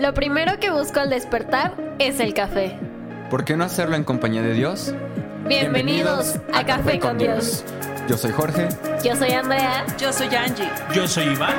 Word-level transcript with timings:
Lo 0.00 0.14
primero 0.14 0.58
que 0.58 0.70
busco 0.70 0.98
al 0.98 1.10
despertar 1.10 1.74
es 1.98 2.20
el 2.20 2.32
café. 2.32 2.78
¿Por 3.28 3.44
qué 3.44 3.54
no 3.54 3.64
hacerlo 3.64 3.96
en 3.96 4.04
compañía 4.04 4.40
de 4.40 4.54
Dios? 4.54 4.94
Bienvenidos, 5.46 6.36
a, 6.54 6.64
Café 6.64 6.98
con 6.98 7.18
Dios. 7.18 7.62
Yo 8.08 8.16
soy 8.16 8.32
Jorge 8.32 8.68
Yo 9.04 9.14
soy 9.14 9.32
Andrea. 9.32 9.84
Yo 9.98 10.10
soy 10.10 10.34
Angie. 10.34 10.70
Yo 10.94 11.06
soy 11.06 11.24
Iván. 11.24 11.54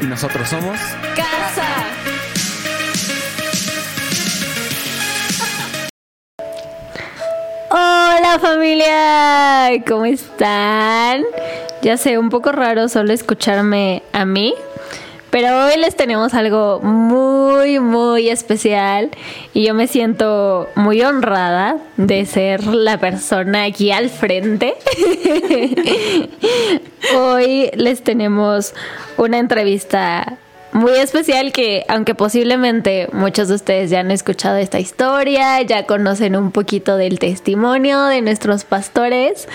y 0.00 0.06
nosotros 0.06 0.48
somos... 0.48 0.76
Casa. 1.14 1.68
Hola 7.70 8.40
familia, 8.40 9.84
¿cómo 9.86 10.04
están? 10.04 11.22
Ya 11.80 11.96
sé, 11.96 12.18
un 12.18 12.28
poco 12.28 12.50
raro 12.50 12.88
solo 12.88 13.12
escucharme 13.12 14.02
a 14.12 14.24
mí, 14.24 14.52
pero 15.30 15.66
hoy 15.66 15.78
les 15.78 15.94
tenemos 15.96 16.34
algo 16.34 16.80
muy, 16.80 17.80
muy 17.80 18.28
especial 18.28 19.10
y 19.52 19.66
yo 19.66 19.74
me 19.74 19.86
siento 19.86 20.68
muy 20.74 21.02
honrada 21.02 21.76
de 21.96 22.24
ser 22.24 22.64
la 22.64 22.98
persona 22.98 23.64
aquí 23.64 23.90
al 23.90 24.08
frente. 24.08 24.74
hoy 27.16 27.70
les 27.74 28.02
tenemos 28.02 28.74
una 29.16 29.38
entrevista 29.38 30.38
muy 30.72 30.92
especial 30.92 31.52
que, 31.52 31.84
aunque 31.88 32.14
posiblemente 32.14 33.08
muchos 33.12 33.48
de 33.48 33.54
ustedes 33.54 33.90
ya 33.90 34.00
han 34.00 34.10
escuchado 34.10 34.56
esta 34.56 34.78
historia, 34.78 35.60
ya 35.62 35.86
conocen 35.86 36.36
un 36.36 36.52
poquito 36.52 36.96
del 36.96 37.18
testimonio 37.18 38.04
de 38.04 38.20
nuestros 38.22 38.64
pastores, 38.64 39.48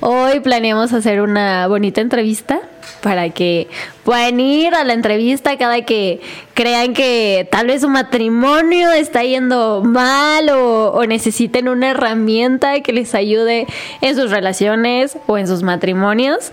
hoy 0.00 0.40
planeamos 0.40 0.92
hacer 0.92 1.20
una 1.20 1.66
bonita 1.68 2.00
entrevista 2.00 2.60
para 3.02 3.30
que 3.30 3.68
puedan 4.02 4.40
ir 4.40 4.74
a 4.74 4.84
la 4.84 4.92
entrevista 4.94 5.56
cada 5.58 5.82
que 5.82 6.20
crean 6.54 6.94
que 6.94 7.48
tal 7.50 7.66
vez 7.66 7.82
su 7.82 7.88
matrimonio 7.88 8.92
está 8.92 9.22
yendo 9.22 9.82
mal 9.84 10.48
o, 10.50 11.04
necesiten 11.06 11.68
una 11.68 11.90
herramienta 11.90 12.80
que 12.80 12.92
les 12.92 13.14
ayude 13.14 13.66
en 14.00 14.16
sus 14.16 14.30
relaciones 14.30 15.18
o 15.26 15.38
en 15.38 15.46
sus 15.46 15.62
matrimonios. 15.62 16.50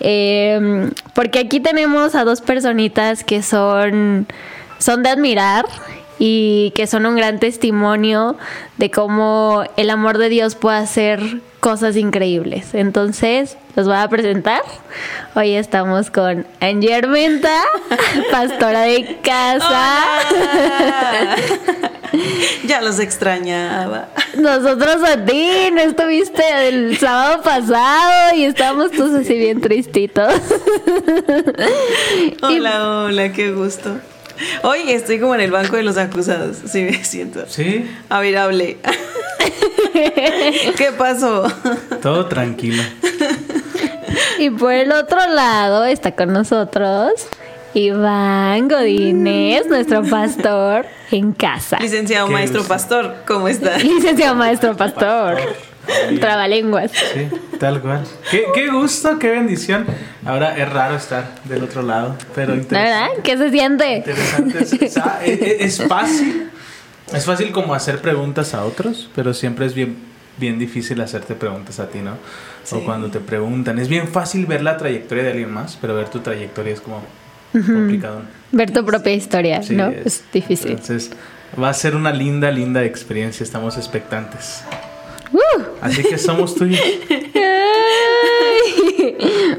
Eh, 0.00 0.90
porque 1.14 1.38
aquí 1.38 1.60
tenemos 1.60 2.14
a 2.14 2.24
dos 2.24 2.42
personitas 2.42 3.24
que 3.24 3.42
son, 3.42 4.26
son 4.78 5.02
de 5.02 5.08
admirar 5.08 5.64
y 6.18 6.72
que 6.74 6.86
son 6.86 7.06
un 7.06 7.16
gran 7.16 7.38
testimonio 7.38 8.36
de 8.76 8.90
cómo 8.90 9.64
el 9.76 9.90
amor 9.90 10.18
de 10.18 10.28
Dios 10.28 10.54
puede 10.54 10.78
hacer 10.78 11.20
cosas 11.60 11.96
increíbles. 11.96 12.74
Entonces, 12.74 13.56
los 13.74 13.86
voy 13.86 13.96
a 13.96 14.08
presentar. 14.08 14.62
Hoy 15.34 15.54
estamos 15.54 16.10
con 16.10 16.46
Angie 16.60 16.94
Armenta, 16.94 17.62
pastora 18.30 18.82
de 18.82 19.18
casa. 19.22 20.04
Hola. 20.30 21.36
ya 22.66 22.80
los 22.82 22.98
extrañaba. 23.00 24.08
Nosotros 24.36 25.02
a 25.04 25.24
ti, 25.24 25.70
no 25.72 25.80
estuviste 25.80 26.68
el 26.68 26.98
sábado 26.98 27.42
pasado 27.42 28.36
y 28.36 28.44
estábamos 28.44 28.90
todos 28.92 29.14
así 29.14 29.36
bien 29.38 29.60
tristitos. 29.60 30.34
Hola, 32.42 33.04
hola, 33.06 33.32
qué 33.32 33.52
gusto. 33.52 33.98
Hoy 34.62 34.90
estoy 34.90 35.18
como 35.20 35.34
en 35.34 35.40
el 35.40 35.50
banco 35.50 35.76
de 35.76 35.82
los 35.82 35.96
acusados, 35.96 36.56
sí 36.66 36.82
me 36.82 37.04
siento. 37.04 37.44
Sí, 37.48 37.90
A 38.08 38.20
ver, 38.20 38.36
hable. 38.38 38.78
¿Qué 40.76 40.92
pasó? 40.96 41.44
todo 42.02 42.26
tranquilo. 42.26 42.82
Y 44.38 44.50
por 44.50 44.72
el 44.72 44.92
otro 44.92 45.18
lado 45.28 45.84
está 45.84 46.12
con 46.12 46.32
nosotros 46.32 47.12
Iván 47.74 48.68
Godínez, 48.68 49.66
nuestro 49.66 50.02
pastor 50.04 50.86
en 51.10 51.32
casa. 51.32 51.78
Licenciado 51.80 52.28
maestro 52.28 52.60
gusto. 52.60 52.74
pastor, 52.74 53.14
¿cómo 53.26 53.48
está? 53.48 53.78
Licenciado 53.78 54.34
maestro 54.34 54.76
pastor. 54.76 55.38
Trabalenguas. 56.20 56.90
Sí, 56.92 57.28
tal 57.58 57.80
cual. 57.80 58.02
Qué, 58.30 58.44
qué 58.54 58.70
gusto, 58.70 59.18
qué 59.18 59.30
bendición. 59.30 59.86
Ahora 60.24 60.56
es 60.56 60.68
raro 60.70 60.96
estar 60.96 61.34
del 61.44 61.62
otro 61.64 61.82
lado, 61.82 62.16
pero 62.34 62.54
¿La 62.54 62.62
interesante. 62.62 63.00
verdad? 63.08 63.22
¿Qué 63.22 63.36
se 63.36 63.50
siente? 63.50 63.96
Interesante. 63.96 64.58
Es, 64.62 64.72
es- 64.72 64.96
ah, 64.98 65.20
es- 65.24 65.80
es 65.80 65.88
fácil. 65.88 66.50
Es 67.12 67.24
fácil 67.26 67.52
como 67.52 67.74
hacer 67.74 68.00
preguntas 68.00 68.54
a 68.54 68.64
otros, 68.64 69.10
pero 69.14 69.34
siempre 69.34 69.66
es 69.66 69.74
bien, 69.74 69.96
bien 70.38 70.58
difícil 70.58 71.00
hacerte 71.00 71.34
preguntas 71.34 71.78
a 71.78 71.88
ti, 71.88 71.98
¿no? 72.00 72.12
Sí. 72.64 72.76
O 72.76 72.84
cuando 72.84 73.10
te 73.10 73.20
preguntan. 73.20 73.78
Es 73.78 73.88
bien 73.88 74.08
fácil 74.08 74.46
ver 74.46 74.62
la 74.62 74.76
trayectoria 74.78 75.22
de 75.24 75.30
alguien 75.32 75.50
más, 75.52 75.76
pero 75.80 75.94
ver 75.94 76.08
tu 76.08 76.20
trayectoria 76.20 76.72
es 76.72 76.80
como 76.80 77.02
complicado. 77.52 78.22
Ver 78.52 78.72
tu 78.72 78.84
propia 78.84 79.12
historia, 79.12 79.62
Sí, 79.62 79.76
¿no? 79.76 79.88
Es 79.88 80.24
difícil. 80.32 80.70
Entonces, 80.72 81.10
va 81.62 81.68
a 81.68 81.74
ser 81.74 81.94
una 81.94 82.10
linda, 82.12 82.50
linda 82.50 82.82
experiencia. 82.84 83.44
Estamos 83.44 83.76
expectantes. 83.76 84.64
Así 85.80 86.02
que 86.02 86.18
somos 86.18 86.54
tuyos. 86.54 86.80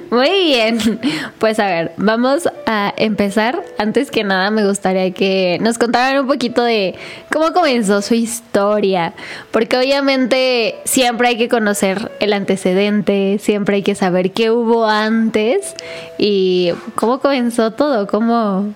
Muy 0.09 0.29
bien. 0.29 0.99
Pues 1.39 1.59
a 1.59 1.67
ver, 1.67 1.91
vamos 1.97 2.47
a 2.65 2.93
empezar. 2.97 3.61
Antes 3.77 4.11
que 4.11 4.23
nada, 4.23 4.49
me 4.49 4.65
gustaría 4.65 5.11
que 5.11 5.57
nos 5.61 5.77
contaran 5.77 6.21
un 6.21 6.27
poquito 6.27 6.63
de 6.63 6.95
cómo 7.31 7.51
comenzó 7.53 8.01
su 8.01 8.13
historia. 8.15 9.13
Porque 9.51 9.77
obviamente 9.77 10.75
siempre 10.85 11.27
hay 11.27 11.37
que 11.37 11.49
conocer 11.49 12.11
el 12.19 12.33
antecedente, 12.33 13.39
siempre 13.41 13.77
hay 13.77 13.83
que 13.83 13.95
saber 13.95 14.31
qué 14.31 14.51
hubo 14.51 14.85
antes 14.85 15.75
y 16.17 16.71
cómo 16.95 17.19
comenzó 17.19 17.71
todo, 17.71 18.07
cómo... 18.07 18.73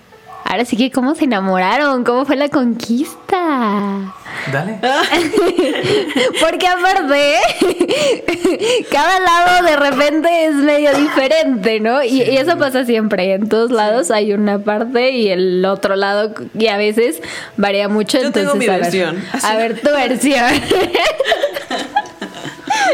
Ahora 0.50 0.64
sí 0.64 0.76
que 0.76 0.90
cómo 0.90 1.14
se 1.14 1.26
enamoraron, 1.26 2.02
cómo 2.02 2.24
fue 2.24 2.34
la 2.34 2.48
conquista. 2.48 4.12
Dale. 4.52 4.80
Porque 6.40 6.66
aparte, 6.66 7.36
cada 8.90 9.20
lado 9.20 9.64
de 9.64 9.76
repente 9.76 10.46
es 10.46 10.54
medio 10.56 10.92
diferente, 10.96 11.78
¿no? 11.78 12.02
Y, 12.02 12.22
y 12.22 12.36
eso 12.36 12.58
pasa 12.58 12.84
siempre. 12.84 13.32
En 13.34 13.48
todos 13.48 13.70
lados 13.70 14.10
hay 14.10 14.32
una 14.32 14.58
parte 14.58 15.12
y 15.12 15.28
el 15.28 15.64
otro 15.64 15.94
lado, 15.94 16.34
y 16.58 16.66
a 16.66 16.76
veces 16.76 17.22
varía 17.56 17.88
mucho. 17.88 18.18
Yo 18.18 18.32
tengo 18.32 18.54
entonces, 18.54 18.58
mi 18.58 18.66
a 18.66 18.72
ver, 18.72 18.82
versión. 18.82 19.24
A 19.44 19.56
ver, 19.56 19.80
tu 19.80 19.90
versión. 19.92 20.50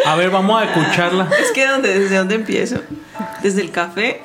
A 0.05 0.15
ver, 0.15 0.29
vamos 0.29 0.61
a 0.61 0.65
escucharla. 0.67 1.27
Es 1.41 1.53
que 1.53 1.67
¿dónde, 1.67 2.01
¿desde 2.01 2.19
dónde 2.19 2.35
empiezo? 2.35 2.83
¿Desde 3.43 3.63
el 3.63 3.71
café? 3.71 4.21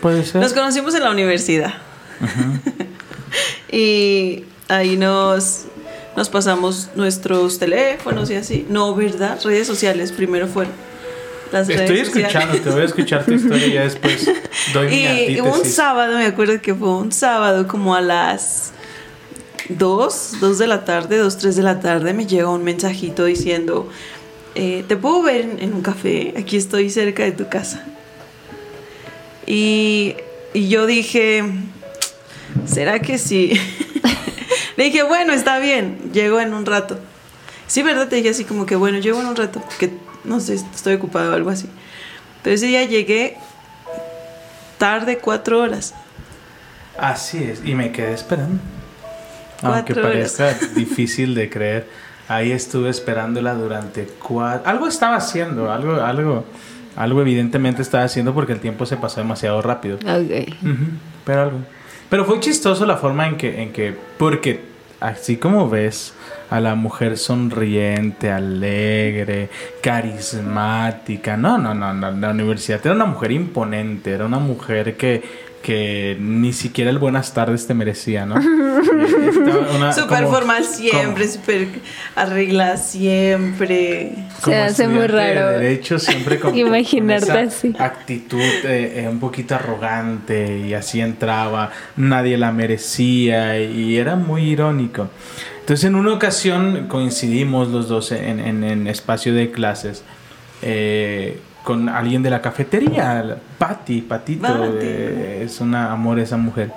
Puede 0.00 0.24
ser. 0.24 0.40
Nos 0.40 0.52
conocimos 0.52 0.94
en 0.94 1.02
la 1.04 1.10
universidad. 1.10 1.74
y 3.70 4.44
ahí 4.68 4.96
nos, 4.96 5.64
nos 6.16 6.28
pasamos 6.28 6.90
nuestros 6.94 7.58
teléfonos 7.58 8.30
y 8.30 8.34
así. 8.34 8.66
No, 8.68 8.94
¿verdad? 8.94 9.38
Redes 9.44 9.66
sociales 9.66 10.12
primero 10.12 10.46
fueron. 10.46 10.72
Las 11.52 11.68
Estoy 11.68 11.86
redes 11.86 12.08
sociales. 12.08 12.34
escuchando, 12.34 12.60
te 12.62 12.70
voy 12.70 12.80
a 12.82 12.84
escuchar 12.84 13.24
tu 13.24 13.32
historia 13.32 13.66
y 13.66 13.72
ya 13.72 13.82
después 13.82 14.28
doy 14.74 14.88
mi 14.88 14.96
Y 14.96 15.40
un 15.40 15.46
antítesis. 15.48 15.74
sábado, 15.76 16.18
me 16.18 16.26
acuerdo 16.26 16.60
que 16.60 16.74
fue 16.74 16.88
un 16.88 17.12
sábado 17.12 17.68
como 17.68 17.94
a 17.94 18.00
las 18.00 18.72
2, 19.68 20.32
2 20.40 20.58
de 20.58 20.66
la 20.66 20.84
tarde, 20.84 21.18
2, 21.18 21.36
3 21.38 21.54
de 21.56 21.62
la 21.62 21.78
tarde, 21.78 22.14
me 22.14 22.26
llega 22.26 22.50
un 22.50 22.64
mensajito 22.64 23.24
diciendo, 23.26 23.88
eh, 24.56 24.84
te 24.88 24.96
puedo 24.96 25.22
ver 25.22 25.42
en, 25.42 25.58
en 25.60 25.74
un 25.74 25.82
café, 25.82 26.34
aquí 26.36 26.56
estoy 26.56 26.90
cerca 26.90 27.22
de 27.22 27.30
tu 27.32 27.48
casa. 27.48 27.84
Y, 29.46 30.16
y 30.52 30.68
yo 30.68 30.86
dije, 30.86 31.44
¿será 32.66 33.00
que 33.00 33.18
sí? 33.18 33.52
Le 34.76 34.84
dije, 34.84 35.02
bueno, 35.02 35.32
está 35.32 35.58
bien, 35.58 36.10
llego 36.12 36.40
en 36.40 36.52
un 36.52 36.66
rato. 36.66 36.98
Sí, 37.66 37.82
¿verdad? 37.82 38.08
Te 38.08 38.16
dije 38.16 38.30
así 38.30 38.44
como 38.44 38.66
que, 38.66 38.76
bueno, 38.76 38.98
llego 38.98 39.20
en 39.20 39.26
un 39.26 39.36
rato, 39.36 39.62
que 39.78 39.90
no 40.24 40.40
sé, 40.40 40.54
estoy 40.54 40.94
ocupado 40.94 41.32
o 41.32 41.34
algo 41.34 41.50
así. 41.50 41.68
Pero 42.42 42.54
ese 42.54 42.66
día 42.66 42.84
llegué 42.84 43.36
tarde 44.78 45.18
cuatro 45.18 45.60
horas. 45.60 45.94
Así 46.98 47.42
es, 47.42 47.62
y 47.64 47.74
me 47.74 47.92
quedé 47.92 48.12
esperando. 48.12 48.58
Aunque 49.62 49.92
horas. 49.94 50.04
parezca 50.04 50.54
difícil 50.74 51.34
de 51.34 51.50
creer, 51.50 51.88
ahí 52.28 52.52
estuve 52.52 52.90
esperándola 52.90 53.54
durante 53.54 54.06
cuatro... 54.06 54.68
Algo 54.68 54.86
estaba 54.86 55.16
haciendo, 55.16 55.72
algo, 55.72 56.00
algo, 56.00 56.44
algo 56.96 57.20
evidentemente 57.20 57.82
estaba 57.82 58.04
haciendo 58.04 58.34
porque 58.34 58.52
el 58.52 58.60
tiempo 58.60 58.86
se 58.86 58.96
pasó 58.96 59.20
demasiado 59.20 59.62
rápido. 59.62 59.96
Ok. 59.96 60.48
Ujú, 60.62 60.84
pero 61.24 61.42
algo. 61.42 61.58
Pero 62.08 62.24
fue 62.24 62.40
chistoso 62.40 62.86
la 62.86 62.96
forma 62.96 63.26
en 63.26 63.36
que, 63.36 63.62
en 63.62 63.72
que, 63.72 63.96
porque 64.18 64.60
así 65.00 65.36
como 65.36 65.68
ves 65.68 66.14
a 66.50 66.60
la 66.60 66.74
mujer 66.76 67.18
sonriente, 67.18 68.30
alegre, 68.30 69.50
carismática, 69.82 71.36
no, 71.36 71.58
no, 71.58 71.74
no, 71.74 71.92
no, 71.92 72.12
la 72.12 72.30
universidad 72.30 72.80
era 72.84 72.94
una 72.94 73.06
mujer 73.06 73.32
imponente, 73.32 74.12
era 74.12 74.26
una 74.26 74.38
mujer 74.38 74.96
que, 74.96 75.45
que 75.66 76.16
ni 76.20 76.52
siquiera 76.52 76.90
el 76.90 76.98
buenas 77.00 77.34
tardes 77.34 77.66
te 77.66 77.74
merecía, 77.74 78.24
¿no? 78.24 78.36
Eh, 78.86 79.76
una- 79.76 79.92
Súper 79.92 80.22
como- 80.24 80.36
formal 80.36 80.64
siempre, 80.64 81.26
súper 81.26 81.66
arreglada 82.14 82.76
siempre. 82.76 84.12
como 84.42 84.54
Se 84.56 84.62
hace 84.62 84.86
muy 84.88 85.00
estudiante 85.06 85.28
de 85.28 85.34
raro 85.34 85.58
derecho 85.58 85.98
siempre 85.98 86.38
con, 86.40 86.56
imaginarte 86.56 87.26
con 87.26 87.36
esa 87.38 87.56
así. 87.56 87.74
actitud 87.78 88.40
eh, 88.40 89.02
eh, 89.04 89.08
un 89.08 89.18
poquito 89.18 89.54
arrogante 89.56 90.58
y 90.58 90.74
así 90.74 91.00
entraba 91.00 91.70
nadie 91.96 92.36
la 92.38 92.52
merecía 92.52 93.58
y 93.60 93.96
era 93.96 94.14
muy 94.16 94.42
irónico 94.50 95.08
entonces 95.60 95.84
en 95.84 95.94
una 95.96 96.12
ocasión 96.12 96.86
coincidimos 96.88 97.68
los 97.68 97.88
dos 97.88 98.12
en, 98.12 98.38
en, 98.40 98.62
en 98.64 98.86
espacio 98.86 99.34
de 99.34 99.50
clases 99.50 100.04
eh, 100.62 101.40
con 101.66 101.88
alguien 101.88 102.22
de 102.22 102.30
la 102.30 102.40
cafetería 102.40 103.38
Patti 103.58 104.00
Patito 104.02 104.42
Pati. 104.46 104.78
eh, 104.80 105.42
es 105.44 105.60
una 105.60 105.90
amor 105.90 106.20
esa 106.20 106.36
mujer 106.36 106.70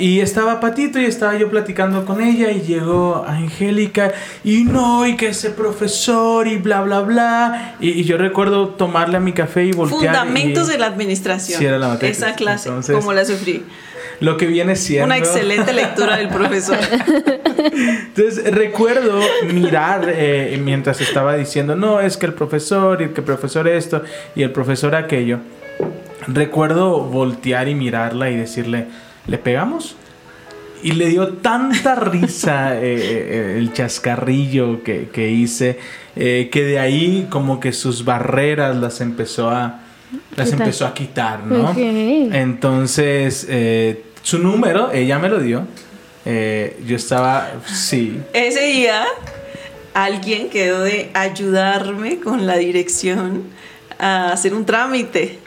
y 0.00 0.18
estaba 0.20 0.58
Patito 0.58 0.98
y 0.98 1.04
estaba 1.04 1.36
yo 1.36 1.48
platicando 1.48 2.04
con 2.04 2.20
ella 2.20 2.50
y 2.50 2.60
llegó 2.62 3.24
Angélica 3.26 4.12
y 4.44 4.64
no, 4.64 5.06
y 5.06 5.16
que 5.16 5.28
ese 5.28 5.50
profesor 5.50 6.48
y 6.48 6.56
bla, 6.56 6.82
bla, 6.82 7.00
bla. 7.00 7.76
Y, 7.80 7.90
y 8.00 8.04
yo 8.04 8.18
recuerdo 8.18 8.68
tomarle 8.70 9.16
a 9.16 9.20
mi 9.20 9.32
café 9.32 9.64
y 9.64 9.72
voltear. 9.72 10.00
Fundamentos 10.16 10.68
y- 10.68 10.72
de 10.72 10.78
la 10.78 10.86
administración. 10.86 11.58
Sí, 11.60 11.64
era 11.64 11.78
la 11.78 11.88
materia. 11.88 12.12
Esa 12.12 12.34
clase, 12.34 12.68
Entonces- 12.68 12.94
como 12.96 13.12
la 13.14 13.24
sufrí. 13.24 13.64
Lo 14.20 14.36
que 14.36 14.46
viene 14.46 14.76
siendo... 14.76 15.06
Una 15.06 15.18
excelente 15.18 15.72
lectura 15.72 16.16
del 16.16 16.28
profesor. 16.28 16.78
Entonces 17.56 18.52
recuerdo 18.52 19.20
mirar 19.52 20.06
eh, 20.08 20.58
mientras 20.62 21.00
estaba 21.00 21.36
diciendo, 21.36 21.76
no, 21.76 22.00
es 22.00 22.16
que 22.16 22.26
el 22.26 22.34
profesor 22.34 23.00
y 23.00 23.04
el 23.04 23.12
que 23.12 23.20
el 23.20 23.26
profesor 23.26 23.68
esto 23.68 24.02
y 24.34 24.42
el 24.42 24.52
profesor 24.52 24.94
aquello. 24.94 25.40
Recuerdo 26.26 27.00
voltear 27.00 27.68
y 27.68 27.74
mirarla 27.74 28.30
y 28.30 28.36
decirle, 28.36 28.86
¿le 29.26 29.38
pegamos? 29.38 29.96
Y 30.82 30.92
le 30.92 31.06
dio 31.06 31.28
tanta 31.28 31.94
risa 31.94 32.76
eh, 32.76 32.80
eh, 32.82 33.56
el 33.58 33.72
chascarrillo 33.72 34.82
que, 34.82 35.08
que 35.08 35.30
hice, 35.30 35.78
eh, 36.14 36.48
que 36.50 36.64
de 36.64 36.78
ahí 36.78 37.26
como 37.30 37.60
que 37.60 37.72
sus 37.72 38.04
barreras 38.04 38.76
las 38.76 39.00
empezó 39.00 39.50
a, 39.50 39.80
las 40.36 40.48
Quitar. 40.50 40.60
empezó 40.60 40.86
a 40.86 40.94
quitar, 40.94 41.44
¿no? 41.44 41.70
Ok. 41.70 41.76
Entonces, 41.76 43.46
eh, 43.48 44.04
su 44.26 44.40
número, 44.40 44.90
ella 44.90 45.20
me 45.20 45.28
lo 45.28 45.38
dio. 45.38 45.68
Eh, 46.24 46.82
yo 46.84 46.96
estaba, 46.96 47.48
sí, 47.64 48.20
Ese 48.32 48.60
día, 48.62 49.06
alguien 49.94 50.50
quedó 50.50 50.80
de 50.80 51.12
ayudarme 51.14 52.18
con 52.18 52.44
la 52.44 52.56
dirección 52.56 53.44
a 54.00 54.32
hacer 54.32 54.52
un 54.52 54.66
trámite. 54.66 55.38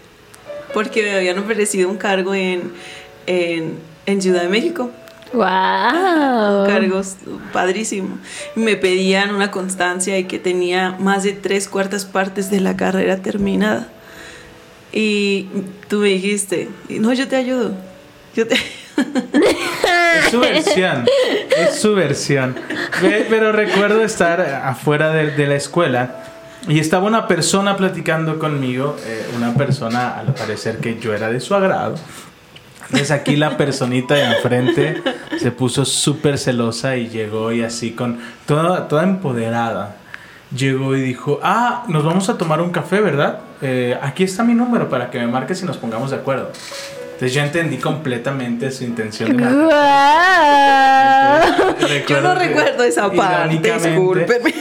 Porque 0.74 1.04
me 1.04 1.12
habían 1.12 1.38
ofrecido 1.40 1.90
un 1.90 1.98
cargo 1.98 2.34
en, 2.34 2.72
en, 3.28 3.80
en 4.06 4.22
Ciudad 4.22 4.44
de 4.44 4.48
México. 4.48 4.92
¡Wow! 5.34 6.66
cargos 6.66 7.18
padrísimo. 7.52 8.18
Me 8.56 8.78
pedían 8.78 9.36
una 9.36 9.52
constancia 9.52 10.18
y 10.18 10.24
que 10.24 10.40
tenía 10.40 10.96
más 11.00 11.24
de 11.24 11.34
tres 11.34 11.68
cuartas 11.68 12.06
partes 12.06 12.50
de 12.50 12.62
la 12.62 12.78
carrera 12.78 13.18
terminada. 13.18 13.90
Y 14.94 15.48
tú 15.90 15.98
me 15.98 16.08
dijiste, 16.08 16.70
no, 16.88 17.12
yo 17.12 17.28
te 17.28 17.36
ayudo. 17.36 17.89
Es 18.36 20.32
su 20.32 20.40
versión, 20.40 21.06
es 21.58 21.80
su 21.80 21.96
versión. 21.96 22.56
Ve- 23.02 23.26
Pero 23.30 23.52
recuerdo 23.52 24.02
estar 24.04 24.42
afuera 24.42 25.12
de, 25.12 25.32
de 25.32 25.48
la 25.48 25.56
escuela 25.56 26.24
y 26.68 26.80
estaba 26.80 27.06
una 27.08 27.28
persona 27.28 27.78
platicando 27.78 28.38
conmigo, 28.40 28.96
eh, 29.06 29.26
una 29.38 29.54
persona 29.54 30.18
al 30.20 30.34
parecer 30.34 30.78
que 30.78 31.00
yo 31.00 31.14
era 31.14 31.30
de 31.30 31.40
su 31.40 31.56
agrado. 31.56 31.96
Entonces 32.86 33.12
aquí 33.12 33.36
la 33.36 33.56
personita 33.56 34.16
de 34.16 34.24
enfrente 34.24 35.02
se 35.40 35.52
puso 35.52 35.86
súper 35.86 36.38
celosa 36.38 36.96
y 36.98 37.08
llegó 37.08 37.52
y 37.52 37.62
así 37.64 37.92
con 37.92 38.20
toda, 38.48 38.88
toda 38.88 39.04
empoderada. 39.04 39.96
Llegó 40.56 40.96
y 40.96 41.02
dijo, 41.02 41.40
ah, 41.44 41.84
nos 41.88 42.04
vamos 42.04 42.28
a 42.30 42.38
tomar 42.40 42.60
un 42.62 42.72
café, 42.72 43.00
¿verdad? 43.02 43.40
Eh, 43.62 43.96
aquí 44.02 44.24
está 44.24 44.44
mi 44.44 44.56
número 44.56 44.90
para 44.90 45.12
que 45.12 45.20
me 45.20 45.28
marques 45.28 45.62
y 45.62 45.66
nos 45.66 45.78
pongamos 45.78 46.10
de 46.10 46.18
acuerdo. 46.18 46.52
Entonces 47.20 47.34
yo 47.36 47.42
entendí 47.42 47.76
completamente 47.78 48.72
su 48.72 48.86
intención 48.86 49.36
de. 49.36 49.44
Yo 52.08 52.22
no 52.22 52.34
que, 52.34 52.48
recuerdo 52.48 52.84
esa 52.86 53.12
parte, 53.12 53.58
discúlpeme. 53.74 54.54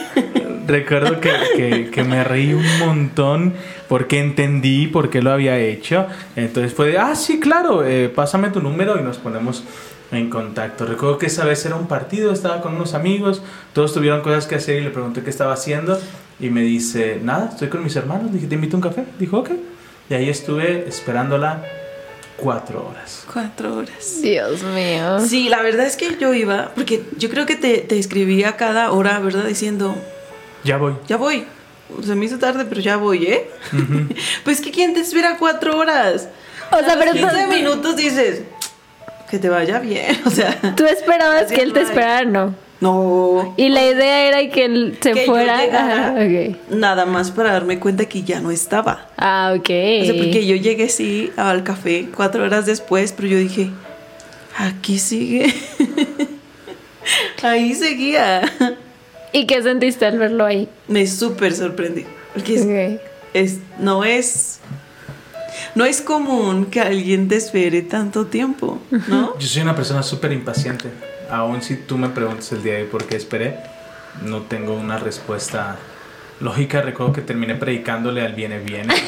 Recuerdo 0.66 1.20
que, 1.20 1.30
que- 1.56 1.90
que 1.90 2.02
me 2.04 2.24
reí 2.24 2.52
un 2.52 2.78
montón 2.80 3.54
porque 3.88 4.18
entendí 4.18 4.88
por 4.88 5.08
qué 5.08 5.22
lo 5.22 5.30
había 5.30 5.56
hecho. 5.58 6.06
Entonces 6.36 6.74
fue 6.74 6.88
de, 6.88 6.98
ah, 6.98 7.14
sí, 7.14 7.38
claro, 7.40 7.84
eh, 7.86 8.08
pásame 8.14 8.50
tu 8.50 8.60
número 8.60 8.98
y 8.98 9.02
nos 9.02 9.18
ponemos 9.18 9.62
en 10.10 10.28
contacto. 10.28 10.84
Recuerdo 10.84 11.16
que 11.16 11.26
esa 11.26 11.44
vez 11.44 11.64
era 11.64 11.76
un 11.76 11.86
partido, 11.86 12.32
estaba 12.32 12.60
con 12.60 12.74
unos 12.74 12.92
amigos, 12.94 13.40
todos 13.72 13.94
tuvieron 13.94 14.20
cosas 14.20 14.46
que 14.46 14.56
hacer 14.56 14.78
y 14.78 14.84
le 14.84 14.90
pregunté 14.90 15.22
qué 15.22 15.30
estaba 15.30 15.52
haciendo 15.54 15.98
y 16.40 16.50
me 16.50 16.62
dice, 16.62 17.20
nada, 17.22 17.50
estoy 17.52 17.68
con 17.68 17.84
mis 17.84 17.94
hermanos, 17.96 18.32
dije, 18.32 18.46
te 18.48 18.56
invito 18.56 18.76
a 18.76 18.78
un 18.78 18.82
café. 18.82 19.04
Dijo, 19.18 19.38
ok. 19.38 19.50
Y 20.10 20.14
ahí 20.14 20.28
estuve 20.28 20.86
esperándola 20.88 21.62
cuatro 22.38 22.88
horas. 22.88 23.24
Cuatro 23.32 23.76
horas. 23.76 24.22
Dios 24.22 24.62
mío. 24.62 25.20
Sí, 25.20 25.48
la 25.50 25.60
verdad 25.62 25.84
es 25.86 25.96
que 25.96 26.16
yo 26.18 26.32
iba, 26.32 26.70
porque 26.74 27.04
yo 27.18 27.28
creo 27.28 27.44
que 27.46 27.56
te, 27.56 27.78
te 27.78 27.98
escribía 27.98 28.56
cada 28.56 28.90
hora, 28.92 29.18
¿verdad? 29.18 29.44
Diciendo, 29.44 29.94
Ya 30.64 30.76
voy. 30.78 30.94
ya 31.06 31.16
voy. 31.16 31.44
Se 32.04 32.14
me 32.14 32.26
hizo 32.26 32.38
tarde, 32.38 32.64
pero 32.66 32.80
ya 32.80 32.96
voy, 32.96 33.24
¿eh? 33.26 33.50
pues 34.44 34.60
que 34.60 34.70
quién 34.70 34.94
te 34.94 35.00
espera 35.00 35.36
cuatro 35.38 35.76
horas. 35.78 36.28
O 36.70 36.78
sea, 36.84 36.96
pero 36.98 37.12
15 37.12 37.44
tú- 37.44 37.48
minutos 37.50 37.96
dices, 37.96 38.42
que 39.30 39.38
te 39.38 39.48
vaya 39.48 39.78
bien, 39.78 40.18
o 40.26 40.30
sea, 40.30 40.58
Tú 40.76 40.86
esperabas 40.86 41.46
que 41.50 41.60
él 41.62 41.72
te 41.72 41.80
es, 41.82 41.88
esperara, 41.88 42.24
no. 42.24 42.54
No. 42.80 43.54
Y 43.56 43.68
la 43.70 43.84
idea 43.84 44.28
era 44.28 44.50
que 44.52 44.64
él 44.64 44.98
se 45.00 45.12
Que 45.12 45.20
yo 45.20 45.32
fuera. 45.32 45.60
llegara. 45.64 46.08
Ajá, 46.08 46.12
ok. 46.24 46.56
Nada 46.70 47.06
más 47.06 47.30
para 47.30 47.52
darme 47.52 47.78
cuenta 47.80 48.04
que 48.06 48.22
ya 48.22 48.40
no 48.40 48.50
estaba. 48.50 49.08
Ah, 49.16 49.52
ok. 49.56 49.68
O 50.02 50.04
sea, 50.04 50.14
porque 50.16 50.46
yo 50.46 50.56
llegué 50.56 50.88
sí 50.88 51.32
al 51.36 51.64
café 51.64 52.08
cuatro 52.14 52.44
horas 52.44 52.66
después, 52.66 53.12
pero 53.12 53.28
yo 53.28 53.38
dije, 53.38 53.70
aquí 54.56 54.98
sigue. 54.98 55.52
Ahí 57.42 57.74
seguía. 57.74 58.42
¿Y 59.32 59.46
qué 59.46 59.62
sentiste 59.62 60.04
al 60.06 60.18
verlo 60.18 60.44
ahí? 60.44 60.68
Me 60.88 61.06
súper 61.06 61.54
sorprendí. 61.54 62.04
Porque 62.34 62.54
es, 62.54 63.52
es- 63.52 63.58
no 63.78 64.04
es. 64.04 64.60
No 65.74 65.84
es 65.84 66.00
común 66.00 66.66
que 66.66 66.80
alguien 66.80 67.28
te 67.28 67.36
espere 67.36 67.82
tanto 67.82 68.26
tiempo, 68.26 68.78
¿no? 69.08 69.38
Yo 69.38 69.46
soy 69.46 69.62
una 69.62 69.74
persona 69.74 70.02
súper 70.02 70.32
impaciente. 70.32 70.88
Aún 71.30 71.62
si 71.62 71.76
tú 71.76 71.98
me 71.98 72.08
preguntas 72.08 72.50
el 72.52 72.62
día 72.62 72.74
de 72.74 72.82
hoy 72.82 72.88
por 72.88 73.04
qué 73.06 73.16
esperé, 73.16 73.58
no 74.22 74.42
tengo 74.42 74.74
una 74.74 74.98
respuesta 74.98 75.76
lógica. 76.40 76.80
Recuerdo 76.82 77.12
que 77.12 77.20
terminé 77.22 77.54
predicándole 77.54 78.22
al 78.24 78.32
viene 78.34 78.58
viene. 78.58 78.94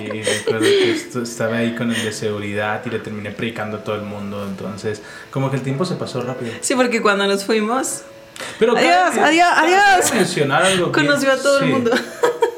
Y 0.00 0.22
recuerdo 0.22 0.66
que 0.66 0.92
estaba 1.22 1.56
ahí 1.56 1.74
con 1.74 1.90
el 1.90 2.04
de 2.04 2.12
seguridad 2.12 2.82
y 2.84 2.90
le 2.90 2.98
terminé 2.98 3.30
predicando 3.30 3.78
a 3.78 3.84
todo 3.84 3.96
el 3.96 4.02
mundo. 4.02 4.44
Entonces, 4.46 5.00
como 5.30 5.50
que 5.50 5.56
el 5.56 5.62
tiempo 5.62 5.84
se 5.84 5.94
pasó 5.94 6.20
rápido. 6.20 6.52
Sí, 6.60 6.74
porque 6.74 7.00
cuando 7.00 7.26
nos 7.26 7.44
fuimos, 7.44 8.02
Pero 8.58 8.76
Adiós, 8.76 8.92
cabe- 9.14 9.20
adiós, 9.42 9.48
adiós. 9.56 10.14
mencionar 10.14 10.62
algo 10.64 10.90
bien- 10.90 11.06
conoció 11.06 11.32
a 11.32 11.36
todo 11.36 11.60
el 11.60 11.66
mundo. 11.66 11.90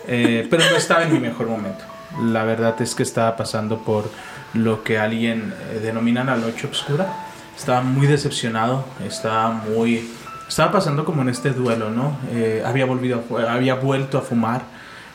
Eh, 0.07 0.47
pero 0.51 0.63
no 0.71 0.77
estaba 0.77 1.05
en 1.05 1.13
mi 1.15 1.19
mejor 1.19 1.47
momento. 1.47 1.83
La 2.23 2.45
verdad 2.45 2.81
es 2.83 2.95
que 2.95 3.03
estaba 3.03 3.37
pasando 3.39 3.79
por 3.79 4.11
lo 4.53 4.85
que 4.85 4.99
alguien 4.99 5.55
eh, 5.73 5.79
denomina 5.83 6.23
la 6.25 6.37
noche 6.37 6.67
oscura. 6.71 7.24
Estaba 7.57 7.81
muy 7.83 8.07
decepcionado, 8.07 8.85
estaba 9.07 9.51
muy... 9.51 10.11
Estaba 10.49 10.73
pasando 10.73 11.05
como 11.05 11.23
en 11.23 11.31
este 11.31 11.51
duelo, 11.51 11.91
¿no? 11.91 12.19
Eh, 12.31 12.63
había, 12.65 12.85
volvido 12.85 13.25
había 13.49 13.77
vuelto 13.77 14.19
a 14.19 14.21
fumar, 14.21 14.63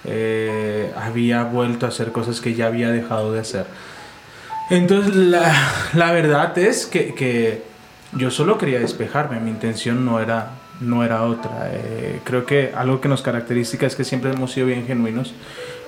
eh, 0.05 0.91
había 0.97 1.43
vuelto 1.43 1.85
a 1.85 1.89
hacer 1.89 2.11
cosas 2.11 2.41
que 2.41 2.55
ya 2.55 2.67
había 2.67 2.89
dejado 2.89 3.31
de 3.31 3.41
hacer. 3.41 3.65
Entonces, 4.69 5.15
la, 5.15 5.53
la 5.93 6.11
verdad 6.11 6.57
es 6.57 6.85
que, 6.85 7.13
que 7.13 7.63
yo 8.13 8.31
solo 8.31 8.57
quería 8.57 8.79
despejarme, 8.79 9.39
mi 9.39 9.51
intención 9.51 10.05
no 10.05 10.19
era, 10.19 10.51
no 10.79 11.03
era 11.03 11.23
otra. 11.23 11.69
Eh, 11.71 12.21
creo 12.23 12.45
que 12.45 12.71
algo 12.75 13.01
que 13.01 13.07
nos 13.07 13.21
caracteriza 13.21 13.85
es 13.85 13.95
que 13.95 14.03
siempre 14.03 14.31
hemos 14.31 14.51
sido 14.51 14.67
bien 14.67 14.85
genuinos 14.87 15.33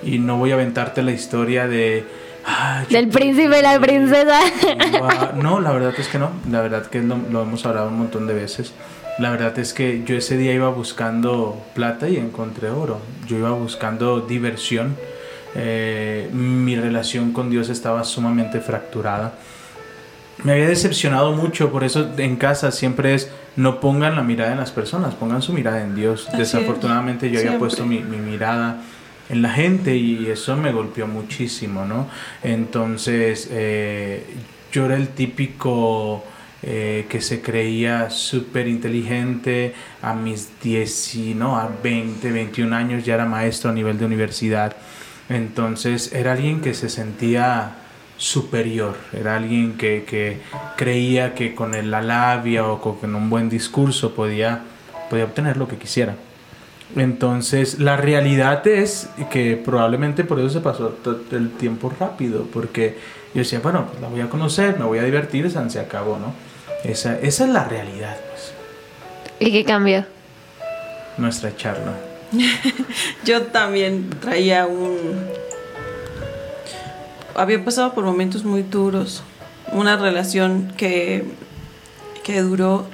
y 0.02 0.18
no 0.18 0.36
voy 0.36 0.52
a 0.52 0.54
aventarte 0.54 1.02
la 1.02 1.12
historia 1.12 1.66
de... 1.66 2.04
"Ah, 2.44 2.84
yo 2.88 2.98
Del 2.98 3.08
príncipe 3.08 3.58
y 3.58 3.62
la 3.62 3.78
princesa. 3.80 4.40
No, 5.36 5.60
la 5.60 5.72
verdad 5.72 5.94
es 5.96 6.08
que 6.08 6.18
no. 6.18 6.30
La 6.50 6.60
verdad 6.60 6.86
que 6.86 7.00
lo, 7.02 7.16
lo 7.30 7.42
hemos 7.42 7.64
hablado 7.66 7.88
un 7.88 7.98
montón 7.98 8.26
de 8.26 8.34
veces. 8.34 8.72
La 9.18 9.30
verdad 9.30 9.58
es 9.58 9.74
que 9.74 10.02
yo 10.04 10.16
ese 10.16 10.36
día 10.36 10.52
iba 10.52 10.68
buscando 10.70 11.60
plata 11.74 12.08
y 12.08 12.16
encontré 12.16 12.70
oro. 12.70 12.98
Yo 13.26 13.36
iba 13.36 13.50
buscando 13.50 14.20
diversión. 14.20 14.96
Eh, 15.54 16.30
mi 16.32 16.76
relación 16.76 17.32
con 17.32 17.50
Dios 17.50 17.68
estaba 17.68 18.04
sumamente 18.04 18.60
fracturada. 18.60 19.34
Me 20.44 20.52
había 20.52 20.66
decepcionado 20.66 21.32
mucho, 21.32 21.70
por 21.70 21.84
eso 21.84 22.10
en 22.16 22.36
casa 22.36 22.72
siempre 22.72 23.14
es 23.14 23.30
no 23.54 23.80
pongan 23.80 24.16
la 24.16 24.22
mirada 24.22 24.52
en 24.52 24.58
las 24.58 24.70
personas, 24.72 25.14
pongan 25.14 25.42
su 25.42 25.52
mirada 25.52 25.82
en 25.82 25.94
Dios. 25.94 26.24
Así 26.28 26.32
es. 26.42 26.52
Desafortunadamente 26.52 27.26
yo 27.30 27.38
había 27.38 27.50
Siempre. 27.50 27.58
puesto 27.58 27.84
mi, 27.84 27.98
mi 28.00 28.16
mirada 28.16 28.78
en 29.32 29.40
la 29.40 29.48
gente 29.48 29.96
y 29.96 30.26
eso 30.26 30.56
me 30.56 30.72
golpeó 30.72 31.06
muchísimo, 31.06 31.86
¿no? 31.86 32.06
Entonces, 32.42 33.48
eh, 33.50 34.24
yo 34.70 34.84
era 34.84 34.96
el 34.96 35.08
típico 35.08 36.22
eh, 36.62 37.06
que 37.08 37.22
se 37.22 37.40
creía 37.40 38.10
súper 38.10 38.68
inteligente 38.68 39.74
a 40.02 40.12
mis 40.12 40.60
10, 40.62 41.34
no, 41.34 41.56
a 41.56 41.70
20, 41.82 42.30
21 42.30 42.76
años 42.76 43.04
ya 43.04 43.14
era 43.14 43.24
maestro 43.24 43.70
a 43.70 43.72
nivel 43.72 43.98
de 43.98 44.04
universidad. 44.04 44.76
Entonces 45.30 46.12
era 46.12 46.32
alguien 46.32 46.60
que 46.60 46.74
se 46.74 46.90
sentía 46.90 47.76
superior, 48.18 48.96
era 49.14 49.36
alguien 49.36 49.78
que, 49.78 50.04
que 50.04 50.40
creía 50.76 51.34
que 51.34 51.54
con 51.54 51.72
la 51.90 52.02
labia 52.02 52.66
o 52.66 53.00
con 53.00 53.14
un 53.14 53.30
buen 53.30 53.48
discurso 53.48 54.14
podía, 54.14 54.60
podía 55.08 55.24
obtener 55.24 55.56
lo 55.56 55.66
que 55.66 55.78
quisiera. 55.78 56.16
Entonces, 56.96 57.78
la 57.78 57.96
realidad 57.96 58.66
es 58.66 59.08
que 59.30 59.56
probablemente 59.56 60.24
por 60.24 60.38
eso 60.38 60.50
se 60.50 60.60
pasó 60.60 60.94
el 61.30 61.50
tiempo 61.52 61.90
rápido, 61.98 62.46
porque 62.52 62.98
yo 63.34 63.40
decía, 63.40 63.60
bueno, 63.60 63.86
pues 63.86 64.00
la 64.00 64.08
voy 64.08 64.20
a 64.20 64.28
conocer, 64.28 64.78
me 64.78 64.84
voy 64.84 64.98
a 64.98 65.04
divertir, 65.04 65.50
se 65.50 65.80
acabó, 65.80 66.18
¿no? 66.18 66.34
Esa, 66.84 67.18
esa 67.20 67.44
es 67.44 67.50
la 67.50 67.64
realidad, 67.64 68.16
pues. 68.28 68.52
¿Y 69.40 69.52
qué 69.52 69.64
cambió? 69.64 70.04
Nuestra 71.16 71.56
charla. 71.56 71.92
yo 73.24 73.42
también 73.42 74.10
traía 74.20 74.66
un... 74.66 74.98
Había 77.34 77.64
pasado 77.64 77.94
por 77.94 78.04
momentos 78.04 78.44
muy 78.44 78.62
duros, 78.62 79.22
una 79.72 79.96
relación 79.96 80.74
que, 80.76 81.24
que 82.22 82.42
duró 82.42 82.84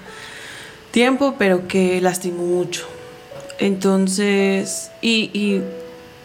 tiempo, 0.93 1.35
pero 1.37 1.67
que 1.67 2.01
lastimó 2.01 2.45
mucho 2.45 2.87
entonces, 3.59 4.91
y, 5.01 5.61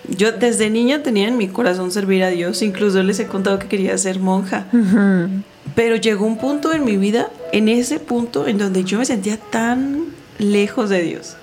yo 0.09 0.33
desde 0.33 0.69
niña 0.69 1.01
tenía 1.01 1.29
en 1.29 1.37
mi 1.37 1.47
corazón 1.47 1.91
servir 1.91 2.23
a 2.23 2.29
Dios, 2.29 2.61
incluso 2.61 3.01
les 3.03 3.19
he 3.19 3.27
contado 3.27 3.57
que 3.57 3.67
quería 3.67 3.97
ser 3.97 4.19
monja. 4.19 4.65
Pero 5.75 5.95
llegó 5.95 6.25
un 6.25 6.37
punto 6.37 6.73
en 6.73 6.83
mi 6.83 6.97
vida, 6.97 7.29
en 7.51 7.69
ese 7.69 7.99
punto, 7.99 8.47
en 8.47 8.57
donde 8.57 8.83
yo 8.83 8.99
me 8.99 9.05
sentía 9.05 9.37
tan 9.37 10.07
lejos 10.39 10.89
de 10.89 11.01
Dios, 11.01 11.37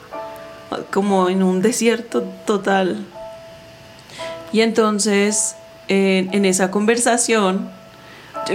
como 0.92 1.30
en 1.30 1.42
un 1.42 1.62
desierto 1.62 2.23
total. 2.47 3.06
Y 4.52 4.61
entonces, 4.61 5.56
en, 5.88 6.44
esa 6.44 6.70
conversación, 6.70 7.70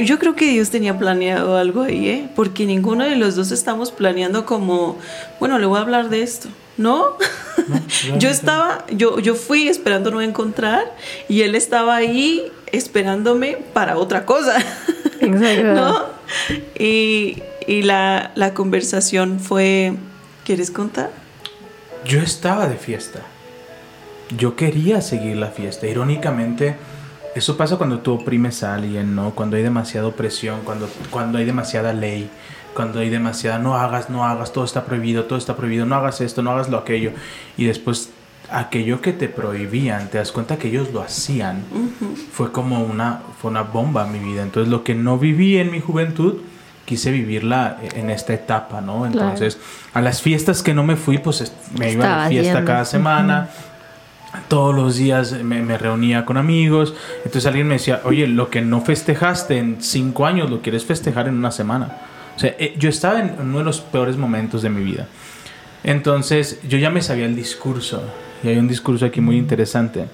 yo 0.04 0.20
creo 0.20 0.36
que 0.36 0.50
Dios 0.50 0.70
tenía 0.70 0.98
planeado 0.98 1.58
algo 1.58 1.84
ahí, 1.84 2.10
¿eh? 2.10 2.30
porque 2.36 2.66
ninguno 2.66 3.04
de 3.04 3.16
los 3.16 3.36
dos 3.36 3.52
estamos 3.52 3.92
planeando 3.92 4.46
como, 4.46 4.98
bueno, 5.40 5.60
le 5.60 5.66
voy 5.66 5.78
a 5.78 5.82
hablar 5.82 6.10
de 6.10 6.24
esto 6.24 6.50
¿no? 6.78 7.18
yo 8.18 8.30
estaba, 8.30 8.86
yo, 8.92 9.20
yo 9.20 9.36
fui 9.36 9.68
esperando 9.68 10.12
no 10.12 10.22
encontrar 10.22 10.94
y 11.28 11.42
él 11.42 11.56
estaba 11.56 11.96
ahí 11.96 12.52
esperándome 12.72 13.58
para 13.74 13.98
otra 13.98 14.26
cosa. 14.26 14.58
Exacto. 15.22 15.74
¿No? 15.74 16.06
Y, 16.78 17.42
la, 17.68 18.32
la 18.36 18.54
conversación 18.54 19.40
fue, 19.40 19.94
¿quieres 20.46 20.70
contar? 20.70 21.10
Yo 22.06 22.20
estaba 22.20 22.68
de 22.68 22.78
fiesta. 22.78 23.22
Yo 24.38 24.56
quería 24.56 25.02
seguir 25.02 25.38
la 25.38 25.48
fiesta. 25.48 25.88
Irónicamente, 25.88 26.76
eso 27.36 27.58
pasa 27.58 27.78
cuando 27.78 28.00
tú 28.00 28.14
oprimes 28.14 28.64
a 28.64 28.76
alguien, 28.76 29.16
¿no? 29.16 29.32
Cuando 29.32 29.58
hay 29.58 29.64
demasiada 29.64 30.10
presión, 30.12 30.62
cuando, 30.64 30.90
cuando 31.12 31.38
hay 31.38 31.46
demasiada 31.46 31.94
ley 31.94 32.30
cuando 32.76 33.00
hay 33.00 33.10
demasiada, 33.10 33.58
no 33.58 33.76
hagas, 33.76 34.12
no 34.12 34.26
hagas, 34.26 34.54
todo 34.54 34.66
está 34.66 34.86
prohibido, 34.86 35.24
todo 35.24 35.40
está 35.40 35.56
prohibido, 35.56 35.86
no 35.88 35.96
hagas 35.96 36.22
esto, 36.22 36.44
no 36.44 36.52
hagas 36.52 36.70
lo 36.70 36.78
aquello. 36.78 37.12
Y 37.58 37.66
después 37.66 38.10
aquello 38.52 39.02
que 39.02 39.14
te 39.14 39.28
prohibían, 39.28 40.10
te 40.10 40.20
das 40.20 40.32
cuenta 40.32 40.58
que 40.58 40.68
ellos 40.68 40.92
lo 40.94 41.02
hacían. 41.02 41.64
Fue 42.32 42.52
como 42.52 42.84
una, 42.84 43.22
fue 43.42 43.50
una 43.50 43.64
bomba 43.64 44.06
en 44.06 44.12
mi 44.12 44.20
vida. 44.20 44.44
Entonces 44.44 44.70
lo 44.70 44.84
que 44.84 44.94
no 44.94 45.18
viví 45.18 45.58
en 45.58 45.72
mi 45.72 45.80
juventud, 45.80 46.36
quise 46.86 47.12
vivirla 47.12 47.78
en 47.96 48.12
esta 48.12 48.34
etapa, 48.34 48.82
¿no? 48.82 49.08
Entonces, 49.08 49.58
a 49.94 50.02
las 50.02 50.22
fiestas 50.22 50.62
que 50.62 50.76
no 50.76 50.84
me 50.84 50.98
fui, 50.98 51.18
pues 51.18 51.52
me 51.80 51.94
iba 51.94 52.26
a 52.26 52.28
fiesta 52.28 52.64
cada 52.64 52.86
semana. 52.86 53.50
Todos 54.48 54.76
los 54.76 54.96
días 54.98 55.32
me, 55.44 55.78
reunía 55.78 56.26
con 56.26 56.38
amigos. 56.38 56.94
Entonces 57.18 57.46
alguien 57.46 57.68
me 57.68 57.76
decía, 57.76 58.02
oye, 58.04 58.28
lo 58.28 58.50
que 58.50 58.62
no 58.62 58.82
festejaste 58.82 59.58
en 59.58 59.82
cinco 59.82 60.26
años, 60.26 60.50
lo 60.50 60.62
quieres 60.62 60.86
festejar 60.86 61.28
en 61.28 61.36
una 61.36 61.52
semana. 61.52 61.98
O 62.36 62.40
sea, 62.40 62.56
eh, 62.60 62.76
yo 62.78 62.90
estaba 62.90 63.20
en 63.20 63.36
uno 63.40 63.60
de 63.60 63.64
los 63.64 63.82
peores 63.82 64.18
momentos 64.18 64.62
de 64.62 64.70
mi 64.70 64.84
vida. 64.84 65.08
Entonces, 65.84 66.60
yo 66.68 66.78
ya 66.78 66.90
me 66.90 67.02
sabía 67.02 67.26
el 67.26 67.36
discurso. 67.36 68.04
Y 68.44 68.50
hay 68.50 68.58
un 68.58 68.68
discurso 68.68 69.06
aquí 69.06 69.22
muy 69.22 69.38
interesante 69.38 70.06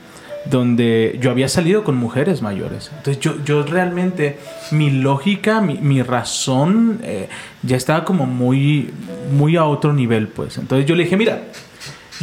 donde 0.46 1.18
yo 1.22 1.30
había 1.30 1.48
salido 1.48 1.84
con 1.84 1.98
mujeres 1.98 2.42
mayores. 2.42 2.90
Entonces 2.98 3.20
yo, 3.20 3.36
yo 3.46 3.64
realmente, 3.64 4.40
mi 4.72 4.90
lógica, 4.90 5.62
mi, 5.62 5.76
mi 5.76 6.02
razón 6.02 7.00
eh, 7.04 7.30
ya 7.62 7.78
estaba 7.78 8.04
como 8.06 8.26
muy, 8.26 8.92
muy 9.32 9.56
a 9.56 9.66
otro 9.66 9.94
nivel, 9.94 10.28
pues. 10.28 10.58
Entonces 10.58 10.88
yo 10.88 10.96
le 10.96 11.04
dije, 11.04 11.18
mira, 11.18 11.44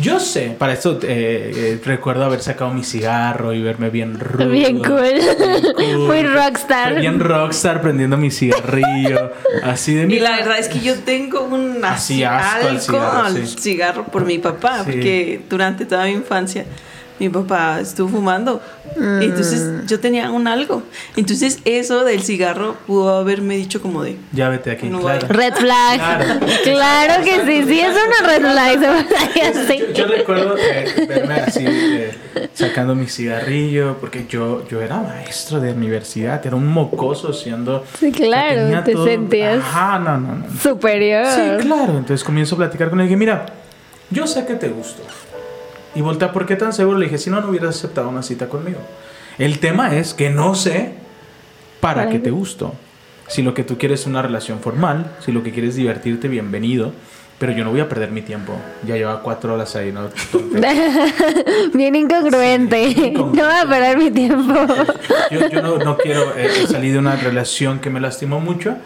yo 0.01 0.21
sé, 0.21 0.55
para 0.59 0.73
eso 0.73 0.99
eh, 1.03 1.53
eh, 1.55 1.81
recuerdo 1.85 2.25
haber 2.25 2.41
sacado 2.41 2.73
mi 2.73 2.85
cigarro 2.85 3.53
y 3.53 3.63
verme 3.63 3.91
bien 3.91 4.19
rudo. 4.19 4.49
Bien 4.49 4.79
cool. 4.79 6.07
Muy 6.07 6.23
rockstar. 6.23 7.01
Bien 7.01 7.19
rockstar 7.21 7.81
prendiendo 7.81 8.17
mi 8.17 8.31
cigarrillo. 8.31 9.33
así 9.65 9.95
de 9.95 10.05
Y 10.15 10.21
la 10.21 10.37
verdad 10.37 10.59
es 10.59 10.69
que 10.69 10.81
yo 10.81 10.95
tengo 11.01 11.43
un 11.43 11.85
así 11.85 12.25
asco 12.25 12.69
al 12.69 13.47
cigarro, 13.47 14.05
por 14.05 14.25
mi 14.25 14.39
papá, 14.39 14.83
porque 14.85 15.41
durante 15.49 15.85
toda 15.85 16.05
mi 16.05 16.13
infancia 16.13 16.65
mi 17.19 17.29
papá 17.29 17.81
estuvo 17.81 18.09
fumando. 18.09 18.61
Mm. 18.97 19.23
Entonces 19.23 19.87
yo 19.87 20.01
tenía 20.01 20.31
un 20.31 20.47
algo. 20.49 20.83
Entonces 21.17 21.61
eso 21.65 22.05
del 22.05 22.23
cigarro 22.23 22.77
pudo 22.87 23.17
haberme 23.17 23.57
dicho 23.57 23.81
como 23.81 24.03
de... 24.03 24.17
Ya 24.33 24.49
vete 24.49 24.71
aquí. 24.71 24.89
Red 24.89 25.55
flag. 25.55 26.01
Claro. 26.65 27.25
que 27.25 27.41
sí, 27.47 27.65
sí 27.67 27.81
es 27.81 27.91
una 27.91 28.29
red 28.29 28.41
flag. 28.41 29.95
Yo, 29.95 30.07
recuerdo 30.07 30.57
eh, 30.57 31.07
verme 31.09 31.35
así 31.35 31.65
eh, 31.67 32.13
sacando 32.53 32.95
mi 32.95 33.07
cigarrillo 33.07 33.97
porque 34.01 34.27
yo, 34.29 34.67
yo 34.69 34.81
era 34.81 35.01
maestro 35.01 35.61
de 35.61 35.73
universidad, 35.73 36.45
era 36.45 36.57
un 36.57 36.67
mocoso 36.67 37.33
siendo... 37.33 37.85
Sí, 37.99 38.13
claro, 38.13 38.83
te 38.85 38.95
sentías... 38.97 39.59
Ajá, 39.59 39.99
no, 39.99 40.19
no, 40.19 40.35
no. 40.37 40.61
Superior. 40.61 41.27
Sí, 41.27 41.67
claro. 41.67 41.99
Entonces 41.99 42.25
comienzo 42.25 42.55
a 42.55 42.59
platicar 42.59 42.91
con 42.91 43.01
él 43.01 43.07
y 43.07 43.09
dije, 43.09 43.19
mira, 43.19 43.47
yo 44.11 44.27
sé 44.27 44.47
que 44.47 44.55
te 44.55 44.69
gusto. 44.69 45.03
Y 45.95 46.01
voltea, 46.01 46.33
¿por 46.33 46.47
qué 46.47 46.57
tan 46.57 46.73
seguro? 46.73 46.99
Le 46.99 47.07
dije, 47.07 47.19
si 47.19 47.31
no, 47.31 47.41
no 47.41 47.49
hubieras 47.49 47.77
aceptado 47.77 48.09
una 48.09 48.23
cita 48.23 48.49
conmigo. 48.49 48.79
El 49.39 49.59
tema 49.59 49.97
es 49.97 50.15
que 50.15 50.31
no 50.31 50.55
sé 50.55 50.93
para, 51.81 52.09
qué 52.09 52.19
te 52.19 52.31
gusto. 52.31 52.75
Si 53.29 53.43
lo 53.43 53.55
que 53.55 53.63
tú 53.63 53.79
quieres 53.79 54.01
es 54.01 54.07
una 54.07 54.23
relación 54.23 54.61
formal, 54.61 55.13
si 55.21 55.33
lo 55.33 55.43
que 55.43 55.53
quieres 55.53 55.71
es 55.71 55.77
divertirte, 55.77 56.29
bienvenido. 56.29 56.93
Pero 57.39 57.53
yo 57.53 57.65
no 57.65 57.71
voy 57.71 57.79
a 57.79 57.89
perder 57.89 58.11
mi 58.11 58.23
tiempo. 58.23 58.53
Ya 58.85 58.97
lleva 58.97 59.23
cuatro 59.23 59.55
horas 59.55 59.77
ahí, 59.77 59.93
¿no? 59.93 60.09
Bien 61.73 61.95
incongruente. 61.95 63.13
No 63.15 63.27
voy 63.27 63.43
a 63.63 63.65
perder 63.69 63.97
mi 63.97 64.11
tiempo. 64.11 64.55
yo, 65.31 65.79
no, 65.79 65.97
quiero 65.99 66.37
eh, 66.37 66.67
salir 66.67 66.95
de 66.95 66.99
una 66.99 67.15
relación 67.15 67.79
que 67.79 67.91
me 67.91 68.01
lastimó 68.01 68.41
mucho 68.41 68.77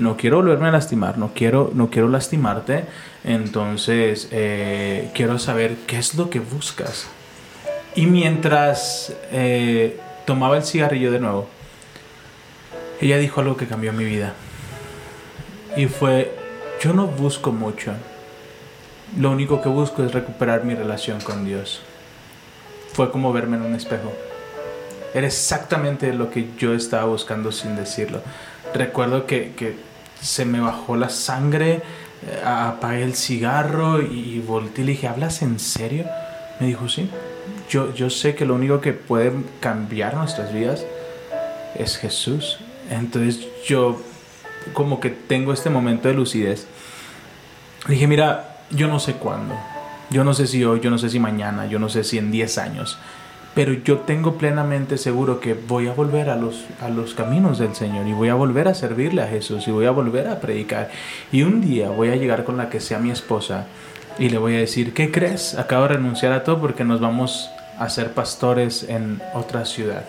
no 0.00 0.16
quiero 0.16 0.38
volverme 0.38 0.68
a 0.68 0.72
lastimar, 0.72 1.18
no 1.18 1.32
quiero, 1.34 1.70
no 1.74 1.90
quiero 1.90 2.08
lastimarte, 2.08 2.84
entonces 3.22 4.28
eh, 4.32 5.10
quiero 5.14 5.38
saber 5.38 5.76
qué 5.86 5.98
es 5.98 6.14
lo 6.14 6.30
que 6.30 6.40
buscas. 6.40 7.08
Y 7.94 8.06
mientras 8.06 9.14
eh, 9.30 10.00
tomaba 10.24 10.56
el 10.56 10.64
cigarrillo 10.64 11.12
de 11.12 11.20
nuevo, 11.20 11.48
ella 13.00 13.18
dijo 13.18 13.40
algo 13.40 13.56
que 13.56 13.66
cambió 13.66 13.92
mi 13.92 14.04
vida. 14.04 14.32
Y 15.76 15.86
fue, 15.86 16.34
yo 16.82 16.92
no 16.94 17.06
busco 17.06 17.52
mucho, 17.52 17.92
lo 19.18 19.30
único 19.30 19.60
que 19.60 19.68
busco 19.68 20.02
es 20.02 20.12
recuperar 20.12 20.64
mi 20.64 20.74
relación 20.74 21.20
con 21.20 21.44
Dios. 21.44 21.82
Fue 22.94 23.10
como 23.10 23.32
verme 23.32 23.56
en 23.58 23.64
un 23.64 23.74
espejo. 23.74 24.12
Era 25.12 25.26
exactamente 25.26 26.12
lo 26.14 26.30
que 26.30 26.48
yo 26.58 26.74
estaba 26.74 27.04
buscando 27.04 27.52
sin 27.52 27.76
decirlo. 27.76 28.22
Recuerdo 28.72 29.26
que, 29.26 29.52
que 29.56 29.89
se 30.20 30.44
me 30.44 30.60
bajó 30.60 30.96
la 30.96 31.08
sangre, 31.08 31.82
eh, 32.26 32.42
apagué 32.44 33.02
el 33.02 33.14
cigarro 33.14 34.02
y 34.02 34.40
volteé 34.40 34.84
y 34.84 34.86
le 34.86 34.92
dije, 34.92 35.08
¿hablas 35.08 35.42
en 35.42 35.58
serio? 35.58 36.06
Me 36.58 36.66
dijo, 36.66 36.88
sí. 36.88 37.08
Yo, 37.68 37.94
yo 37.94 38.10
sé 38.10 38.34
que 38.34 38.44
lo 38.44 38.54
único 38.54 38.80
que 38.80 38.92
puede 38.92 39.32
cambiar 39.60 40.14
nuestras 40.14 40.52
vidas 40.52 40.84
es 41.74 41.96
Jesús. 41.96 42.58
Entonces 42.90 43.46
yo 43.66 44.00
como 44.72 45.00
que 45.00 45.10
tengo 45.10 45.52
este 45.52 45.70
momento 45.70 46.08
de 46.08 46.14
lucidez. 46.14 46.66
Dije, 47.88 48.06
mira, 48.06 48.64
yo 48.70 48.88
no 48.88 48.98
sé 48.98 49.14
cuándo. 49.14 49.54
Yo 50.10 50.24
no 50.24 50.34
sé 50.34 50.46
si 50.46 50.64
hoy, 50.64 50.80
yo 50.80 50.90
no 50.90 50.98
sé 50.98 51.08
si 51.08 51.20
mañana, 51.20 51.66
yo 51.66 51.78
no 51.78 51.88
sé 51.88 52.02
si 52.02 52.18
en 52.18 52.30
10 52.32 52.58
años 52.58 52.98
pero 53.60 53.74
yo 53.74 53.98
tengo 53.98 54.38
plenamente 54.38 54.96
seguro 54.96 55.38
que 55.38 55.52
voy 55.52 55.86
a 55.86 55.92
volver 55.92 56.30
a 56.30 56.36
los, 56.36 56.64
a 56.80 56.88
los 56.88 57.12
caminos 57.12 57.58
del 57.58 57.74
Señor 57.74 58.08
y 58.08 58.14
voy 58.14 58.30
a 58.30 58.34
volver 58.34 58.68
a 58.68 58.74
servirle 58.74 59.20
a 59.20 59.26
Jesús 59.26 59.68
y 59.68 59.70
voy 59.70 59.84
a 59.84 59.90
volver 59.90 60.28
a 60.28 60.40
predicar. 60.40 60.90
Y 61.30 61.42
un 61.42 61.60
día 61.60 61.90
voy 61.90 62.08
a 62.08 62.16
llegar 62.16 62.44
con 62.44 62.56
la 62.56 62.70
que 62.70 62.80
sea 62.80 62.98
mi 63.00 63.10
esposa 63.10 63.66
y 64.18 64.30
le 64.30 64.38
voy 64.38 64.54
a 64.54 64.60
decir, 64.60 64.94
¿qué 64.94 65.10
crees? 65.10 65.58
Acabo 65.58 65.82
de 65.82 65.88
renunciar 65.88 66.32
a 66.32 66.42
todo 66.42 66.58
porque 66.58 66.84
nos 66.84 67.02
vamos 67.02 67.50
a 67.78 67.90
ser 67.90 68.12
pastores 68.12 68.82
en 68.88 69.20
otra 69.34 69.66
ciudad. 69.66 70.06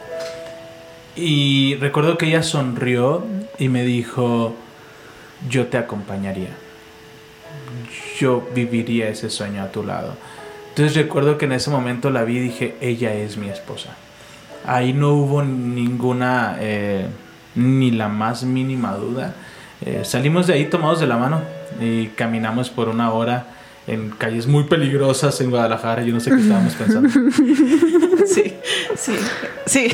Y 1.17 1.75
recuerdo 1.75 2.17
que 2.17 2.27
ella 2.27 2.43
sonrió 2.43 3.25
y 3.59 3.67
me 3.67 3.83
dijo, 3.83 4.55
yo 5.49 5.67
te 5.67 5.77
acompañaría. 5.77 6.51
Yo 8.17 8.47
viviría 8.55 9.09
ese 9.09 9.29
sueño 9.29 9.61
a 9.61 9.73
tu 9.73 9.83
lado. 9.83 10.15
Entonces 10.71 10.95
recuerdo 10.95 11.37
que 11.37 11.45
en 11.45 11.51
ese 11.53 11.69
momento 11.69 12.09
la 12.09 12.23
vi 12.23 12.37
y 12.37 12.39
dije, 12.39 12.75
ella 12.81 13.13
es 13.13 13.37
mi 13.37 13.49
esposa. 13.49 13.89
Ahí 14.65 14.93
no 14.93 15.13
hubo 15.13 15.43
ninguna, 15.43 16.55
eh, 16.59 17.07
ni 17.55 17.91
la 17.91 18.07
más 18.07 18.43
mínima 18.43 18.93
duda. 18.95 19.35
Eh, 19.85 20.01
salimos 20.05 20.47
de 20.47 20.53
ahí 20.53 20.65
tomados 20.65 20.99
de 20.99 21.07
la 21.07 21.17
mano 21.17 21.41
y 21.79 22.07
caminamos 22.07 22.69
por 22.69 22.87
una 22.87 23.11
hora 23.11 23.47
en 23.87 24.11
calles 24.11 24.47
muy 24.47 24.63
peligrosas 24.65 25.41
en 25.41 25.49
Guadalajara. 25.49 26.03
Yo 26.03 26.13
no 26.13 26.19
sé 26.19 26.29
qué 26.31 26.37
estábamos 26.41 26.73
pensando. 26.75 27.09
Sí, 28.27 28.53
sí, 28.95 29.13
sí. 29.65 29.87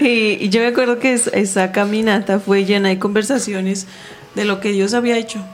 y, 0.00 0.48
yo 0.48 0.60
me 0.60 0.68
acuerdo 0.68 0.98
que 1.00 1.12
es- 1.12 1.26
esa 1.34 1.70
caminata 1.72 2.38
fue 2.38 2.64
llena 2.64 2.88
de 2.88 2.98
conversaciones 2.98 3.86
de 4.34 4.44
lo 4.44 4.60
que 4.60 4.70
Dios 4.70 4.94
había 4.94 5.18
hecho 5.18 5.44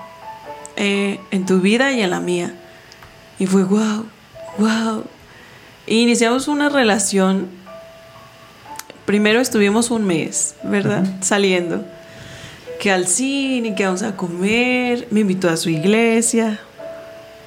eh, 0.77 1.19
en 1.31 1.47
tu 1.47 1.61
vida 1.61 1.93
y 1.93 2.03
en 2.03 2.11
la 2.11 2.21
mía. 2.21 2.55
Y 3.41 3.47
fue 3.47 3.65
wow, 3.65 4.05
wow. 4.59 5.05
Y 5.87 6.03
iniciamos 6.03 6.47
una 6.47 6.69
relación. 6.69 7.49
Primero 9.07 9.41
estuvimos 9.41 9.91
un 9.91 10.07
mes, 10.07 10.57
¿verdad? 10.63 11.05
Saliendo. 11.23 11.83
Que 12.79 12.91
al 12.91 13.07
cine, 13.07 13.75
que 13.75 13.87
vamos 13.87 14.03
a 14.03 14.15
comer. 14.15 15.09
Me 15.11 15.21
invitó 15.21 15.49
a 15.49 15.57
su 15.57 15.71
iglesia. 15.71 16.61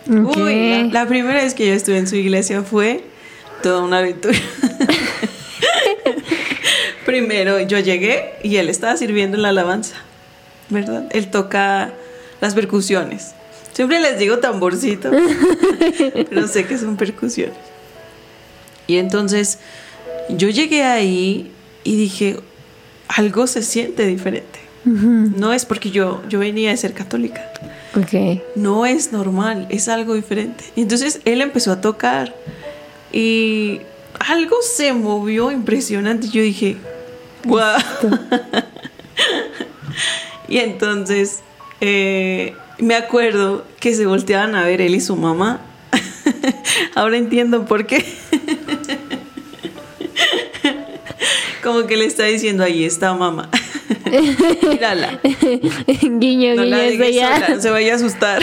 Uy, 0.07 0.89
la, 0.91 1.01
la 1.01 1.07
primera 1.07 1.35
vez 1.35 1.53
que 1.53 1.67
yo 1.67 1.73
estuve 1.73 1.99
en 1.99 2.07
su 2.07 2.15
iglesia 2.15 2.63
fue 2.63 3.03
toda 3.61 3.83
una 3.83 3.99
aventura. 3.99 4.37
Primero 7.05 7.59
yo 7.61 7.77
llegué 7.77 8.33
y 8.41 8.55
él 8.55 8.67
estaba 8.67 8.97
sirviendo 8.97 9.37
en 9.37 9.43
la 9.43 9.49
alabanza, 9.49 9.95
¿verdad? 10.69 11.05
Él 11.11 11.29
toca 11.29 11.93
las 12.41 12.55
percusiones. 12.55 13.35
Siempre 13.73 13.99
les 13.99 14.19
digo 14.19 14.39
tamborcito, 14.39 15.11
pero 16.29 16.47
sé 16.47 16.65
que 16.65 16.77
son 16.77 16.95
percusiones. 16.95 17.57
Y 18.87 18.97
entonces 18.97 19.59
yo 20.29 20.49
llegué 20.49 20.83
ahí 20.83 21.51
y 21.83 21.95
dije, 21.95 22.39
algo 23.07 23.47
se 23.47 23.63
siente 23.63 24.05
diferente. 24.05 24.59
No 24.85 25.53
es 25.53 25.65
porque 25.65 25.91
yo, 25.91 26.21
yo 26.27 26.39
venía 26.39 26.71
de 26.71 26.75
ser 26.75 26.93
católica 26.93 27.49
Ok. 27.95 28.41
no 28.57 28.85
es 28.85 29.13
normal, 29.13 29.65
es 29.69 29.87
algo 29.87 30.13
diferente. 30.13 30.65
Y 30.75 30.81
entonces 30.81 31.21
él 31.23 31.41
empezó 31.41 31.71
a 31.71 31.79
tocar 31.79 32.35
y 33.13 33.79
algo 34.19 34.57
se 34.61 34.91
movió 34.91 35.51
impresionante. 35.51 36.27
Yo 36.27 36.41
dije, 36.41 36.75
wow. 37.45 37.77
y 40.49 40.57
entonces 40.57 41.39
eh, 41.79 42.53
me 42.83 42.95
acuerdo 42.95 43.65
que 43.79 43.93
se 43.95 44.05
volteaban 44.05 44.55
a 44.55 44.63
ver 44.63 44.81
él 44.81 44.95
y 44.95 45.01
su 45.01 45.15
mamá. 45.15 45.61
Ahora 46.95 47.17
entiendo 47.17 47.65
por 47.65 47.85
qué. 47.85 48.05
Como 51.63 51.85
que 51.87 51.95
le 51.95 52.05
está 52.05 52.23
diciendo, 52.25 52.63
ahí 52.63 52.83
está 52.83 53.13
mamá. 53.13 53.49
Mírala. 54.69 55.19
guiño, 56.01 56.55
No 56.55 56.63
guiño, 56.63 56.75
la 56.75 56.85
ella. 56.85 57.45
sola, 57.47 57.61
se 57.61 57.69
vaya 57.69 57.93
a 57.93 57.95
asustar. 57.95 58.41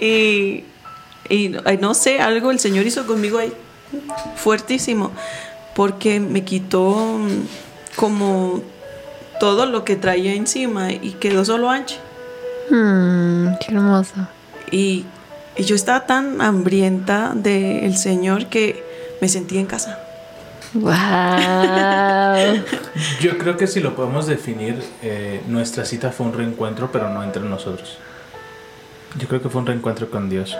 y, 0.00 0.64
y 1.28 1.48
no 1.80 1.94
sé, 1.94 2.20
algo 2.20 2.50
el 2.52 2.60
Señor 2.60 2.86
hizo 2.86 3.06
conmigo 3.06 3.38
ahí 3.38 3.52
fuertísimo, 4.36 5.10
porque 5.74 6.20
me 6.20 6.44
quitó 6.44 7.18
mm, 7.18 7.96
como 7.96 8.62
todo 9.38 9.66
lo 9.66 9.84
que 9.84 9.96
traía 9.96 10.34
encima 10.34 10.92
y 10.92 11.12
quedó 11.20 11.44
solo 11.44 11.70
ancho. 11.70 11.96
Mm, 12.70 13.48
qué 13.60 13.74
hermoso. 13.74 14.14
Y, 14.70 15.04
y 15.56 15.64
yo 15.64 15.74
estaba 15.74 16.06
tan 16.06 16.40
hambrienta 16.40 17.32
del 17.34 17.96
Señor 17.96 18.46
que 18.46 18.84
me 19.20 19.28
sentí 19.28 19.58
en 19.58 19.66
casa. 19.66 19.98
Wow. 20.74 20.92
Yo 23.20 23.38
creo 23.38 23.56
que 23.56 23.66
si 23.66 23.80
lo 23.80 23.94
podemos 23.96 24.26
definir, 24.26 24.82
eh, 25.02 25.42
nuestra 25.48 25.84
cita 25.84 26.10
fue 26.10 26.26
un 26.26 26.34
reencuentro, 26.34 26.92
pero 26.92 27.08
no 27.08 27.22
entre 27.22 27.42
nosotros. 27.42 27.98
Yo 29.16 29.26
creo 29.28 29.40
que 29.40 29.48
fue 29.48 29.62
un 29.62 29.66
reencuentro 29.66 30.10
con 30.10 30.28
Dios. 30.28 30.56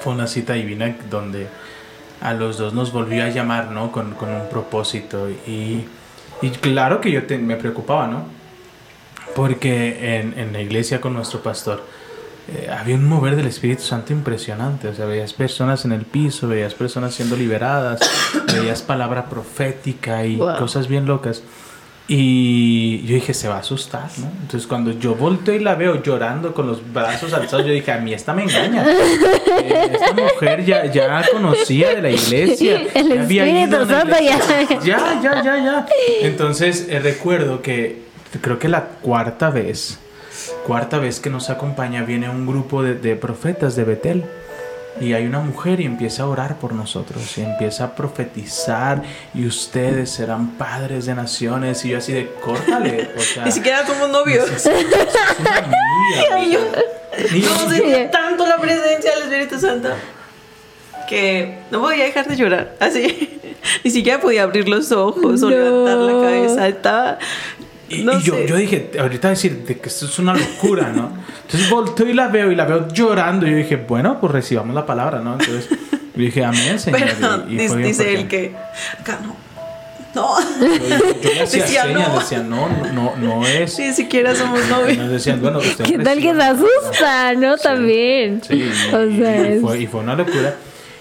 Fue 0.00 0.12
una 0.12 0.26
cita 0.28 0.52
divina 0.52 0.96
donde 1.10 1.48
a 2.20 2.34
los 2.34 2.56
dos 2.56 2.72
nos 2.72 2.92
volvió 2.92 3.24
a 3.24 3.28
llamar, 3.28 3.72
¿no? 3.72 3.90
Con, 3.90 4.12
con 4.14 4.30
un 4.30 4.48
propósito. 4.48 5.28
Y, 5.28 5.86
y 6.46 6.50
claro 6.50 7.00
que 7.00 7.10
yo 7.10 7.24
te- 7.24 7.38
me 7.38 7.56
preocupaba, 7.56 8.06
¿no? 8.06 8.24
Porque 9.34 10.18
en, 10.20 10.38
en 10.38 10.52
la 10.52 10.60
iglesia 10.60 11.00
con 11.00 11.14
nuestro 11.14 11.40
pastor 11.42 11.82
eh, 12.48 12.68
había 12.70 12.94
un 12.94 13.08
mover 13.08 13.36
del 13.36 13.46
Espíritu 13.46 13.82
Santo 13.82 14.12
impresionante. 14.12 14.88
O 14.88 14.94
sea, 14.94 15.06
veías 15.06 15.32
personas 15.32 15.84
en 15.84 15.92
el 15.92 16.02
piso, 16.02 16.46
veías 16.46 16.74
personas 16.74 17.14
siendo 17.14 17.34
liberadas, 17.36 18.00
veías 18.52 18.82
palabra 18.82 19.26
profética 19.26 20.24
y 20.24 20.36
Wow. 20.36 20.56
cosas 20.58 20.86
bien 20.88 21.06
locas. 21.06 21.42
Y 22.06 23.02
yo 23.06 23.14
dije, 23.14 23.32
se 23.32 23.48
va 23.48 23.56
a 23.56 23.60
asustar, 23.60 24.10
¿no? 24.18 24.26
Entonces 24.42 24.66
cuando 24.66 24.90
yo 24.90 25.14
volteo 25.14 25.54
y 25.54 25.60
la 25.60 25.74
veo 25.74 26.02
llorando 26.02 26.52
con 26.52 26.66
los 26.66 26.92
brazos 26.92 27.32
alzados, 27.32 27.64
yo 27.66 27.72
dije, 27.72 27.92
a 27.92 27.98
mí 27.98 28.12
esta 28.12 28.34
me 28.34 28.42
engaña. 28.44 28.84
Eh, 28.86 29.73
mujer 30.14 30.64
ya, 30.64 30.86
ya 30.86 31.22
conocía 31.32 31.94
de 31.94 32.02
la 32.02 32.10
iglesia. 32.10 32.82
El 32.94 33.08
ya 33.08 33.22
había 33.22 33.46
ido 33.46 33.52
Espíritu 33.52 33.76
a 33.76 33.82
una 33.82 33.98
Santo 34.00 34.16
iglesia. 34.22 34.68
ya. 34.70 34.80
Ya, 34.84 35.20
ya, 35.22 35.42
ya, 35.42 35.64
ya. 35.64 35.86
Entonces 36.22 36.86
eh, 36.88 36.98
recuerdo 37.00 37.60
que 37.62 38.02
creo 38.40 38.58
que 38.58 38.68
la 38.68 38.84
cuarta 39.02 39.50
vez, 39.50 39.98
cuarta 40.66 40.98
vez 40.98 41.20
que 41.20 41.30
nos 41.30 41.50
acompaña 41.50 42.02
viene 42.02 42.28
un 42.28 42.46
grupo 42.46 42.82
de, 42.82 42.94
de 42.94 43.16
profetas 43.16 43.76
de 43.76 43.84
Betel. 43.84 44.24
Y 45.00 45.12
hay 45.12 45.26
una 45.26 45.40
mujer 45.40 45.80
y 45.80 45.86
empieza 45.86 46.22
a 46.22 46.26
orar 46.28 46.58
por 46.60 46.72
nosotros 46.72 47.36
y 47.36 47.42
empieza 47.42 47.82
a 47.82 47.94
profetizar 47.96 49.02
y 49.34 49.44
ustedes 49.44 50.08
serán 50.10 50.50
padres 50.52 51.06
de 51.06 51.16
naciones 51.16 51.84
y 51.84 51.88
yo 51.88 51.98
así 51.98 52.12
de 52.12 52.30
córtale, 52.40 53.10
o 53.16 53.20
sea, 53.34 53.44
Ni 53.44 53.50
siquiera 53.50 53.84
somos 53.84 54.08
novios. 54.08 54.48
es, 54.48 54.66
es 54.66 54.72
una 55.40 55.56
amiga, 55.58 56.44
yo- 56.52 56.60
Ni- 56.60 56.84
No 57.32 57.70
sentía 57.70 58.10
tanto 58.12 58.46
la 58.46 58.58
presencia 58.58 59.12
del 59.14 59.22
Espíritu 59.24 59.58
Santo 59.60 59.88
que 61.08 61.58
no 61.70 61.80
podía 61.80 62.04
dejar 62.04 62.26
de 62.26 62.36
llorar. 62.36 62.76
Así, 62.80 63.38
ni 63.84 63.90
siquiera 63.90 64.20
podía 64.20 64.42
abrir 64.44 64.68
los 64.68 64.90
ojos 64.92 65.42
o 65.42 65.50
No. 65.50 65.50
levantar 65.50 65.96
la 65.98 66.12
cabeza. 66.22 66.68
Estaba. 66.68 67.18
Y, 67.88 68.02
no 68.02 68.18
y 68.18 68.22
yo, 68.22 68.34
sé. 68.34 68.46
yo 68.48 68.56
dije, 68.56 68.90
ahorita 68.98 69.28
decir 69.28 69.64
de 69.64 69.78
que 69.78 69.88
esto 69.88 70.06
es 70.06 70.18
una 70.18 70.34
locura, 70.34 70.90
¿no? 70.90 71.12
Entonces 71.42 71.68
volteo 71.68 72.08
y 72.08 72.14
la 72.14 72.28
veo 72.28 72.50
y 72.50 72.54
la 72.56 72.64
veo 72.64 72.88
llorando. 72.88 73.46
Y 73.46 73.50
yo 73.50 73.56
dije, 73.58 73.76
bueno, 73.76 74.18
pues 74.20 74.32
recibamos 74.32 74.74
la 74.74 74.86
palabra, 74.86 75.20
¿no? 75.20 75.32
Entonces 75.34 75.68
yo 75.70 75.76
dije, 76.14 76.42
amén, 76.44 76.78
Señor. 76.80 77.00
Pero 77.00 77.44
y, 77.48 77.60
y 77.60 77.82
dice, 77.82 78.14
él 78.14 78.26
que. 78.26 78.54
Acá 78.98 79.20
no. 79.22 79.36
No. 80.14 80.38
Yo, 80.40 80.66
yo 81.22 81.30
le 81.34 81.42
hacía 81.42 81.62
Decía 81.64 81.82
señas, 81.84 82.08
no. 82.08 82.18
decía, 82.20 82.38
no, 82.42 82.68
no, 82.68 82.92
no, 82.92 83.16
no 83.16 83.46
es. 83.46 83.78
Ni 83.78 83.92
siquiera 83.92 84.34
somos 84.34 84.60
Y 84.66 84.70
novios. 84.70 84.98
nos 84.98 85.10
decían, 85.10 85.40
bueno, 85.40 85.58
usted 85.58 85.84
¿Qué 85.84 85.98
tal 85.98 86.20
que 86.20 86.34
se 86.34 86.42
asusta, 86.42 87.34
no? 87.34 87.56
También. 87.56 88.40
Sí, 88.46 88.54
y, 88.54 88.94
O 88.94 89.16
sea, 89.16 89.54
y 89.54 89.60
fue, 89.60 89.78
y 89.80 89.86
fue 89.86 90.00
una 90.00 90.14
locura. 90.14 90.54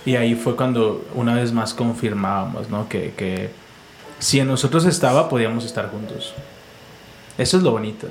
Y 0.06 0.16
ahí 0.16 0.36
fue 0.36 0.56
cuando 0.56 1.06
una 1.16 1.36
vez 1.36 1.52
más 1.54 1.74
confirmábamos, 1.74 2.70
¿no? 2.70 2.90
Que, 2.90 3.14
que 3.16 3.52
si 4.20 4.40
en 4.40 4.48
nosotros 4.48 4.86
estaba, 4.86 5.30
podíamos 5.30 5.64
estar 5.66 5.90
juntos. 5.90 6.34
Eso 7.38 7.58
es 7.58 7.64
lo 7.64 7.72
bonito. 7.72 8.08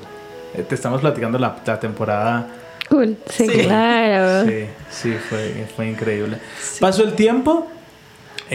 Eh, 0.55 0.63
Te 0.67 0.75
estamos 0.75 1.01
platicando 1.01 1.37
la, 1.37 1.55
la 1.65 1.79
temporada. 1.79 2.47
Cool. 2.89 3.17
Sí, 3.29 3.47
Sí. 3.47 3.57
claro. 3.59 4.47
Sí, 4.49 4.65
sí, 4.89 5.13
fue, 5.29 5.67
fue 5.75 5.87
increíble. 5.89 6.37
Pasó 6.79 7.03
el 7.03 7.13
tiempo. 7.13 7.67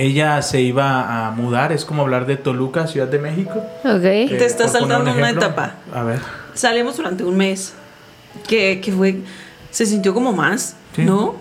Ella 0.01 0.41
se 0.43 0.61
iba 0.61 1.27
a 1.27 1.31
mudar. 1.33 1.73
Es 1.73 1.85
como 1.85 2.03
hablar 2.03 2.27
de 2.27 2.37
Toluca, 2.37 2.87
Ciudad 2.87 3.09
de 3.09 3.19
México. 3.19 3.63
Ok. 3.85 4.05
Eh, 4.05 4.27
Te 4.39 4.45
estás 4.47 4.69
un 4.75 4.81
saltando 4.81 5.13
una 5.13 5.31
etapa. 5.31 5.75
A 5.95 6.03
ver. 6.03 6.21
Salimos 6.55 6.97
durante 6.97 7.25
un 7.25 7.37
mes. 7.37 7.75
Que, 8.47 8.81
que 8.81 8.93
fue. 8.93 9.17
Se 9.71 9.87
sintió 9.87 10.15
como 10.15 10.33
más, 10.33 10.77
Sí. 10.95 11.03
¿no? 11.05 11.37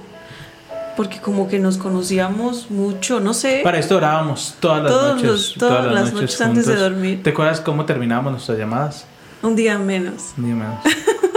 Porque 0.95 1.19
como 1.19 1.47
que 1.47 1.59
nos 1.59 1.77
conocíamos 1.77 2.71
mucho, 2.71 3.19
no 3.19 3.33
sé. 3.35 3.61
Para 3.63 3.77
esto 3.77 3.97
orábamos 3.97 4.55
todas 4.59 4.81
las 4.83 4.91
Todos 4.91 5.13
noches. 5.15 5.29
los- 5.29 5.53
todas 5.55 5.93
las 5.93 6.11
noches 6.13 6.41
antes 6.41 6.65
de 6.65 6.75
dormir. 6.75 7.21
¿Te 7.23 7.29
acuerdas 7.29 7.61
cómo 7.61 7.85
terminábamos 7.85 8.31
nuestras 8.31 8.57
llamadas? 8.57 9.05
Un 9.43 9.55
día 9.55 9.77
menos. 9.77 10.31
Ni 10.37 10.53
menos. 10.53 10.79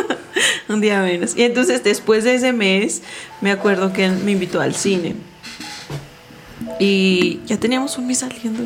Un 0.68 0.80
día 0.80 1.02
menos. 1.02 1.36
Y 1.36 1.42
entonces 1.42 1.82
después 1.84 2.24
de 2.24 2.36
ese 2.36 2.52
mes, 2.54 3.02
me 3.40 3.50
acuerdo 3.50 3.92
que 3.92 4.06
él 4.06 4.16
me 4.24 4.30
invitó 4.32 4.60
al 4.60 4.74
cine. 4.74 5.16
Y 6.80 7.40
ya 7.44 7.58
teníamos 7.58 7.98
un 7.98 8.06
mes 8.06 8.18
saliendo. 8.18 8.62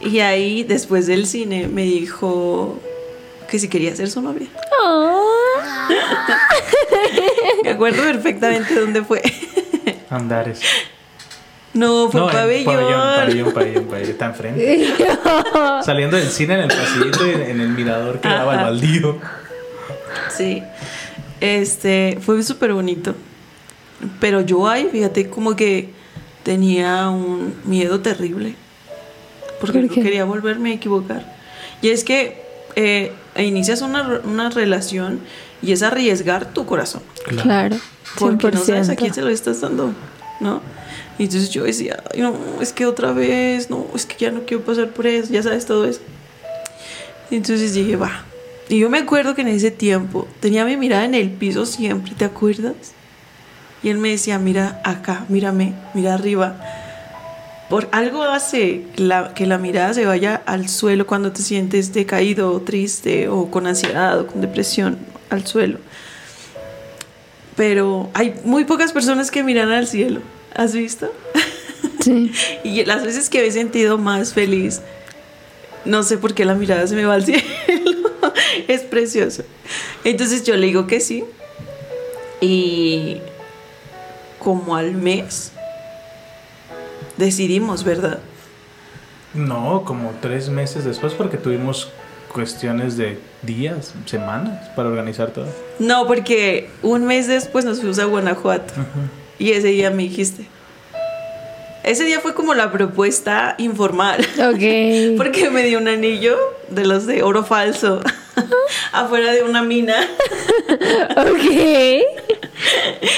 Y 0.00 0.18
ahí, 0.18 0.64
después 0.64 1.06
del 1.06 1.26
cine, 1.26 1.68
me 1.68 1.82
dijo 1.82 2.80
que 3.48 3.60
si 3.60 3.68
quería 3.68 3.94
ser 3.94 4.10
su 4.10 4.20
novia. 4.20 4.48
Oh. 4.82 5.22
Me 7.62 7.70
acuerdo 7.70 8.02
perfectamente 8.02 8.74
dónde 8.74 9.04
fue. 9.04 9.22
Andares. 10.10 10.60
No, 11.72 12.10
fue 12.10 12.20
no, 12.20 12.30
pabellón. 12.30 12.64
pabellón, 12.64 13.00
pabellón, 13.00 13.52
pabellón, 13.52 13.84
pabellón, 13.84 14.10
está 14.10 14.26
enfrente. 14.26 14.94
Saliendo 15.84 16.16
del 16.16 16.28
cine 16.28 16.54
en 16.54 16.60
el 16.62 16.68
pasillito 16.68 17.26
y 17.26 17.30
en 17.30 17.60
el 17.60 17.68
mirador 17.68 18.20
que 18.20 18.28
daba 18.28 18.54
al 18.54 18.64
baldío. 18.64 19.20
Sí. 20.36 20.64
Este, 21.40 22.18
fue 22.20 22.42
súper 22.42 22.72
bonito. 22.72 23.14
Pero 24.18 24.40
yo 24.40 24.66
ahí, 24.66 24.88
fíjate, 24.90 25.30
como 25.30 25.54
que 25.54 25.96
tenía 26.48 27.10
un 27.10 27.52
miedo 27.66 28.00
terrible. 28.00 28.54
Porque 29.60 29.80
¿Por 29.80 29.88
no 29.90 29.94
qué? 29.94 30.00
quería 30.00 30.24
volverme 30.24 30.70
a 30.70 30.74
equivocar. 30.76 31.36
Y 31.82 31.90
es 31.90 32.04
que 32.04 32.42
eh, 32.74 33.12
inicias 33.36 33.82
una, 33.82 34.22
una 34.24 34.48
relación 34.48 35.20
y 35.60 35.72
es 35.72 35.82
arriesgar 35.82 36.54
tu 36.54 36.64
corazón. 36.64 37.02
Claro. 37.42 37.76
Porque 38.18 38.50
no 38.50 38.64
sabes 38.64 38.88
a 38.88 38.94
100%. 38.94 38.96
quién 38.96 39.12
se 39.12 39.20
lo 39.20 39.28
estás 39.28 39.60
dando, 39.60 39.92
¿no? 40.40 40.62
Y 41.18 41.24
entonces 41.24 41.50
yo 41.50 41.64
decía, 41.64 42.02
"Ay, 42.14 42.22
no, 42.22 42.34
es 42.62 42.72
que 42.72 42.86
otra 42.86 43.12
vez, 43.12 43.68
no, 43.68 43.84
es 43.94 44.06
que 44.06 44.16
ya 44.18 44.30
no 44.30 44.46
quiero 44.46 44.62
pasar 44.64 44.88
por 44.88 45.06
eso, 45.06 45.30
ya 45.30 45.42
sabes 45.42 45.66
todo 45.66 45.84
eso. 45.84 46.00
Y 47.30 47.36
entonces 47.36 47.74
dije, 47.74 47.96
va. 47.96 48.24
Y 48.70 48.78
yo 48.78 48.88
me 48.88 48.96
acuerdo 49.00 49.34
que 49.34 49.42
en 49.42 49.48
ese 49.48 49.70
tiempo 49.70 50.26
tenía 50.40 50.64
mi 50.64 50.78
mirada 50.78 51.04
en 51.04 51.14
el 51.14 51.28
piso 51.28 51.66
siempre, 51.66 52.14
¿te 52.16 52.24
acuerdas? 52.24 52.94
Y 53.82 53.90
él 53.90 53.98
me 53.98 54.10
decía, 54.10 54.38
mira 54.38 54.80
acá, 54.84 55.24
mírame, 55.28 55.72
mira 55.94 56.14
arriba. 56.14 56.56
Por 57.70 57.88
algo 57.92 58.22
hace 58.24 58.82
la- 58.96 59.34
que 59.34 59.46
la 59.46 59.58
mirada 59.58 59.92
se 59.94 60.04
vaya 60.06 60.42
al 60.46 60.68
suelo 60.68 61.06
cuando 61.06 61.32
te 61.32 61.42
sientes 61.42 61.92
decaído, 61.92 62.52
o 62.52 62.60
triste, 62.60 63.28
o 63.28 63.50
con 63.50 63.66
ansiedad, 63.66 64.18
o 64.20 64.26
con 64.26 64.40
depresión, 64.40 64.98
al 65.30 65.46
suelo 65.46 65.78
pero 67.56 68.08
hay 68.14 68.34
muy 68.44 68.64
pocas 68.64 68.92
personas 68.92 69.32
que 69.32 69.42
miran 69.42 69.72
al 69.72 69.88
cielo. 69.88 70.20
¿Has 70.54 70.72
visto? 70.74 71.12
Sí. 72.00 72.30
Y 72.62 72.84
las 72.84 73.04
veces 73.04 73.28
que 73.28 73.40
me 73.40 73.48
he 73.48 73.50
sentido 73.50 73.98
más 73.98 74.32
feliz, 74.32 74.80
no 75.84 76.04
sé 76.04 76.16
por 76.16 76.32
qué 76.32 76.44
la 76.44 76.54
mirada 76.54 76.86
se 76.86 76.94
me 76.94 77.04
va 77.04 77.14
al 77.14 77.24
cielo. 77.26 77.42
es 78.68 78.82
precioso. 78.82 79.42
Entonces 80.04 80.44
yo 80.44 80.56
le 80.56 80.66
digo 80.66 80.86
que 80.86 81.00
sí. 81.00 81.24
Y 82.40 83.16
como 84.48 84.76
al 84.76 84.92
mes 84.92 85.52
decidimos, 87.18 87.84
¿verdad? 87.84 88.18
No, 89.34 89.84
como 89.84 90.12
tres 90.22 90.48
meses 90.48 90.86
después, 90.86 91.12
porque 91.12 91.36
tuvimos 91.36 91.92
cuestiones 92.32 92.96
de 92.96 93.20
días, 93.42 93.92
semanas 94.06 94.70
para 94.74 94.88
organizar 94.88 95.32
todo. 95.32 95.48
No, 95.78 96.06
porque 96.06 96.70
un 96.80 97.04
mes 97.04 97.28
después 97.28 97.66
nos 97.66 97.80
fuimos 97.80 97.98
a 97.98 98.06
Guanajuato. 98.06 98.72
Y 99.38 99.50
ese 99.50 99.68
día 99.68 99.90
me 99.90 100.04
dijiste. 100.04 100.46
Ese 101.88 102.04
día 102.04 102.20
fue 102.20 102.34
como 102.34 102.52
la 102.52 102.70
propuesta 102.70 103.54
informal. 103.56 104.20
Ok. 104.20 105.16
Porque 105.16 105.48
me 105.50 105.62
dio 105.62 105.78
un 105.78 105.88
anillo 105.88 106.36
de 106.68 106.84
los 106.84 107.06
de 107.06 107.22
oro 107.22 107.44
falso 107.44 108.02
afuera 108.92 109.32
de 109.32 109.42
una 109.42 109.62
mina. 109.62 109.96
Ok. 111.16 112.02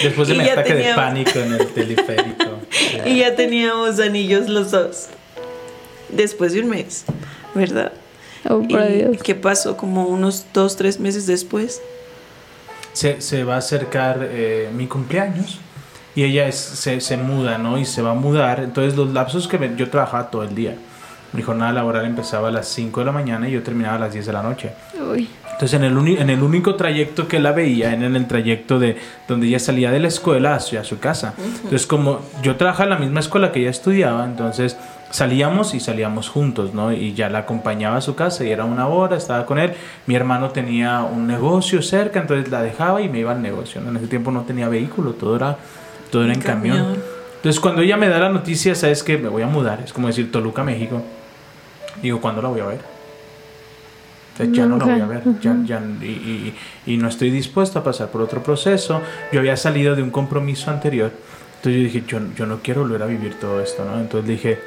Después 0.04 0.28
de 0.28 0.34
Y 0.34 0.38
mi 0.38 0.48
ataque 0.48 0.74
de 0.74 0.94
pánico 0.94 1.36
en 1.40 1.52
el 1.54 1.66
teleférico. 1.66 2.44
Y 3.04 3.18
ya 3.18 3.34
teníamos 3.34 3.98
anillos 3.98 4.48
los 4.48 4.70
dos. 4.70 5.08
Después 6.08 6.52
de 6.52 6.60
un 6.60 6.68
mes, 6.68 7.04
¿verdad? 7.54 7.92
Oh, 8.48 8.62
por 8.62 8.82
¿Y 8.88 8.94
Dios. 8.98 9.16
qué 9.24 9.34
pasó? 9.34 9.76
Como 9.76 10.06
unos 10.06 10.46
dos, 10.54 10.76
tres 10.76 11.00
meses 11.00 11.26
después. 11.26 11.82
se, 12.92 13.20
se 13.20 13.42
va 13.42 13.56
a 13.56 13.58
acercar 13.58 14.28
eh, 14.30 14.68
mi 14.72 14.86
cumpleaños 14.86 15.58
y 16.14 16.24
ella 16.24 16.46
es- 16.48 16.56
se, 16.56 17.00
se 17.00 17.16
muda, 17.16 17.58
¿no? 17.58 17.78
Y 17.78 17.84
se 17.84 18.02
va 18.02 18.10
a 18.12 18.14
mudar. 18.14 18.60
Entonces 18.60 18.96
los 18.96 19.10
lapsos 19.12 19.48
que 19.48 19.58
me- 19.58 19.76
yo 19.76 19.88
trabajaba 19.90 20.30
todo 20.30 20.42
el 20.42 20.54
día. 20.54 20.74
Mi 21.32 21.42
jornada 21.42 21.72
laboral 21.72 22.06
empezaba 22.06 22.48
a 22.48 22.50
las 22.50 22.66
5 22.68 23.00
de 23.00 23.06
la 23.06 23.12
mañana 23.12 23.48
y 23.48 23.52
yo 23.52 23.62
terminaba 23.62 23.94
a 23.96 23.98
las 24.00 24.12
10 24.12 24.26
de 24.26 24.32
la 24.32 24.42
noche. 24.42 24.72
Uy. 25.12 25.28
Entonces 25.52 25.74
en 25.78 25.84
el, 25.84 25.96
uni- 25.96 26.16
en 26.18 26.30
el 26.30 26.42
único 26.42 26.74
trayecto 26.74 27.28
que 27.28 27.38
la 27.38 27.52
veía 27.52 27.92
era 27.92 28.06
en 28.06 28.16
el 28.16 28.26
trayecto 28.26 28.78
de 28.80 28.96
donde 29.28 29.46
ella 29.46 29.58
salía 29.60 29.90
de 29.92 30.00
la 30.00 30.08
escuela 30.08 30.54
hacia 30.54 30.82
su 30.84 30.98
casa. 30.98 31.34
Entonces 31.38 31.86
como 31.86 32.20
yo 32.42 32.56
trabajaba 32.56 32.84
en 32.84 32.90
la 32.90 32.98
misma 32.98 33.20
escuela 33.20 33.52
que 33.52 33.60
ella 33.60 33.70
estudiaba, 33.70 34.24
entonces 34.24 34.76
salíamos 35.10 35.74
y 35.74 35.80
salíamos 35.80 36.28
juntos, 36.28 36.72
¿no? 36.72 36.92
Y 36.92 37.14
ya 37.14 37.28
la 37.28 37.40
acompañaba 37.40 37.96
a 37.96 38.00
su 38.00 38.14
casa 38.14 38.44
y 38.44 38.50
era 38.50 38.64
una 38.64 38.86
hora, 38.88 39.16
estaba 39.16 39.44
con 39.46 39.58
él. 39.58 39.72
Mi 40.06 40.14
hermano 40.14 40.50
tenía 40.50 41.02
un 41.02 41.26
negocio 41.26 41.82
cerca, 41.82 42.20
entonces 42.20 42.50
la 42.50 42.62
dejaba 42.62 43.02
y 43.02 43.08
me 43.08 43.18
iba 43.18 43.32
al 43.32 43.42
negocio. 43.42 43.80
¿no? 43.80 43.90
En 43.90 43.96
ese 43.98 44.06
tiempo 44.06 44.30
no 44.30 44.42
tenía 44.42 44.68
vehículo, 44.68 45.12
todo 45.12 45.36
era, 45.36 45.56
todo 46.10 46.24
era 46.24 46.32
en 46.34 46.40
camión. 46.40 46.76
camión. 46.78 47.02
Entonces 47.36 47.60
cuando 47.60 47.82
ella 47.82 47.96
me 47.96 48.08
da 48.08 48.18
la 48.18 48.28
noticia, 48.28 48.74
sabes 48.74 49.02
que 49.02 49.16
me 49.18 49.28
voy 49.28 49.42
a 49.42 49.46
mudar, 49.46 49.80
es 49.84 49.92
como 49.92 50.08
decir 50.08 50.30
Toluca, 50.30 50.62
México. 50.62 51.02
Digo, 52.02 52.20
¿cuándo 52.20 52.42
la 52.42 52.48
voy 52.48 52.60
a 52.60 52.66
ver? 52.66 52.80
O 54.34 54.36
sea, 54.36 54.46
ya 54.46 54.66
no 54.66 54.76
la 54.78 54.84
voy 54.84 55.00
a 55.00 55.06
ver, 55.06 55.22
ya, 55.40 55.56
ya- 55.64 55.82
y, 56.02 56.04
y- 56.06 56.54
y 56.86 56.96
no 56.96 57.08
estoy 57.08 57.30
dispuesto 57.30 57.78
a 57.78 57.84
pasar 57.84 58.08
por 58.08 58.22
otro 58.22 58.42
proceso. 58.42 59.00
Yo 59.32 59.40
había 59.40 59.56
salido 59.56 59.94
de 59.96 60.02
un 60.02 60.10
compromiso 60.10 60.70
anterior, 60.70 61.12
entonces 61.56 61.74
yo 61.74 61.84
dije, 61.84 62.04
yo, 62.06 62.20
yo 62.36 62.46
no 62.46 62.60
quiero 62.62 62.82
volver 62.82 63.02
a 63.02 63.06
vivir 63.06 63.34
todo 63.38 63.60
esto, 63.60 63.84
¿no? 63.84 63.98
Entonces 64.00 64.28
dije, 64.28 64.58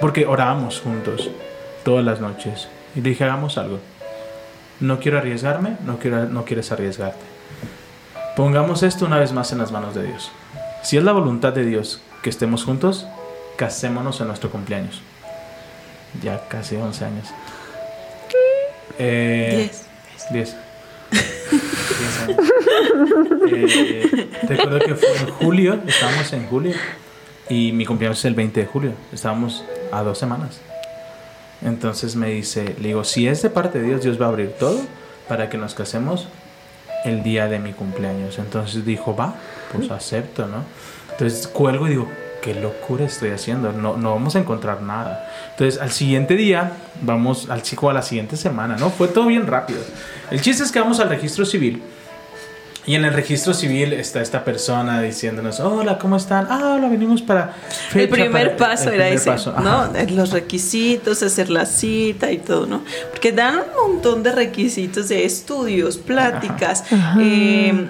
porque 0.00 0.26
orábamos 0.26 0.80
juntos 0.80 1.30
todas 1.84 2.04
las 2.04 2.20
noches, 2.20 2.68
y 2.94 3.00
dije, 3.00 3.24
hagamos 3.24 3.58
algo. 3.58 3.78
No 4.80 4.98
quiero 4.98 5.18
arriesgarme, 5.18 5.76
no, 5.84 5.98
quiero, 5.98 6.24
no 6.26 6.44
quieres 6.44 6.72
arriesgarte. 6.72 7.24
Pongamos 8.36 8.82
esto 8.82 9.06
una 9.06 9.18
vez 9.18 9.32
más 9.32 9.52
en 9.52 9.58
las 9.58 9.72
manos 9.72 9.94
de 9.94 10.04
Dios. 10.04 10.30
Si 10.82 10.96
es 10.96 11.02
la 11.02 11.12
voluntad 11.12 11.52
de 11.52 11.64
Dios 11.64 12.00
que 12.22 12.30
estemos 12.30 12.64
juntos, 12.64 13.06
casémonos 13.56 14.20
en 14.20 14.28
nuestro 14.28 14.50
cumpleaños. 14.50 15.02
Ya 16.22 16.48
casi 16.48 16.76
11 16.76 17.04
años. 17.04 17.28
Eh, 18.98 19.70
Diez. 19.70 19.86
10. 20.30 20.56
10 21.10 22.20
años. 22.22 22.38
Eh, 23.52 24.30
recuerdo 24.48 24.78
que 24.78 24.94
fue 24.94 25.08
en 25.16 25.30
julio, 25.30 25.80
estábamos 25.86 26.32
en 26.32 26.46
julio, 26.46 26.74
y 27.48 27.72
mi 27.72 27.84
cumpleaños 27.84 28.18
es 28.20 28.24
el 28.26 28.34
20 28.34 28.60
de 28.60 28.66
julio, 28.66 28.92
estábamos 29.12 29.64
a 29.90 30.02
dos 30.02 30.18
semanas. 30.18 30.60
Entonces 31.62 32.16
me 32.16 32.30
dice, 32.30 32.76
le 32.78 32.88
digo, 32.88 33.04
si 33.04 33.26
es 33.26 33.42
de 33.42 33.50
parte 33.50 33.80
de 33.80 33.88
Dios, 33.88 34.02
Dios 34.02 34.20
va 34.20 34.26
a 34.26 34.28
abrir 34.28 34.52
todo 34.52 34.80
para 35.28 35.50
que 35.50 35.58
nos 35.58 35.74
casemos 35.74 36.28
el 37.04 37.22
día 37.22 37.48
de 37.48 37.58
mi 37.58 37.72
cumpleaños. 37.72 38.38
Entonces 38.38 38.84
dijo, 38.84 39.14
va, 39.14 39.34
pues 39.72 39.90
acepto, 39.90 40.46
¿no? 40.46 40.64
Entonces 41.10 41.46
cuelgo 41.48 41.86
y 41.86 41.90
digo, 41.90 42.08
qué 42.40 42.54
locura 42.54 43.04
estoy 43.04 43.30
haciendo, 43.30 43.72
no, 43.72 43.96
no 43.96 44.12
vamos 44.12 44.36
a 44.36 44.38
encontrar 44.38 44.82
nada. 44.82 45.28
Entonces 45.50 45.80
al 45.80 45.90
siguiente 45.90 46.36
día, 46.36 46.72
vamos 47.02 47.50
al 47.50 47.62
chico 47.62 47.90
a 47.90 47.92
la 47.92 48.02
siguiente 48.02 48.36
semana, 48.36 48.76
¿no? 48.76 48.90
Fue 48.90 49.08
todo 49.08 49.26
bien 49.26 49.46
rápido. 49.46 49.80
El 50.30 50.40
chiste 50.40 50.62
es 50.62 50.72
que 50.72 50.80
vamos 50.80 51.00
al 51.00 51.08
registro 51.08 51.44
civil. 51.44 51.82
Y 52.86 52.94
en 52.94 53.04
el 53.04 53.12
registro 53.12 53.52
civil 53.52 53.92
está 53.92 54.22
esta 54.22 54.42
persona 54.42 55.02
diciéndonos, 55.02 55.60
hola, 55.60 55.98
¿cómo 55.98 56.16
están? 56.16 56.46
Ah, 56.48 56.76
hola, 56.76 56.88
venimos 56.88 57.20
para... 57.20 57.54
El 57.94 58.08
primer 58.08 58.56
para-". 58.56 58.70
paso 58.70 58.88
El 58.88 58.94
era 58.94 59.04
primer 59.04 59.18
ese, 59.18 59.30
paso, 59.30 59.52
¿no? 59.60 59.70
ajá. 59.82 59.92
Los 60.10 60.30
requisitos, 60.30 61.22
hacer 61.22 61.50
la 61.50 61.66
cita 61.66 62.32
y 62.32 62.38
todo, 62.38 62.66
¿no? 62.66 62.82
Porque 63.10 63.32
dan 63.32 63.56
un 63.56 63.92
montón 63.92 64.22
de 64.22 64.32
requisitos 64.32 65.08
de 65.08 65.24
estudios, 65.24 65.98
pláticas, 65.98 66.84
eh, 67.20 67.88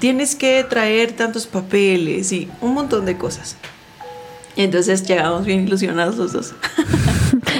tienes 0.00 0.34
que 0.34 0.64
traer 0.64 1.12
tantos 1.12 1.46
papeles 1.46 2.32
y 2.32 2.50
un 2.60 2.74
montón 2.74 3.06
de 3.06 3.16
cosas. 3.16 3.56
Y 4.56 4.62
entonces 4.62 5.06
llegamos 5.06 5.44
bien 5.44 5.60
ilusionados 5.60 6.16
los 6.16 6.32
dos. 6.32 6.54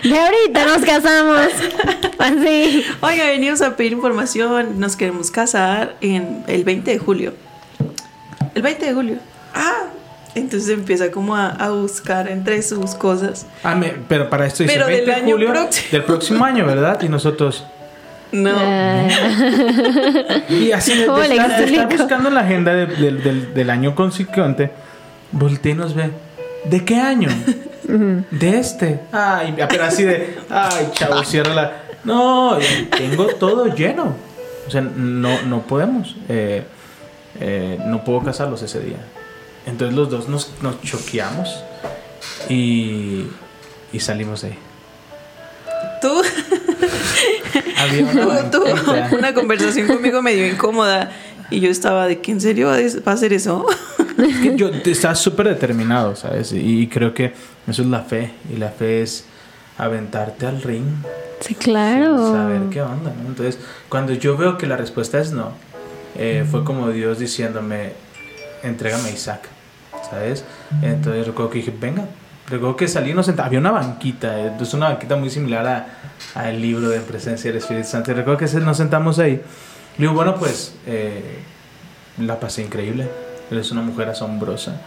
De 0.02 0.18
ahorita 0.18 0.64
nos 0.66 0.82
casamos. 0.84 1.48
Así. 2.18 2.84
Oiga, 3.00 3.26
venimos 3.26 3.62
a 3.62 3.76
pedir 3.76 3.92
información, 3.92 4.78
nos 4.80 4.96
queremos 4.96 5.30
casar 5.30 5.96
en 6.00 6.42
el 6.46 6.64
20 6.64 6.90
de 6.90 6.98
julio. 6.98 7.34
El 8.54 8.62
20 8.62 8.86
de 8.86 8.92
julio. 8.94 9.16
Ah, 9.54 9.84
entonces 10.34 10.68
empieza 10.70 11.10
como 11.10 11.36
a, 11.36 11.48
a 11.50 11.70
buscar 11.70 12.28
entre 12.28 12.62
sus 12.62 12.94
cosas. 12.94 13.46
Ah, 13.62 13.74
me- 13.74 13.94
pero 14.08 14.28
para 14.30 14.46
esto 14.46 14.62
dice 14.62 14.74
Pero 14.74 14.86
20 14.86 15.00
del 15.04 15.14
de 15.14 15.22
año 15.22 15.34
julio 15.34 15.50
próximo. 15.52 15.86
del 15.92 16.04
próximo 16.04 16.44
año, 16.44 16.66
¿verdad? 16.66 17.00
Y 17.02 17.08
nosotros... 17.08 17.64
No. 18.32 18.50
Ah, 18.56 19.06
Y 20.50 20.72
así 20.72 20.96
de, 20.98 21.06
¿Cómo 21.06 21.18
de 21.18 21.28
le 21.28 21.34
estar, 21.36 21.48
de 21.48 21.54
estar 21.64 21.68
explico? 21.84 22.02
buscando 22.02 22.30
la 22.30 22.40
agenda 22.40 22.72
de- 22.74 22.86
del- 22.86 23.22
del, 23.22 23.54
del 23.54 23.70
año 23.70 23.94
consiguiente, 23.94 24.70
voltea 25.32 25.72
y 25.72 25.74
nos 25.74 25.94
ve. 25.94 26.10
¿De 26.64 26.84
qué 26.84 26.96
año? 26.96 27.28
de 27.88 28.58
este. 28.58 29.00
Ay, 29.12 29.54
pero 29.68 29.84
así 29.84 30.02
de, 30.04 30.38
ay, 30.50 30.88
chavo, 30.92 31.22
cierra 31.24 31.54
la. 31.54 31.72
No, 32.04 32.58
tengo 32.96 33.26
todo 33.36 33.74
lleno. 33.74 34.14
O 34.66 34.70
sea, 34.70 34.80
no, 34.80 35.42
no 35.42 35.62
podemos. 35.62 36.16
eh, 36.28 36.64
eh, 37.40 37.78
no 37.86 38.02
puedo 38.04 38.22
casarlos 38.24 38.62
ese 38.62 38.80
día. 38.80 38.96
Entonces 39.66 39.96
los 39.96 40.08
dos 40.10 40.28
nos, 40.28 40.52
nos 40.62 40.80
choqueamos 40.82 41.62
y, 42.48 43.26
y 43.92 44.00
salimos 44.00 44.42
de 44.42 44.48
ahí. 44.48 44.58
Tú, 46.00 46.22
Había 47.76 48.04
una 48.04 48.50
tú, 48.50 49.40
conversación 49.40 49.86
conmigo 49.86 50.22
medio 50.22 50.46
incómoda 50.46 51.10
y 51.50 51.60
yo 51.60 51.70
estaba 51.70 52.06
de 52.06 52.20
que 52.20 52.32
en 52.32 52.40
serio 52.40 52.68
va 52.68 52.74
a 52.74 52.76
des- 52.76 52.98
va 53.06 53.12
a 53.12 53.14
hacer 53.14 53.32
eso. 53.32 53.66
Es 54.18 54.36
que 54.38 54.56
yo 54.56 54.68
estás 54.68 55.20
súper 55.20 55.48
determinado, 55.48 56.16
¿sabes? 56.16 56.52
Y 56.52 56.86
creo 56.88 57.12
que 57.14 57.32
eso 57.66 57.82
es 57.82 57.88
la 57.88 58.00
fe. 58.02 58.32
Y 58.52 58.56
la 58.56 58.70
fe 58.70 59.02
es 59.02 59.24
aventarte 59.78 60.46
al 60.46 60.62
ring. 60.62 60.84
Sí, 61.40 61.54
claro. 61.54 62.16
sin 62.18 62.34
saber 62.34 62.60
qué 62.70 62.80
onda, 62.82 63.12
¿no? 63.22 63.28
Entonces, 63.28 63.58
cuando 63.90 64.14
yo 64.14 64.36
veo 64.36 64.56
que 64.56 64.66
la 64.66 64.76
respuesta 64.76 65.18
es 65.20 65.32
no, 65.32 65.50
eh, 66.16 66.46
fue 66.50 66.64
como 66.64 66.88
Dios 66.90 67.18
diciéndome, 67.18 67.92
entrégame 68.62 69.10
a 69.10 69.12
Isaac, 69.12 69.48
¿sabes? 70.10 70.44
Entonces 70.82 71.26
recuerdo 71.26 71.50
que 71.50 71.58
dije, 71.58 71.74
venga. 71.78 72.06
Recuerdo 72.48 72.76
que 72.76 72.88
salí, 72.88 73.12
nos 73.12 73.26
senta- 73.26 73.44
había 73.44 73.58
una 73.58 73.72
banquita, 73.72 74.38
eh, 74.40 74.52
es 74.60 74.72
una 74.72 74.88
banquita 74.88 75.16
muy 75.16 75.28
similar 75.30 75.66
a- 75.66 75.86
al 76.34 76.62
libro 76.62 76.88
de 76.88 77.00
presencia 77.00 77.50
del 77.50 77.58
Espíritu 77.58 77.88
Santo. 77.88 78.14
Recuerdo 78.14 78.38
que 78.38 78.46
nos 78.60 78.76
sentamos 78.78 79.18
ahí. 79.18 79.32
Le 79.32 79.42
digo, 79.98 80.12
bueno, 80.14 80.36
pues 80.36 80.74
eh, 80.86 81.40
la 82.18 82.40
pasé 82.40 82.62
increíble. 82.62 83.08
Eres 83.50 83.70
una 83.70 83.82
mujer 83.82 84.08
asombrosa. 84.08 84.80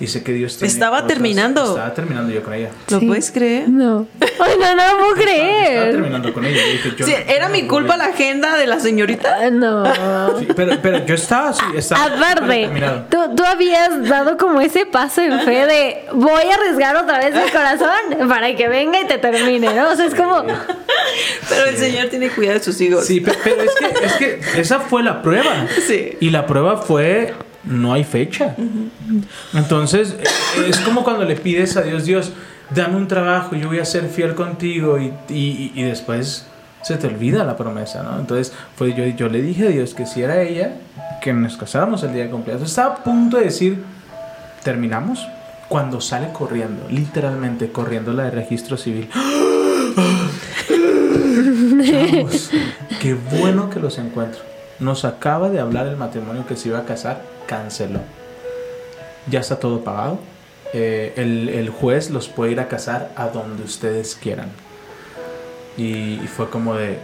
Y 0.00 0.08
sé 0.08 0.24
que 0.24 0.32
Dios 0.32 0.56
tiene 0.56 0.72
Estaba 0.72 0.96
cosas- 1.02 1.06
terminando. 1.08 1.62
Estaba 1.64 1.94
terminando 1.94 2.32
yo 2.32 2.42
con 2.42 2.52
ella. 2.52 2.70
¿Lo 2.88 2.98
Sí. 2.98 3.06
puedes 3.06 3.30
creer? 3.30 3.68
No. 3.68 4.08
Ay, 4.40 4.54
no, 4.60 4.74
no 4.74 4.86
lo 4.88 4.98
puedo 4.98 5.14
Estaba 5.14 5.22
creer. 5.22 5.90
terminando 5.92 6.32
con 6.32 6.44
ella. 6.44 6.56
Yo 6.66 6.72
dije, 6.72 6.92
yo 6.98 7.06
Sí, 7.06 7.12
no- 7.12 7.32
¿Era 7.32 7.48
mi 7.48 7.62
no 7.62 7.68
culpa 7.68 7.96
la 7.96 8.06
agenda 8.06 8.56
de 8.56 8.66
la 8.66 8.80
señorita? 8.80 9.36
Ah, 9.40 9.50
No. 9.52 9.84
Sí, 10.40 10.48
pero, 10.56 10.78
pero 10.82 11.06
yo 11.06 11.14
estaba 11.14 11.50
así, 11.50 11.62
estaba 11.76 12.06
Aparte, 12.06 12.70
tú, 13.08 13.18
tú 13.36 13.44
habías 13.44 14.08
dado 14.08 14.36
como 14.36 14.60
ese 14.60 14.84
paso 14.84 15.20
en 15.22 15.38
fe 15.42 15.64
de 15.64 16.06
voy 16.12 16.42
a 16.50 16.54
arriesgar 16.56 16.96
otra 16.96 17.18
vez 17.18 17.32
mi 17.32 17.48
corazón 17.52 18.28
para 18.28 18.54
que 18.56 18.66
venga 18.68 19.00
y 19.00 19.06
te 19.06 19.18
termine, 19.18 19.72
¿no? 19.74 19.90
O 19.90 19.94
sea, 19.94 20.06
es 20.06 20.14
como, 20.16 20.42
Pero 21.48 21.66
el 21.66 21.76
señor 21.76 22.08
tiene 22.08 22.30
cuidado 22.30 22.58
de 22.58 22.64
sus 22.64 22.80
hijos. 22.80 23.06
Sí, 23.06 23.20
pe- 23.20 23.32
pero 23.44 23.62
es 23.62 23.70
que, 23.74 24.06
es 24.06 24.12
que 24.14 24.60
esa 24.60 24.80
fue 24.80 25.04
la 25.04 25.22
prueba. 25.22 25.66
Sí. 25.86 26.16
Y 26.20 26.30
la 26.30 26.46
prueba 26.46 26.78
fue, 26.78 27.32
no 27.66 27.92
hay 27.92 28.04
fecha. 28.04 28.54
Entonces, 29.54 30.16
eh, 30.20 30.66
es 30.68 30.78
como 30.80 31.02
cuando 31.04 31.24
le 31.24 31.36
pides 31.36 31.76
a 31.76 31.82
Dios, 31.82 32.04
Dios, 32.04 32.32
dame 32.74 32.96
un 32.96 33.08
trabajo, 33.08 33.54
yo 33.56 33.68
voy 33.68 33.78
a 33.78 33.84
ser 33.84 34.08
fiel 34.08 34.34
contigo 34.34 34.98
y, 34.98 35.12
y- 35.28 35.72
y 35.74 35.82
después 35.82 36.46
se 36.82 36.96
te 36.96 37.06
olvida 37.06 37.44
la 37.44 37.56
promesa, 37.56 38.02
¿no? 38.02 38.18
Entonces, 38.18 38.52
fue 38.76 38.92
yo, 38.94 39.04
yo 39.06 39.28
le 39.28 39.40
dije 39.40 39.66
a 39.68 39.70
Dios 39.70 39.94
que 39.94 40.04
si 40.06 40.22
era 40.22 40.42
ella, 40.42 40.74
que 41.22 41.32
nos 41.32 41.56
casáramos 41.56 42.02
el 42.02 42.12
día 42.12 42.24
de 42.24 42.30
cumpleaños. 42.30 42.68
Estaba 42.68 42.94
a 42.96 43.04
punto 43.04 43.38
de 43.38 43.44
decir, 43.44 43.82
terminamos, 44.62 45.26
cuando 45.68 46.00
sale 46.02 46.28
corriendo, 46.32 46.86
literalmente 46.90 47.70
corriendo 47.72 48.12
la 48.12 48.24
de 48.24 48.30
registro 48.32 48.76
civil. 48.76 49.08
Chavos, 51.84 52.50
qué 53.00 53.14
bueno 53.14 53.70
que 53.70 53.80
los 53.80 53.98
encuentro. 53.98 54.40
Nos 54.80 55.04
acaba 55.04 55.48
de 55.50 55.60
hablar 55.60 55.86
el 55.86 55.96
matrimonio 55.96 56.46
que 56.46 56.56
se 56.56 56.68
iba 56.68 56.78
a 56.80 56.84
casar, 56.84 57.22
canceló. 57.46 58.00
Ya 59.30 59.40
está 59.40 59.58
todo 59.58 59.82
pagado. 59.82 60.18
Eh, 60.72 61.12
el, 61.16 61.48
el 61.48 61.70
juez 61.70 62.10
los 62.10 62.28
puede 62.28 62.52
ir 62.52 62.60
a 62.60 62.68
casar 62.68 63.10
a 63.16 63.28
donde 63.28 63.62
ustedes 63.62 64.14
quieran. 64.14 64.50
Y, 65.76 66.14
y 66.22 66.28
fue 66.28 66.50
como 66.50 66.74
de 66.74 66.98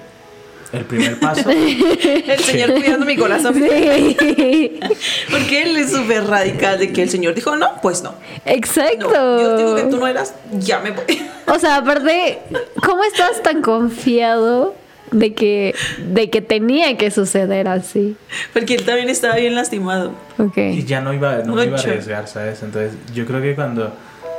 el 0.73 0.85
primer 0.85 1.19
paso. 1.19 1.51
El 1.51 2.39
señor 2.39 2.75
cuidando 2.75 3.05
mi 3.05 3.17
corazón. 3.17 3.55
sí. 3.55 4.81
Porque 5.31 5.63
él 5.63 5.77
es 5.77 5.91
súper 5.91 6.27
radical 6.27 6.79
de 6.79 6.93
que 6.93 7.03
el 7.03 7.11
señor 7.11 7.35
dijo, 7.35 7.57
no, 7.57 7.81
pues 7.83 8.03
no. 8.03 8.15
Exacto. 8.45 9.11
No, 9.11 9.41
yo 9.41 9.57
digo 9.57 9.75
que 9.75 9.83
tú 9.85 9.97
no 9.97 10.07
eras, 10.07 10.35
ya 10.53 10.79
me 10.79 10.93
voy. 10.93 11.29
O 11.47 11.59
sea, 11.59 11.79
aparte, 11.79 12.39
¿cómo 12.85 13.03
estás 13.03 13.43
tan 13.43 13.63
confiado 13.63 14.75
de 15.13 15.35
que, 15.35 15.75
de 16.13 16.31
que 16.31 16.41
tenía 16.41 16.97
que 16.97 17.11
suceder 17.11 17.69
así? 17.69 18.17
Porque 18.53 18.75
él 18.75 18.85
también 18.85 19.09
estaba 19.09 19.37
bien 19.37 19.55
lastimado. 19.55 20.13
Ok. 20.39 20.57
y 20.59 20.85
ya 20.85 21.01
no 21.01 21.13
iba, 21.13 21.39
no 21.39 21.55
me 21.55 21.67
iba 21.67 21.77
a 21.77 21.81
arriesgar, 21.81 22.27
¿sabes? 22.29 22.63
Entonces 22.63 22.93
yo 23.15 23.27
creo 23.27 23.41
que 23.43 23.55
cuando 23.55 23.93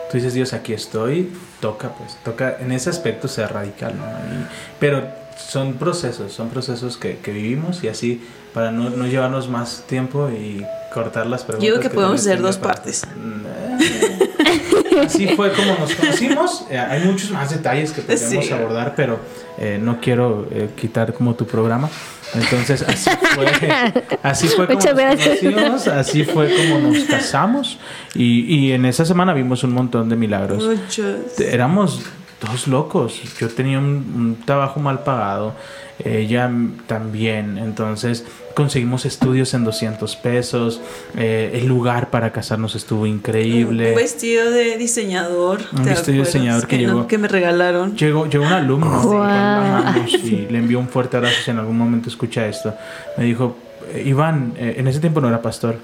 tú 0.10 0.18
dices, 0.18 0.34
Dios, 0.34 0.54
aquí 0.54 0.74
estoy, 0.74 1.32
toca, 1.60 1.90
pues, 1.96 2.18
toca 2.24 2.58
en 2.60 2.72
ese 2.72 2.90
aspecto 2.90 3.28
ser 3.28 3.54
radical, 3.54 3.94
¿no? 3.98 4.04
Y- 4.06 4.46
pero 4.80 5.04
son 5.38 5.74
procesos, 5.76 6.34
son 6.34 6.50
procesos 6.50 6.98
que, 6.98 7.18
que 7.18 7.32
vivimos 7.32 7.84
y 7.84 7.88
así, 7.88 8.22
para 8.54 8.72
no, 8.72 8.90
no 8.90 9.08
llevarnos 9.08 9.50
más 9.50 9.84
tiempo 9.88 10.30
y 10.30 10.66
cortar 10.94 11.26
las 11.28 11.44
preguntas. 11.44 11.68
Yo 11.68 11.74
digo 11.78 11.82
que 11.82 11.90
podemos 11.94 12.24
tal 12.24 12.26
vez 12.26 12.34
hacer 12.34 12.42
dos 12.42 12.58
para- 12.58 12.74
partes. 12.76 13.02
Así 15.00 15.28
fue 15.36 15.52
como 15.54 15.76
nos 15.80 15.94
conocimos. 15.96 16.66
Eh, 16.70 16.78
hay 16.78 17.04
muchos 17.06 17.32
más 17.32 17.50
detalles 17.50 17.92
que 17.92 18.02
podemos 18.02 18.46
Sí. 18.46 18.52
abordar, 18.54 18.94
pero 18.96 19.20
eh, 19.58 19.80
no 19.82 20.00
quiero 20.02 20.48
eh, 20.52 20.70
quitar 20.76 21.14
como 21.14 21.36
tu 21.36 21.46
programa. 21.46 21.90
Entonces, 22.34 22.82
así 22.84 23.10
fue, 23.36 23.46
así 24.24 24.48
fue 24.48 24.66
como 24.68 24.80
Muchas 24.80 24.96
nos 24.96 25.16
conocimos, 25.26 25.88
así 25.88 26.24
fue 26.24 26.56
como 26.56 26.80
nos 26.80 27.04
casamos. 27.04 27.78
Y, 28.16 28.42
y 28.56 28.72
en 28.72 28.86
esa 28.86 29.04
semana 29.06 29.34
vimos 29.34 29.64
un 29.64 29.74
montón 29.74 30.08
de 30.10 30.16
milagros. 30.16 30.64
Muchos. 30.64 31.40
Éramos 31.40 32.02
dos 32.40 32.68
locos. 32.68 33.22
Yo 33.40 33.50
tenía 33.50 33.80
un, 33.80 33.86
un 33.86 34.38
trabajo 34.46 34.80
mal 34.80 35.04
pagado, 35.04 35.54
ella 36.04 36.50
también. 36.88 37.58
Entonces 37.58 38.26
conseguimos 38.56 39.06
estudios 39.06 39.54
en 39.54 39.64
200 39.64 40.16
pesos. 40.18 40.82
eh, 41.18 41.52
el 41.56 41.68
lugar 41.68 42.10
para 42.10 42.32
casarnos 42.32 42.76
estuvo 42.76 43.06
increíble. 43.06 43.90
Un 43.92 43.96
vestido 43.96 44.50
de 44.52 44.78
diseñador. 44.78 45.60
Un 45.74 45.84
¿te 45.84 45.90
vestido 45.92 46.18
de 46.20 46.24
diseñador 46.26 46.68
que 46.68 46.78
no- 46.78 46.82
llegó. 46.94 47.08
que 47.08 47.18
me 47.18 47.28
regalaron. 47.28 47.96
Llegó, 47.96 48.28
llegó 48.30 48.46
un 48.46 48.54
alumno 48.54 48.88
Guau. 49.02 49.08
con 49.08 49.28
la 49.28 49.78
amamos 49.90 50.14
y 50.14 50.48
le 50.50 50.58
envió 50.60 50.80
un 50.80 50.88
fuerte 50.90 51.18
abrazo 51.18 51.36
si 51.44 51.52
en 51.52 51.60
algún 51.60 51.78
momento 51.78 52.10
escucha 52.10 52.48
esto. 52.48 52.74
Me 53.18 53.26
dijo, 53.26 53.58
eh, 53.94 54.04
Iván, 54.06 54.54
eh, 54.58 54.76
en 54.78 54.88
ese 54.88 55.00
tiempo 55.00 55.22
no 55.22 55.28
era 55.28 55.42
pastor. 55.42 55.78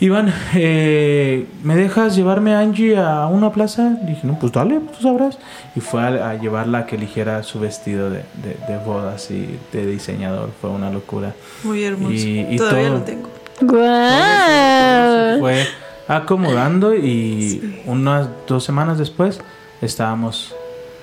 Iván, 0.00 0.32
eh, 0.54 1.46
¿me 1.62 1.76
dejas 1.76 2.16
llevarme 2.16 2.54
a 2.54 2.60
Angie 2.60 2.96
a 2.96 3.26
una 3.26 3.52
plaza? 3.52 3.98
Dije, 4.02 4.20
no, 4.26 4.38
pues 4.38 4.50
dale, 4.52 4.80
tú 4.80 5.02
sabrás. 5.02 5.38
Y 5.76 5.80
fue 5.80 6.00
a, 6.00 6.30
a 6.30 6.34
llevarla 6.36 6.78
a 6.78 6.86
que 6.86 6.96
eligiera 6.96 7.42
su 7.42 7.60
vestido 7.60 8.08
de, 8.08 8.24
de- 8.42 8.56
de 8.66 8.78
bodas 8.84 9.30
y 9.30 9.58
de 9.72 9.84
diseñador. 9.86 10.50
Fue 10.58 10.70
una 10.70 10.90
locura. 10.90 11.34
Muy 11.64 11.84
hermoso. 11.84 12.12
Y- 12.14 12.46
y 12.50 12.56
Todavía 12.56 12.88
todo. 12.88 12.98
lo 12.98 13.04
tengo. 13.04 13.28
¡Guau! 13.60 15.38
Fue 15.40 15.66
acomodando 16.08 16.94
y 16.94 17.82
unas 17.86 18.28
dos 18.46 18.64
semanas 18.64 18.96
después 18.98 19.38
estábamos 19.82 20.54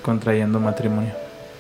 contrayendo 0.02 0.60
matrimonio. 0.60 1.12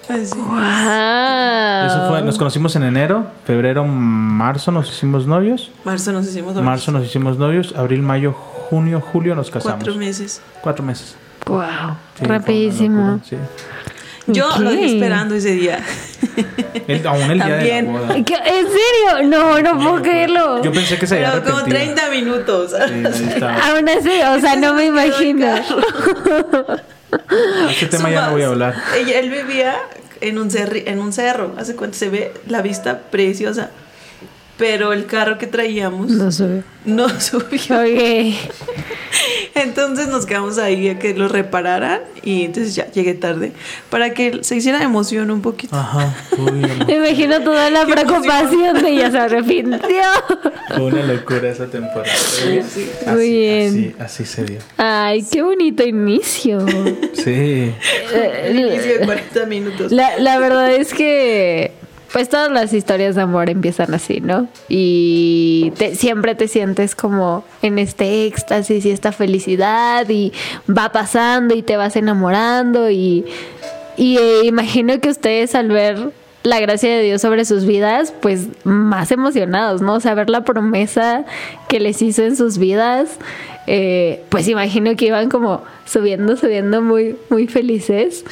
Así. 0.09 0.33
¡Guau! 0.37 1.85
Eso 1.87 2.07
fue, 2.09 2.21
nos 2.21 2.37
conocimos 2.37 2.75
en 2.77 2.83
enero, 2.83 3.27
febrero, 3.45 3.83
marzo 3.85 4.71
nos 4.71 4.89
hicimos 4.89 5.25
novios, 5.27 5.69
Marzo 5.83 6.11
nos 6.13 6.25
hicimos 6.27 6.53
novios. 6.53 6.65
marzo 6.65 6.91
nos 6.91 7.05
hicimos 7.05 7.37
novios, 7.37 7.73
abril, 7.75 8.01
mayo, 8.01 8.31
junio, 8.33 9.01
julio 9.01 9.35
nos 9.35 9.49
casamos. 9.51 9.75
Cuatro 9.83 9.95
meses. 9.95 10.41
Cuatro 10.61 10.83
meses. 10.85 11.15
¡Guau! 11.45 11.95
Sí, 12.17 12.25
Rapidísimo. 12.25 13.19
sí. 13.27 13.35
Yo 14.29 14.45
lo 14.59 14.67
Ok. 14.69 14.75
dejé 14.75 14.85
esperando 14.95 15.35
ese 15.35 15.51
día. 15.53 15.79
El- 16.87 17.07
aún 17.07 17.31
el 17.31 17.37
día 17.39 17.47
También. 17.47 17.85
de 17.87 17.93
la 17.93 17.99
boda. 17.99 18.15
¿Qué? 18.25 18.33
¿En 18.35 18.65
serio? 18.67 19.29
No, 19.29 19.61
no 19.61 19.77
puedo 19.77 20.01
creerlo. 20.01 20.61
Yo 20.63 20.71
pensé 20.73 20.97
que 20.99 21.07
se 21.07 21.15
había 21.15 21.31
Pero 21.31 21.43
como 21.45 21.57
arrepentido. 21.59 21.95
30 21.95 22.09
minutos. 22.11 22.71
Sí. 23.13 23.23
Aún 23.41 23.87
así, 23.87 24.21
o 24.35 24.39
sea, 24.41 24.55
no 24.57 24.73
me 24.73 24.85
imagino. 24.87 25.47
De 27.29 27.71
Este 27.71 27.85
tema 27.87 28.09
ya 28.11 28.25
no 28.27 28.31
voy 28.33 28.41
a 28.43 28.47
hablar. 28.47 28.75
Ella, 28.95 29.19
él 29.19 29.29
vivía 29.29 29.77
en 30.21 30.37
un, 30.39 30.49
cerri- 30.49 30.83
en 30.87 30.99
un 30.99 31.13
cerro. 31.13 31.53
Hace 31.57 31.75
cuenta 31.75 31.97
se 31.97 32.09
ve 32.09 32.33
la 32.47 32.61
vista 32.61 32.99
preciosa. 33.11 33.69
Pero 34.57 34.91
el 34.91 35.05
carro 35.05 35.37
que 35.37 35.45
traíamos 35.47 36.09
No 36.09 36.31
sube. 36.31 36.63
no 36.85 37.07
subió. 37.19 37.45
Ok. 37.79 38.33
Entonces 39.61 40.07
nos 40.07 40.25
quedamos 40.25 40.57
ahí 40.57 40.89
a 40.89 40.99
que 40.99 41.13
lo 41.13 41.27
repararan. 41.27 42.01
Y 42.23 42.43
entonces 42.45 42.75
ya 42.75 42.89
llegué 42.91 43.13
tarde. 43.13 43.51
Para 43.89 44.13
que 44.13 44.39
se 44.43 44.55
hiciera 44.55 44.81
emoción 44.83 45.31
un 45.31 45.41
poquito. 45.41 45.75
Ajá, 45.75 46.13
uy. 46.37 46.61
Me 46.87 46.95
imagino 46.95 47.41
toda 47.41 47.69
la 47.69 47.85
preocupación 47.87 48.81
de 48.81 48.89
ella 48.89 49.11
se 49.11 49.17
arrepintió. 49.17 49.79
fue 50.69 50.83
una 50.83 51.03
locura 51.03 51.49
esa 51.49 51.67
temporada. 51.67 52.11
Pero 52.39 52.51
bien, 52.51 52.63
Sí. 52.67 52.89
así- 53.05 53.09
Muy 53.11 53.29
bien. 53.29 53.95
Así, 53.99 54.23
así 54.23 54.25
se 54.25 54.43
dio. 54.45 54.59
Ay, 54.77 55.23
qué 55.31 55.41
bonito 55.41 55.83
inicio. 55.85 56.65
Sí. 57.13 57.73
El 58.13 58.59
inicio 58.59 58.99
de 58.99 59.05
40 59.05 59.45
minutos. 59.45 59.91
La, 59.91 60.17
la 60.19 60.39
verdad 60.39 60.71
es 60.73 60.93
que, 60.93 61.71
pues 62.17 62.30
todas 62.30 62.51
las 62.51 62.73
historias 62.73 63.13
de 63.13 63.21
amor 63.21 63.47
empiezan 63.47 63.93
así, 63.93 64.21
¿no? 64.21 64.47
Y 64.69 65.71
siempre 65.93 66.34
te 66.34 66.47
sientes 66.47 66.95
como 66.95 67.43
en 67.62 67.77
este 67.77 68.25
éxtasis 68.25 68.88
y 68.88 68.89
esta 68.89 69.12
felicidad 69.12 70.10
y 70.10 70.34
va 70.67 70.91
pasando 70.91 71.53
y 71.53 71.62
te 71.62 71.77
vas 71.77 71.95
enamorando 71.95 72.89
y, 72.89 73.23
y 73.97 74.17
eh, 74.17 74.45
imagino 74.45 74.99
que 74.99 75.10
ustedes 75.10 75.53
al 75.53 75.67
ver 75.67 76.12
la 76.41 76.60
gracia 76.60 76.89
de 76.89 77.03
Dios 77.03 77.21
sobre 77.21 77.45
sus 77.45 77.67
vidas, 77.67 78.12
pues 78.19 78.47
más 78.63 79.12
emocionados, 79.12 79.84
¿no? 79.84 79.93
O 79.93 79.99
sea, 79.99 80.15
ver 80.15 80.32
la 80.32 80.43
promesa 80.43 81.23
que 81.69 81.80
les 81.80 82.01
hizo 82.01 82.23
en 82.23 82.36
sus 82.36 82.58
vidas, 82.58 83.10
eh, 83.67 84.23
pues 84.30 84.47
imagino 84.47 84.95
que 84.95 85.06
iban 85.06 85.30
como 85.30 85.63
subiendo, 85.86 86.36
subiendo 86.38 86.82
muy, 86.82 87.15
muy 87.30 87.47
felices. 87.47 88.25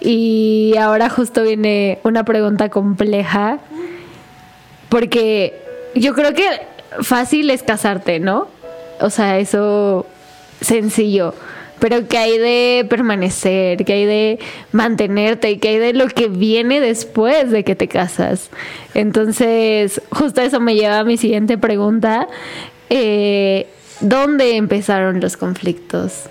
Y 0.00 0.74
ahora 0.78 1.10
justo 1.10 1.42
viene 1.42 1.98
una 2.04 2.24
pregunta 2.24 2.68
compleja, 2.68 3.58
porque 4.88 5.54
yo 5.94 6.14
creo 6.14 6.32
que 6.32 6.46
fácil 7.00 7.50
es 7.50 7.62
casarte, 7.62 8.20
¿no? 8.20 8.48
o 9.00 9.10
sea, 9.10 9.38
eso 9.38 10.06
sencillo. 10.60 11.34
Pero 11.78 12.08
que 12.08 12.16
hay 12.16 12.38
de 12.38 12.86
permanecer, 12.88 13.84
que 13.84 13.92
hay 13.92 14.04
de 14.06 14.38
mantenerte, 14.72 15.58
que 15.58 15.68
hay 15.68 15.78
de 15.78 15.92
lo 15.92 16.08
que 16.08 16.28
viene 16.28 16.80
después 16.80 17.50
de 17.50 17.64
que 17.64 17.76
te 17.76 17.86
casas. 17.86 18.48
Entonces, 18.94 20.00
justo 20.10 20.40
eso 20.40 20.58
me 20.58 20.74
lleva 20.74 21.00
a 21.00 21.04
mi 21.04 21.18
siguiente 21.18 21.58
pregunta. 21.58 22.28
Eh, 22.88 23.66
¿Dónde 24.00 24.56
empezaron 24.56 25.20
los 25.20 25.36
conflictos? 25.36 26.24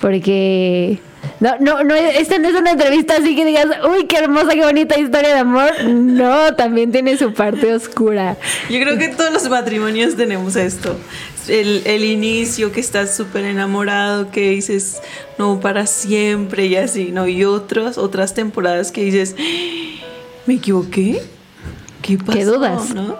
Porque 0.00 1.00
no, 1.40 1.56
no, 1.60 1.84
no, 1.84 1.94
esta 1.94 2.38
no 2.38 2.48
es 2.48 2.54
una 2.54 2.72
entrevista 2.72 3.16
así 3.16 3.36
que 3.36 3.44
digas, 3.44 3.66
uy, 3.88 4.06
qué 4.06 4.18
hermosa, 4.18 4.52
qué 4.52 4.64
bonita 4.64 4.98
historia 4.98 5.34
de 5.34 5.40
amor. 5.40 5.72
No, 5.84 6.54
también 6.54 6.92
tiene 6.92 7.16
su 7.16 7.32
parte 7.32 7.74
oscura. 7.74 8.36
Yo 8.70 8.80
creo 8.80 8.98
que 8.98 9.08
todos 9.08 9.32
los 9.32 9.48
matrimonios 9.48 10.16
tenemos 10.16 10.56
esto. 10.56 10.96
El, 11.48 11.82
el 11.84 12.04
inicio, 12.04 12.72
que 12.72 12.80
estás 12.80 13.14
súper 13.14 13.44
enamorado, 13.44 14.30
que 14.30 14.50
dices, 14.50 15.00
no, 15.38 15.60
para 15.60 15.86
siempre 15.86 16.66
y 16.66 16.76
así, 16.76 17.12
¿no? 17.12 17.28
Y 17.28 17.44
otros, 17.44 17.98
otras 17.98 18.34
temporadas 18.34 18.90
que 18.90 19.02
dices, 19.02 19.36
¿me 20.46 20.54
equivoqué? 20.54 21.22
¿Qué 22.02 22.18
pasó? 22.18 22.32
¿Qué 22.32 22.44
dudas? 22.44 22.94
¿no? 22.94 23.16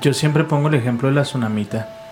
Yo 0.00 0.12
siempre 0.12 0.44
pongo 0.44 0.68
el 0.68 0.74
ejemplo 0.74 1.08
de 1.08 1.14
la 1.14 1.22
tsunamita. 1.22 2.03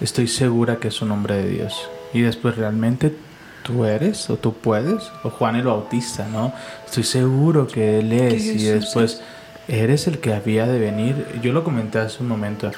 Estoy 0.00 0.28
segura 0.28 0.76
que 0.76 0.88
es 0.88 1.02
un 1.02 1.10
hombre 1.12 1.36
de 1.36 1.48
Dios. 1.48 1.88
Y 2.12 2.22
después 2.22 2.56
realmente 2.56 3.14
tú 3.62 3.84
eres 3.84 4.30
o 4.30 4.36
tú 4.36 4.54
puedes. 4.54 5.10
O 5.22 5.30
Juan 5.30 5.56
el 5.56 5.64
Bautista, 5.64 6.26
¿no? 6.26 6.52
Estoy 6.86 7.04
seguro 7.04 7.66
que 7.66 7.98
él 7.98 8.12
es. 8.12 8.44
Y 8.44 8.64
después 8.64 9.22
eres 9.68 10.06
el 10.06 10.18
que 10.18 10.32
había 10.32 10.66
de 10.66 10.78
venir. 10.78 11.26
Yo 11.42 11.52
lo 11.52 11.64
comenté 11.64 11.98
hace 11.98 12.22
un 12.22 12.28
momento. 12.28 12.70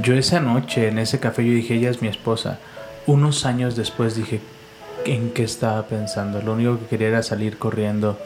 Yo 0.00 0.14
esa 0.14 0.40
noche 0.40 0.88
en 0.88 0.98
ese 0.98 1.18
café 1.18 1.44
yo 1.44 1.52
dije, 1.52 1.74
ella 1.74 1.90
es 1.90 2.02
mi 2.02 2.08
esposa. 2.08 2.58
Unos 3.06 3.44
años 3.44 3.74
después 3.74 4.14
dije, 4.14 4.40
¿en 5.04 5.30
qué 5.30 5.42
estaba 5.42 5.86
pensando? 5.86 6.40
Lo 6.40 6.52
único 6.52 6.78
que 6.78 6.86
quería 6.86 7.08
era 7.08 7.22
salir 7.22 7.58
corriendo. 7.58 8.16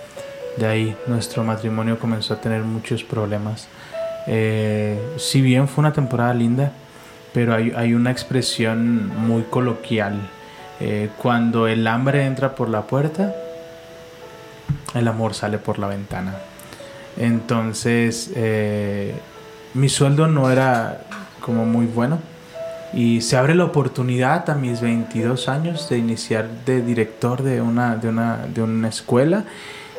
De 0.59 0.67
ahí 0.67 0.97
nuestro 1.07 1.43
matrimonio 1.43 1.99
comenzó 1.99 2.35
a 2.35 2.41
tener 2.41 2.63
muchos 2.63 3.03
problemas. 3.03 3.69
Eh, 4.27 4.99
si 5.17 5.41
bien 5.41 5.67
fue 5.67 5.83
una 5.83 5.93
temporada 5.93 6.35
linda, 6.35 6.73
pero 7.35 7.55
hay, 7.55 7.73
hay 7.77 7.93
una 7.93 8.11
expresión 8.11 9.09
muy 9.19 9.43
coloquial. 9.43 10.31
Eh, 10.81 11.11
cuando 11.21 11.67
el 11.67 11.87
hambre 11.87 12.25
entra 12.25 12.55
por 12.55 12.69
la 12.71 12.83
puerta, 12.83 13.35
el 14.95 15.09
amor 15.09 15.35
sale 15.35 15.59
por 15.59 15.79
la 15.79 15.89
ventana. 15.89 16.35
Entonces, 17.17 18.31
eh, 18.35 19.15
mi 19.75 19.89
sueldo 19.89 20.29
no 20.29 20.51
era 20.51 21.03
como 21.41 21.67
muy 21.67 21.87
bueno. 21.87 22.19
Y 22.93 23.23
se 23.23 23.37
abre 23.37 23.57
la 23.57 23.65
oportunidad 23.65 24.49
a 24.49 24.55
mis 24.55 24.81
22 24.81 25.49
años 25.49 25.89
de 25.89 25.99
iniciar 25.99 26.49
de 26.65 26.81
director 26.81 27.43
de 27.43 27.61
una, 27.61 27.97
de 27.97 28.09
una, 28.09 28.47
de 28.47 28.63
una 28.63 28.89
escuela 28.89 29.45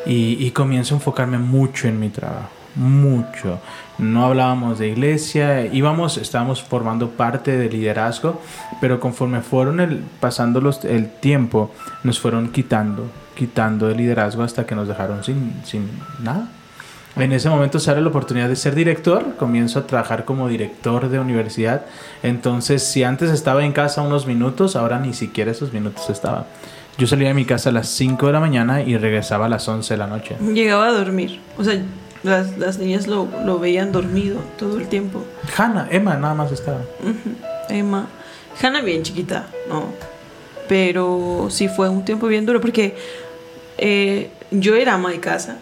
y, 0.05 0.37
y 0.39 0.51
comienzo 0.51 0.95
a 0.95 0.97
enfocarme 0.97 1.37
mucho 1.37 1.89
en 1.89 1.99
mi 1.99 2.09
trabajo, 2.09 2.49
mucho. 2.75 3.59
No 3.97 4.25
hablábamos 4.25 4.79
de 4.79 4.89
iglesia, 4.89 5.65
íbamos, 5.65 6.17
estábamos 6.17 6.61
formando 6.61 7.09
parte 7.09 7.57
de 7.57 7.69
liderazgo, 7.69 8.41
pero 8.81 8.99
conforme 8.99 9.41
fueron 9.41 9.79
el, 9.79 10.03
pasando 10.19 10.61
el 10.83 11.09
tiempo, 11.09 11.71
nos 12.03 12.19
fueron 12.19 12.49
quitando, 12.51 13.09
quitando 13.35 13.89
el 13.89 13.97
liderazgo 13.97 14.43
hasta 14.43 14.65
que 14.65 14.75
nos 14.75 14.87
dejaron 14.87 15.23
sin, 15.23 15.53
sin 15.63 15.89
nada. 16.21 16.49
En 17.15 17.31
ese 17.31 17.49
momento 17.49 17.79
se 17.79 17.89
abre 17.89 18.01
la 18.01 18.09
oportunidad 18.09 18.49
de 18.49 18.57
ser 18.57 18.75
director, 18.75 19.35
comienzo 19.37 19.79
a 19.79 19.87
trabajar 19.87 20.25
como 20.25 20.49
director 20.49 21.07
de 21.07 21.17
universidad. 21.17 21.85
Entonces, 22.23 22.83
si 22.83 23.05
antes 23.05 23.31
estaba 23.31 23.63
en 23.63 23.71
casa 23.71 24.01
unos 24.01 24.27
minutos, 24.27 24.75
ahora 24.75 24.99
ni 24.99 25.13
siquiera 25.13 25.51
esos 25.51 25.71
minutos 25.71 26.09
estaba. 26.09 26.45
Yo 26.97 27.07
salía 27.07 27.29
de 27.29 27.33
mi 27.33 27.45
casa 27.45 27.69
a 27.69 27.71
las 27.73 27.87
5 27.87 28.27
de 28.27 28.33
la 28.33 28.41
mañana 28.41 28.81
y 28.81 28.97
regresaba 28.97 29.45
a 29.45 29.49
las 29.49 29.67
11 29.67 29.93
de 29.93 29.97
la 29.97 30.07
noche. 30.07 30.35
Llegaba 30.53 30.87
a 30.87 30.91
dormir. 30.91 31.39
O 31.57 31.63
sea, 31.63 31.81
las, 32.25 32.57
las 32.57 32.77
niñas 32.79 33.07
lo, 33.07 33.27
lo 33.45 33.59
veían 33.59 33.91
dormido 33.91 34.39
todo 34.57 34.77
el 34.79 34.87
tiempo. 34.87 35.23
Hannah, 35.57 35.87
Emma 35.91 36.15
nada 36.17 36.33
más 36.33 36.51
estaba. 36.51 36.81
Emma. 37.69 38.07
Hannah 38.61 38.81
bien 38.81 39.03
chiquita, 39.03 39.47
¿no? 39.69 39.85
Pero 40.67 41.47
sí 41.49 41.67
fue 41.69 41.87
un 41.89 42.03
tiempo 42.03 42.27
bien 42.27 42.45
duro 42.45 42.59
porque 42.59 42.95
eh, 43.77 44.29
yo 44.51 44.75
era 44.75 44.95
ama 44.95 45.11
de 45.11 45.19
casa. 45.19 45.57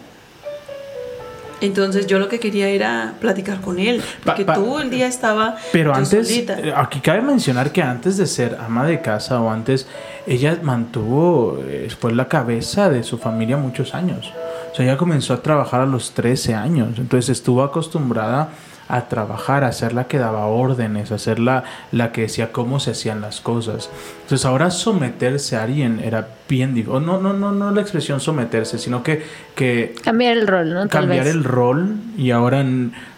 Entonces 1.60 2.06
yo 2.06 2.18
lo 2.18 2.28
que 2.28 2.38
quería 2.40 2.68
era 2.68 3.14
platicar 3.20 3.60
con 3.60 3.78
él. 3.78 4.02
Porque 4.24 4.44
pa- 4.44 4.54
todo 4.54 4.80
el 4.82 4.90
día 4.90 5.06
estaba 5.06 5.56
Pero 5.72 5.94
antes, 5.94 6.28
solita. 6.28 6.58
eh, 6.58 6.72
aquí 6.76 7.00
cabe 7.00 7.22
mencionar 7.22 7.70
que 7.72 7.80
antes 7.82 8.16
de 8.16 8.26
ser 8.26 8.58
ama 8.60 8.84
de 8.86 9.00
casa 9.00 9.40
o 9.40 9.50
antes, 9.50 9.86
ella 10.26 10.58
mantuvo, 10.62 11.58
eh, 11.66 11.88
fue 11.98 12.12
la 12.12 12.28
cabeza 12.28 12.90
de 12.90 13.02
su 13.02 13.16
familia 13.18 13.56
muchos 13.56 13.94
años. 13.94 14.30
O 14.74 14.76
sea, 14.76 14.84
ella 14.86 14.96
comenzó 14.96 15.34
a 15.34 15.40
trabajar 15.42 15.82
a 15.82 15.86
los 15.86 16.10
13 16.14 16.54
años. 16.56 16.98
Entonces 16.98 17.28
estuvo 17.30 17.62
acostumbrada 17.62 18.48
a 18.88 19.08
trabajar, 19.08 19.62
a 19.64 19.70
ser 19.72 19.92
la 19.94 20.08
que 20.08 20.18
daba 20.18 20.44
órdenes, 20.46 21.10
a 21.12 21.16
ser 21.18 21.38
la, 21.38 21.62
la 21.92 22.10
que 22.12 22.22
decía 22.22 22.50
cómo 22.52 22.80
se 22.80 22.90
hacían 22.90 23.20
las 23.22 23.40
cosas. 23.40 23.88
Entonces 24.22 24.44
ahora 24.44 24.70
someterse 24.72 25.56
a 25.56 25.62
alguien 25.62 26.00
era 26.04 26.26
bien 26.48 26.74
difícil. 26.74 27.06
No, 27.06 27.18
no, 27.20 27.32
no, 27.32 27.52
no 27.52 27.70
la 27.70 27.80
expresión 27.80 28.18
someterse, 28.20 28.78
sino 28.78 29.02
que, 29.04 29.24
que 29.54 29.94
Cambiar 30.02 30.36
el 30.36 30.46
rol, 30.46 30.74
¿no? 30.74 30.80
Tal 30.88 31.02
cambiar 31.02 31.24
vez. 31.24 31.34
el 31.34 31.44
rol 31.44 31.94
y 32.18 32.32
ahora, 32.32 32.62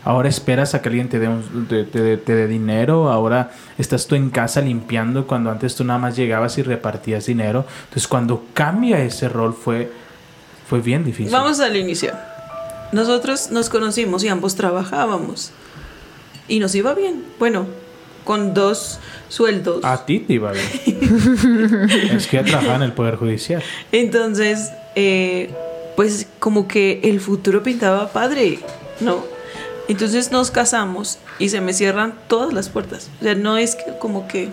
ahora 0.05 0.29
esperas 0.29 0.75
a 0.77 0.83
que 0.83 0.91
alguien 0.91 1.09
te 1.09 1.19
dé, 1.19 1.27
un- 1.29 1.67
te, 1.69 1.85
te 1.85 2.17
te 2.19 2.35
dé 2.37 2.47
dinero, 2.47 3.11
ahora 3.11 3.51
estás 3.79 4.07
tú 4.07 4.15
en 4.15 4.29
casa 4.31 4.61
limpiando 4.61 5.27
cuando 5.27 5.51
antes 5.51 5.75
tú 5.75 5.85
nada 5.85 5.99
más 5.99 6.15
llegabas 6.17 6.59
y 6.59 6.63
repartías 6.63 7.27
dinero. 7.27 7.65
Entonces 7.85 8.07
cuando 8.07 8.45
cambia 8.55 9.01
ese 9.01 9.29
rol 9.29 9.53
fue, 9.53 9.91
fue 10.67 10.81
bien 10.81 11.05
difícil. 11.05 11.33
Vamos 11.33 11.61
al 11.61 11.77
inicio. 11.77 12.13
Nosotros 12.93 13.51
nos 13.51 13.69
conocimos 13.69 14.25
y 14.25 14.29
ambos 14.29 14.55
trabajábamos. 14.55 15.53
Y 16.49 16.61
nos 16.61 16.75
iba 16.75 16.95
bien. 16.95 17.25
Bueno, 17.39 17.67
con 18.25 18.55
dos 18.55 18.99
sueldos. 19.29 19.85
A 19.85 20.05
ti 20.05 20.21
te 20.21 20.35
iba 20.35 20.53
bien. 20.53 21.89
es 22.17 22.27
que 22.27 22.43
trabajaba 22.43 22.77
en 22.77 22.83
el 22.83 22.93
Poder 22.93 23.17
Judicial. 23.17 23.63
Entonces, 23.93 24.73
eh, 24.95 25.51
pues 25.95 26.27
como 26.39 26.69
que 26.69 27.01
el 27.05 27.21
futuro 27.21 27.63
pintaba 27.63 28.09
padre, 28.09 28.59
¿no? 29.01 29.25
Entonces 29.89 30.33
nos 30.33 30.51
casamos 30.51 31.19
y 31.39 31.49
se 31.49 31.61
me 31.61 31.73
cierran 31.73 32.15
todas 32.29 32.53
las 32.53 32.69
puertas. 32.69 33.09
O 33.21 33.25
sea, 33.25 33.35
no 33.35 33.57
es 33.57 33.77
que 33.77 33.97
como 33.99 34.27
que 34.27 34.49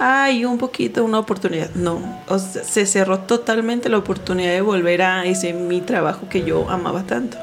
hay 0.00 0.46
un 0.46 0.56
poquito 0.56 1.04
una 1.04 1.18
oportunidad. 1.18 1.70
No, 1.74 2.00
o 2.26 2.38
sea, 2.38 2.64
se 2.64 2.86
cerró 2.86 3.20
totalmente 3.20 3.90
la 3.90 3.98
oportunidad 3.98 4.50
de 4.50 4.62
volver 4.62 5.02
a 5.02 5.26
ese 5.26 5.52
mi 5.52 5.82
trabajo 5.82 6.26
que 6.28 6.42
yo 6.42 6.68
amaba 6.70 7.02
tanto. 7.02 7.36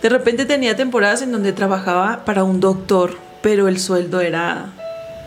De 0.00 0.08
repente 0.08 0.46
tenía 0.46 0.74
temporadas 0.74 1.20
en 1.20 1.30
donde 1.30 1.52
trabajaba 1.52 2.24
para 2.24 2.44
un 2.44 2.60
doctor, 2.60 3.18
pero 3.42 3.68
el 3.68 3.78
sueldo 3.78 4.22
era 4.22 4.72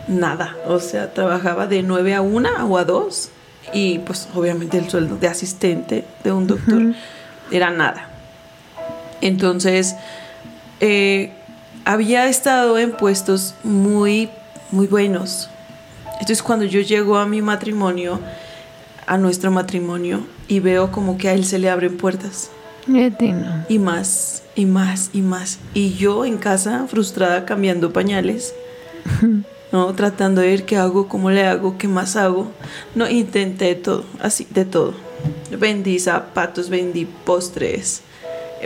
nada. 0.08 0.56
O 0.66 0.80
sea, 0.80 1.14
trabajaba 1.14 1.68
de 1.68 1.84
9 1.84 2.14
a 2.16 2.20
1 2.20 2.48
o 2.68 2.78
a 2.78 2.84
2 2.84 3.30
y 3.72 4.00
pues 4.00 4.28
obviamente 4.34 4.78
el 4.78 4.90
sueldo 4.90 5.16
de 5.16 5.28
asistente 5.28 6.04
de 6.24 6.32
un 6.32 6.48
doctor 6.48 6.94
era 7.52 7.70
nada. 7.70 8.08
Entonces, 9.20 9.94
eh, 10.80 11.30
había 11.84 12.26
estado 12.26 12.76
en 12.76 12.90
puestos 12.90 13.54
muy, 13.62 14.30
muy 14.72 14.88
buenos. 14.88 15.48
Entonces, 16.22 16.40
cuando 16.44 16.64
yo 16.64 16.80
llego 16.80 17.16
a 17.16 17.26
mi 17.26 17.42
matrimonio, 17.42 18.20
a 19.08 19.18
nuestro 19.18 19.50
matrimonio, 19.50 20.24
y 20.46 20.60
veo 20.60 20.92
como 20.92 21.18
que 21.18 21.28
a 21.28 21.32
él 21.34 21.44
se 21.44 21.58
le 21.58 21.68
abren 21.68 21.96
puertas 21.96 22.48
y 23.68 23.78
más 23.80 24.44
y 24.54 24.66
más 24.66 25.10
y 25.12 25.20
más. 25.20 25.58
Y 25.74 25.94
yo 25.94 26.24
en 26.24 26.38
casa 26.38 26.86
frustrada 26.86 27.44
cambiando 27.44 27.92
pañales, 27.92 28.54
¿no? 29.72 29.92
Tratando 29.94 30.42
de 30.42 30.46
ver 30.46 30.64
qué 30.64 30.76
hago, 30.76 31.08
cómo 31.08 31.28
le 31.32 31.44
hago, 31.44 31.76
qué 31.76 31.88
más 31.88 32.14
hago. 32.14 32.52
No, 32.94 33.10
intenté 33.10 33.74
todo, 33.74 34.04
así, 34.20 34.46
de 34.48 34.64
todo. 34.64 34.94
Vendí 35.58 35.98
zapatos, 35.98 36.70
vendí 36.70 37.04
postres, 37.04 38.02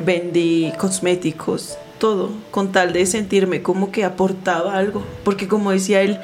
vendí 0.05 0.75
cosméticos, 0.79 1.79
todo, 1.99 2.33
con 2.51 2.71
tal 2.71 2.93
de 2.93 3.07
sentirme 3.07 3.63
como 3.63 3.91
que 3.91 4.05
aportaba 4.05 4.77
algo. 4.77 5.03
Porque 5.25 5.49
como 5.49 5.71
decía 5.71 6.03
él, 6.03 6.21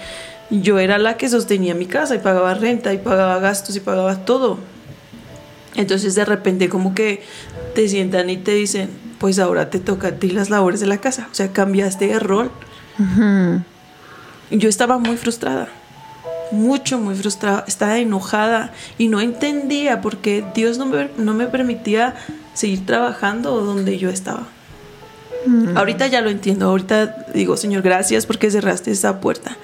yo 0.61 0.79
era 0.79 0.99
la 0.99 1.17
que 1.17 1.29
sostenía 1.29 1.75
mi 1.75 1.87
casa 1.87 2.15
y 2.15 2.19
pagaba 2.19 2.55
renta 2.55 2.93
y 2.93 2.99
pagaba 2.99 3.39
gastos 3.39 3.75
y 3.77 3.81
pagaba 3.81 4.25
todo. 4.25 4.59
Entonces 5.75 6.15
de 6.15 6.25
repente 6.25 6.69
como 6.69 6.95
que 6.95 7.23
te 7.75 7.89
sientan 7.89 8.29
y 8.29 8.37
te 8.37 8.53
dicen, 8.53 8.91
pues 9.19 9.39
ahora 9.39 9.71
te 9.71 9.79
toca 9.79 10.09
a 10.09 10.13
ti 10.13 10.31
las 10.31 10.51
labores 10.51 10.81
de 10.81 10.87
la 10.87 10.99
casa. 10.99 11.29
O 11.31 11.35
sea, 11.35 11.53
cambiaste 11.53 12.09
de 12.09 12.19
rol. 12.19 12.51
Ujú. 12.99 13.63
Yo 14.51 14.69
estaba 14.69 14.99
muy 14.99 15.17
frustrada, 15.17 15.69
mucho, 16.51 16.99
muy 16.99 17.15
frustrada, 17.15 17.65
estaba 17.67 17.99
enojada 17.99 18.73
y 18.99 19.09
no 19.09 19.21
entendía 19.21 20.03
por 20.03 20.19
qué 20.19 20.45
Dios 20.55 20.77
no 20.77 20.85
me, 20.85 21.09
no 21.17 21.33
me 21.33 21.47
permitía 21.47 22.15
seguir 22.53 22.85
trabajando 22.85 23.63
donde 23.63 23.97
yo 23.97 24.11
estaba. 24.11 24.47
Ahorita 25.75 26.07
ya 26.07 26.21
lo 26.21 26.31
entiendo, 26.31 26.69
ahorita 26.69 27.27
digo, 27.35 27.57
Señor, 27.57 27.83
gracias 27.83 28.27
porque 28.27 28.51
cerraste 28.51 28.93
esa 28.93 29.21
puerta. 29.21 29.57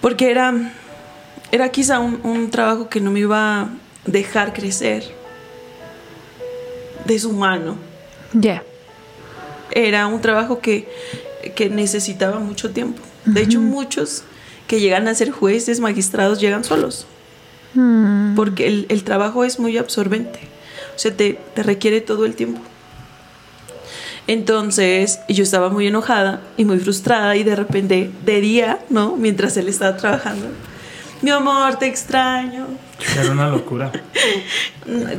Porque 0.00 0.30
era, 0.30 0.72
era 1.52 1.68
quizá 1.70 2.00
un, 2.00 2.20
un 2.22 2.50
trabajo 2.50 2.88
que 2.88 3.00
no 3.00 3.10
me 3.10 3.20
iba 3.20 3.62
a 3.62 3.68
dejar 4.06 4.52
crecer 4.52 5.04
de 7.04 7.18
su 7.18 7.32
mano. 7.32 7.76
Ya. 8.32 8.62
Era 9.72 10.06
un 10.06 10.20
trabajo 10.20 10.60
que, 10.60 10.88
que 11.54 11.68
necesitaba 11.68 12.38
mucho 12.38 12.70
tiempo. 12.70 13.02
De 13.24 13.42
hecho, 13.42 13.60
muchos 13.60 14.24
que 14.66 14.80
llegan 14.80 15.08
a 15.08 15.14
ser 15.14 15.30
jueces, 15.30 15.80
magistrados, 15.80 16.40
llegan 16.40 16.64
solos. 16.64 17.06
Mm. 17.74 18.34
Porque 18.34 18.66
el, 18.66 18.86
el 18.88 19.04
trabajo 19.04 19.44
es 19.44 19.58
muy 19.58 19.76
absorbente. 19.76 20.40
O 20.94 20.98
sea, 20.98 21.14
te, 21.16 21.38
te 21.54 21.62
requiere 21.62 22.00
todo 22.00 22.24
el 22.24 22.34
tiempo. 22.34 22.60
Entonces, 24.30 25.18
yo 25.28 25.42
estaba 25.42 25.70
muy 25.70 25.88
enojada 25.88 26.40
y 26.56 26.64
muy 26.64 26.78
frustrada 26.78 27.34
y 27.34 27.42
de 27.42 27.56
repente, 27.56 28.12
de 28.24 28.40
día, 28.40 28.78
¿no? 28.88 29.16
Mientras 29.16 29.56
él 29.56 29.66
estaba 29.66 29.96
trabajando. 29.96 30.46
Mi 31.20 31.30
amor, 31.30 31.80
te 31.80 31.88
extraño. 31.88 32.68
Era 33.20 33.32
una 33.32 33.48
locura. 33.48 33.90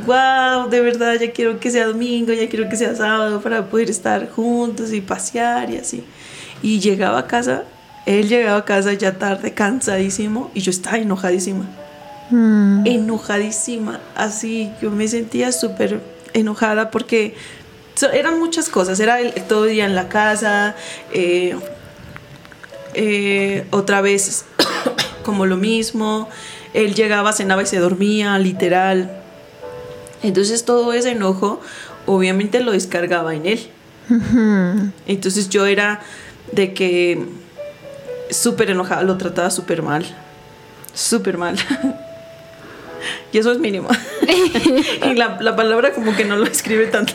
Wow, 0.06 0.70
de 0.70 0.80
verdad, 0.80 1.16
ya 1.20 1.32
quiero 1.32 1.60
que 1.60 1.72
sea 1.72 1.88
domingo, 1.88 2.32
ya 2.32 2.48
quiero 2.48 2.70
que 2.70 2.78
sea 2.78 2.96
sábado 2.96 3.42
para 3.42 3.66
poder 3.66 3.90
estar 3.90 4.30
juntos 4.30 4.94
y 4.94 5.02
pasear 5.02 5.70
y 5.70 5.78
así. 5.78 6.06
Y 6.62 6.80
llegaba 6.80 7.20
a 7.20 7.28
casa, 7.28 7.64
él 8.06 8.30
llegaba 8.30 8.60
a 8.60 8.66
casa 8.66 8.94
ya 8.94 9.18
tarde, 9.18 9.54
cansadísimo, 9.54 10.52
y 10.54 10.62
yo 10.62 10.72
estaba 10.72 10.98
enojadísima. 10.98 11.66
Mm. 12.30 12.84
Enojadísima, 12.86 14.00
así, 14.16 14.72
yo 14.82 14.90
me 14.90 15.08
sentía 15.10 15.52
súper 15.52 16.00
enojada 16.34 16.92
porque 16.92 17.36
so- 17.96 18.12
eran 18.12 18.40
muchas 18.40 18.70
cosas, 18.70 19.00
era 19.00 19.20
el, 19.20 19.34
todo 19.46 19.66
el 19.66 19.72
día 19.74 19.86
en 19.86 19.96
la 19.96 20.10
casa, 20.10 20.76
eh, 21.14 21.56
eh, 22.94 23.66
otra 23.72 24.02
vez 24.02 24.46
como 25.24 25.46
lo 25.46 25.58
mismo, 25.58 26.30
él 26.74 26.94
llegaba, 26.96 27.34
cenaba 27.34 27.64
y 27.64 27.66
se 27.66 27.78
dormía, 27.80 28.38
literal. 28.40 29.12
Entonces 30.24 30.66
todo 30.66 30.94
ese 30.94 31.12
enojo 31.12 31.62
obviamente 32.06 32.60
lo 32.62 32.72
descargaba 32.72 33.34
en 33.36 33.46
él. 33.46 33.70
Entonces 35.08 35.50
yo 35.50 35.66
era 35.66 36.02
de 36.52 36.74
que 36.74 37.26
súper 38.30 38.72
enojada, 38.72 39.04
lo 39.04 39.18
trataba 39.18 39.50
súper 39.50 39.82
mal. 39.82 40.06
Súper 40.94 41.38
mal. 41.38 41.56
y 43.32 43.38
eso 43.38 43.52
es 43.52 43.60
mínimo. 43.60 43.88
y 45.06 45.14
la, 45.16 45.38
la 45.40 45.56
palabra 45.56 45.94
como 45.94 46.16
que 46.16 46.26
no 46.26 46.36
lo 46.36 46.46
escribe 46.46 46.88
tanto. 46.88 47.14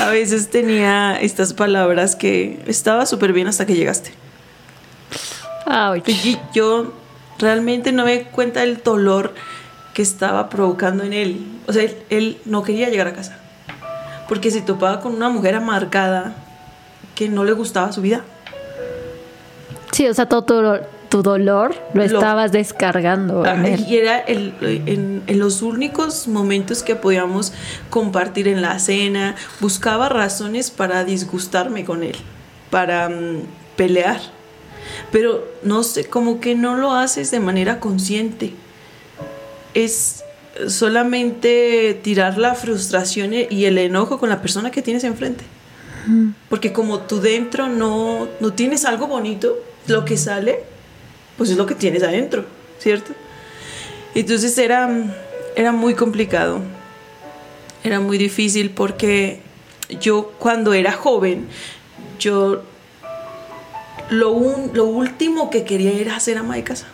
A 0.00 0.08
veces 0.10 0.50
tenía 0.50 1.16
estas 1.20 1.52
palabras 1.52 2.16
que 2.16 2.60
estaba 2.66 3.06
súper 3.06 3.32
bien 3.32 3.46
hasta 3.46 3.66
que 3.66 3.74
llegaste. 3.74 4.12
Ouch. 5.66 6.04
Yo 6.54 6.92
realmente 7.38 7.92
no 7.92 8.04
me 8.04 8.18
di 8.18 8.24
cuenta 8.24 8.60
del 8.60 8.82
dolor 8.82 9.34
que 9.92 10.02
estaba 10.02 10.48
provocando 10.48 11.04
en 11.04 11.12
él. 11.12 11.46
O 11.66 11.72
sea, 11.72 11.82
él, 11.82 11.96
él 12.10 12.40
no 12.44 12.62
quería 12.62 12.88
llegar 12.90 13.08
a 13.08 13.12
casa. 13.12 13.38
Porque 14.28 14.50
se 14.50 14.60
topaba 14.60 15.00
con 15.00 15.14
una 15.14 15.28
mujer 15.28 15.54
amargada 15.54 16.34
que 17.14 17.28
no 17.28 17.44
le 17.44 17.52
gustaba 17.52 17.92
su 17.92 18.00
vida. 18.00 18.24
Sí, 19.92 20.08
o 20.08 20.14
sea, 20.14 20.26
todo 20.28 20.44
tu, 20.44 20.54
tu 21.14 21.22
dolor 21.22 21.76
lo, 21.94 22.00
Lo- 22.00 22.06
estabas 22.06 22.50
descargando 22.50 23.46
en 23.46 23.64
él. 23.66 23.84
Y 23.88 23.98
era 23.98 24.18
el- 24.18 24.52
en, 24.60 25.22
en 25.28 25.38
los 25.38 25.62
únicos 25.62 26.26
momentos 26.26 26.82
que 26.82 26.96
podíamos 26.96 27.52
compartir 27.88 28.48
en 28.48 28.60
la 28.62 28.80
cena, 28.80 29.36
buscaba 29.60 30.08
razones 30.08 30.72
para 30.72 31.04
disgustarme 31.04 31.84
con 31.84 32.02
él, 32.02 32.16
para 32.68 33.08
mm, 33.08 33.42
pelear. 33.76 34.20
Pero 35.12 35.46
no 35.62 35.84
sé, 35.84 36.06
como 36.06 36.40
que 36.40 36.56
no 36.56 36.74
lo 36.74 36.90
haces 36.92 37.30
de 37.30 37.38
manera 37.38 37.78
consciente. 37.78 38.52
Es 39.72 40.24
solamente 40.66 41.98
tirar 42.02 42.38
la 42.38 42.56
frustración 42.56 43.32
y 43.34 43.64
el 43.66 43.78
enojo 43.78 44.18
con 44.18 44.30
la 44.30 44.42
persona 44.42 44.72
que 44.72 44.82
tienes 44.82 45.04
enfrente. 45.04 45.44
Porque 46.50 46.72
como 46.72 46.98
tú 46.98 47.20
dentro 47.20 47.68
no, 47.68 48.26
no 48.40 48.52
tienes 48.52 48.84
algo 48.84 49.06
bonito, 49.06 49.56
lo 49.86 50.04
que 50.04 50.16
sale, 50.16 50.73
pues 51.36 51.50
es 51.50 51.56
lo 51.56 51.66
que 51.66 51.74
tienes 51.74 52.02
adentro, 52.02 52.44
¿cierto? 52.78 53.12
Entonces 54.14 54.56
era, 54.58 54.88
era 55.56 55.72
muy 55.72 55.94
complicado, 55.94 56.60
era 57.82 58.00
muy 58.00 58.16
difícil 58.18 58.70
porque 58.70 59.40
yo 60.00 60.32
cuando 60.38 60.72
era 60.72 60.92
joven, 60.92 61.46
yo 62.18 62.62
lo, 64.10 64.30
un- 64.32 64.70
lo 64.74 64.84
último 64.84 65.50
que 65.50 65.64
quería 65.64 65.92
era 65.92 66.18
ser 66.20 66.38
ama 66.38 66.56
de 66.56 66.62
casa. 66.64 66.86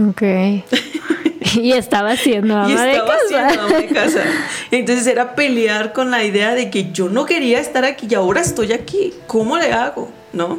Ok. 0.00 0.22
y 1.56 1.72
estaba 1.72 2.16
siendo 2.16 2.56
ama 2.56 2.68
y 2.70 2.74
de 2.74 2.92
estaba 2.92 3.08
casa. 3.14 3.28
siendo 3.28 3.62
ama 3.62 3.76
de 3.78 3.86
casa. 3.86 4.22
Entonces 4.70 5.06
era 5.06 5.34
pelear 5.34 5.92
con 5.92 6.10
la 6.10 6.24
idea 6.24 6.54
de 6.54 6.68
que 6.70 6.90
yo 6.92 7.08
no 7.08 7.24
quería 7.26 7.60
estar 7.60 7.84
aquí 7.84 8.06
y 8.10 8.14
ahora 8.14 8.40
estoy 8.40 8.72
aquí. 8.72 9.14
¿Cómo 9.26 9.56
le 9.56 9.72
hago? 9.72 10.10
¿No? 10.32 10.58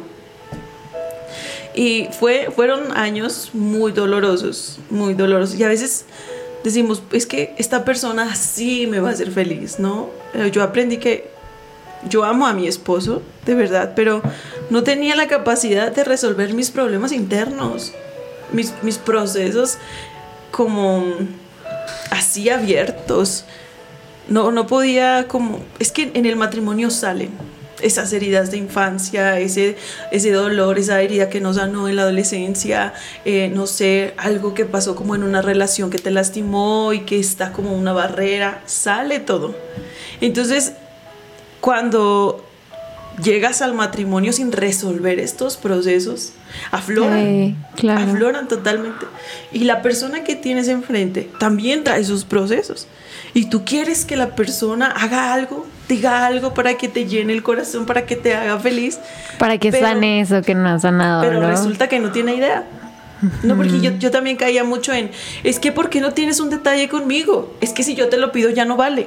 Y 1.76 2.08
fue, 2.18 2.48
fueron 2.54 2.96
años 2.96 3.50
muy 3.52 3.92
dolorosos, 3.92 4.78
muy 4.88 5.12
dolorosos. 5.12 5.56
Y 5.56 5.62
a 5.62 5.68
veces 5.68 6.06
decimos, 6.64 7.02
es 7.12 7.26
que 7.26 7.54
esta 7.58 7.84
persona 7.84 8.34
sí 8.34 8.86
me 8.86 8.98
va 8.98 9.10
a 9.10 9.12
hacer 9.12 9.30
feliz, 9.30 9.78
¿no? 9.78 10.08
Pero 10.32 10.48
Yo 10.48 10.62
aprendí 10.62 10.96
que 10.96 11.30
yo 12.08 12.24
amo 12.24 12.46
a 12.46 12.54
mi 12.54 12.66
esposo, 12.66 13.22
de 13.44 13.54
verdad, 13.54 13.92
pero 13.94 14.22
no 14.70 14.82
tenía 14.82 15.16
la 15.16 15.28
capacidad 15.28 15.92
de 15.92 16.04
resolver 16.04 16.54
mis 16.54 16.70
problemas 16.70 17.12
internos, 17.12 17.92
mis, 18.52 18.72
mis 18.82 18.96
procesos 18.98 19.78
como 20.50 21.04
así 22.10 22.48
abiertos. 22.48 23.44
No, 24.28 24.50
no 24.50 24.66
podía 24.66 25.26
como... 25.28 25.60
Es 25.78 25.92
que 25.92 26.10
en 26.14 26.26
el 26.26 26.36
matrimonio 26.36 26.90
salen 26.90 27.30
esas 27.80 28.12
heridas 28.12 28.50
de 28.50 28.58
infancia, 28.58 29.38
ese, 29.38 29.76
ese 30.10 30.32
dolor, 30.32 30.78
esa 30.78 31.00
herida 31.02 31.28
que 31.28 31.40
nos 31.40 31.56
sanó 31.56 31.88
en 31.88 31.96
la 31.96 32.02
adolescencia, 32.02 32.94
eh, 33.24 33.50
no 33.54 33.66
sé, 33.66 34.14
algo 34.16 34.54
que 34.54 34.64
pasó 34.64 34.94
como 34.96 35.14
en 35.14 35.22
una 35.22 35.42
relación 35.42 35.90
que 35.90 35.98
te 35.98 36.10
lastimó 36.10 36.92
y 36.92 37.00
que 37.00 37.18
está 37.18 37.52
como 37.52 37.72
una 37.76 37.92
barrera, 37.92 38.62
sale 38.66 39.20
todo. 39.20 39.54
Entonces, 40.20 40.72
cuando 41.60 42.46
llegas 43.22 43.62
al 43.62 43.74
matrimonio 43.74 44.32
sin 44.32 44.52
resolver 44.52 45.18
estos 45.20 45.56
procesos, 45.56 46.32
afloran. 46.70 47.56
Claro. 47.76 48.12
Afloran 48.12 48.48
totalmente. 48.48 49.06
Y 49.52 49.60
la 49.60 49.82
persona 49.82 50.24
que 50.24 50.36
tienes 50.36 50.68
enfrente 50.68 51.30
también 51.38 51.84
trae 51.84 52.04
sus 52.04 52.24
procesos. 52.24 52.86
Y 53.34 53.46
tú 53.46 53.64
quieres 53.64 54.04
que 54.04 54.16
la 54.16 54.34
persona 54.34 54.86
haga 54.86 55.32
algo, 55.32 55.66
diga 55.88 56.26
algo 56.26 56.52
para 56.54 56.74
que 56.74 56.88
te 56.88 57.06
llene 57.06 57.32
el 57.32 57.42
corazón, 57.42 57.86
para 57.86 58.06
que 58.06 58.16
te 58.16 58.34
haga 58.34 58.58
feliz. 58.58 58.98
Para 59.38 59.58
que 59.58 59.70
Pero- 59.70 59.86
sane 59.86 60.20
eso 60.20 60.42
que 60.42 60.54
no 60.54 60.68
ha 60.68 60.78
sanado, 60.78 61.22
Pero 61.22 61.40
¿no? 61.40 61.48
resulta 61.50 61.88
que 61.88 61.98
no 62.00 62.10
tiene 62.12 62.34
idea. 62.34 62.64
No, 63.42 63.56
porque 63.56 63.80
yo, 63.80 63.92
yo 63.92 64.10
también 64.10 64.36
caía 64.36 64.62
mucho 64.62 64.92
en, 64.92 65.10
es 65.42 65.58
que 65.58 65.72
¿por 65.72 65.88
qué 65.88 66.00
no 66.00 66.12
tienes 66.12 66.38
un 66.38 66.50
detalle 66.50 66.88
conmigo? 66.88 67.54
Es 67.62 67.72
que 67.72 67.82
si 67.82 67.94
yo 67.94 68.08
te 68.10 68.18
lo 68.18 68.30
pido 68.30 68.50
ya 68.50 68.64
no 68.66 68.76
vale. 68.76 69.06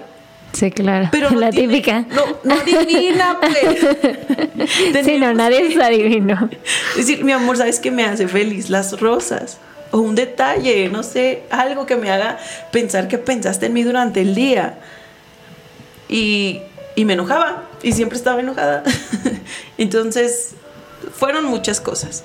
Sí, 0.51 0.71
claro. 0.71 1.09
Pero 1.11 1.29
no 1.29 1.39
la 1.39 1.51
tiene- 1.51 1.67
típica. 1.75 2.05
No, 2.09 2.23
no 2.43 2.55
adivina, 2.59 3.37
pues. 3.39 5.05
sí, 5.05 5.17
no, 5.19 5.31
nadie 5.33 5.59
que- 5.67 5.73
es 5.75 5.79
adivino. 5.79 6.49
Es 6.97 7.05
decir, 7.07 7.23
mi 7.23 7.33
amor, 7.33 7.57
¿sabes 7.57 7.79
qué 7.79 7.91
me 7.91 8.03
hace 8.05 8.27
feliz? 8.27 8.69
Las 8.71 8.99
rosas. 8.99 9.59
O 9.91 9.99
un 9.99 10.15
detalle, 10.15 10.89
no 10.89 11.03
sé, 11.03 11.43
algo 11.51 11.85
que 11.85 11.95
me 11.95 12.09
haga 12.11 12.37
pensar 12.71 13.07
que 13.07 13.17
pensaste 13.19 13.67
en 13.67 13.73
mí 13.73 13.83
durante 13.83 14.21
el 14.21 14.33
día. 14.33 14.75
Y, 16.09 16.61
y 16.95 17.05
me 17.05 17.13
enojaba, 17.13 17.63
y 17.81 17.93
siempre 17.93 18.17
estaba 18.17 18.41
enojada. 18.41 18.83
Entonces, 19.77 20.55
fueron 21.13 21.45
muchas 21.45 21.79
cosas. 21.79 22.23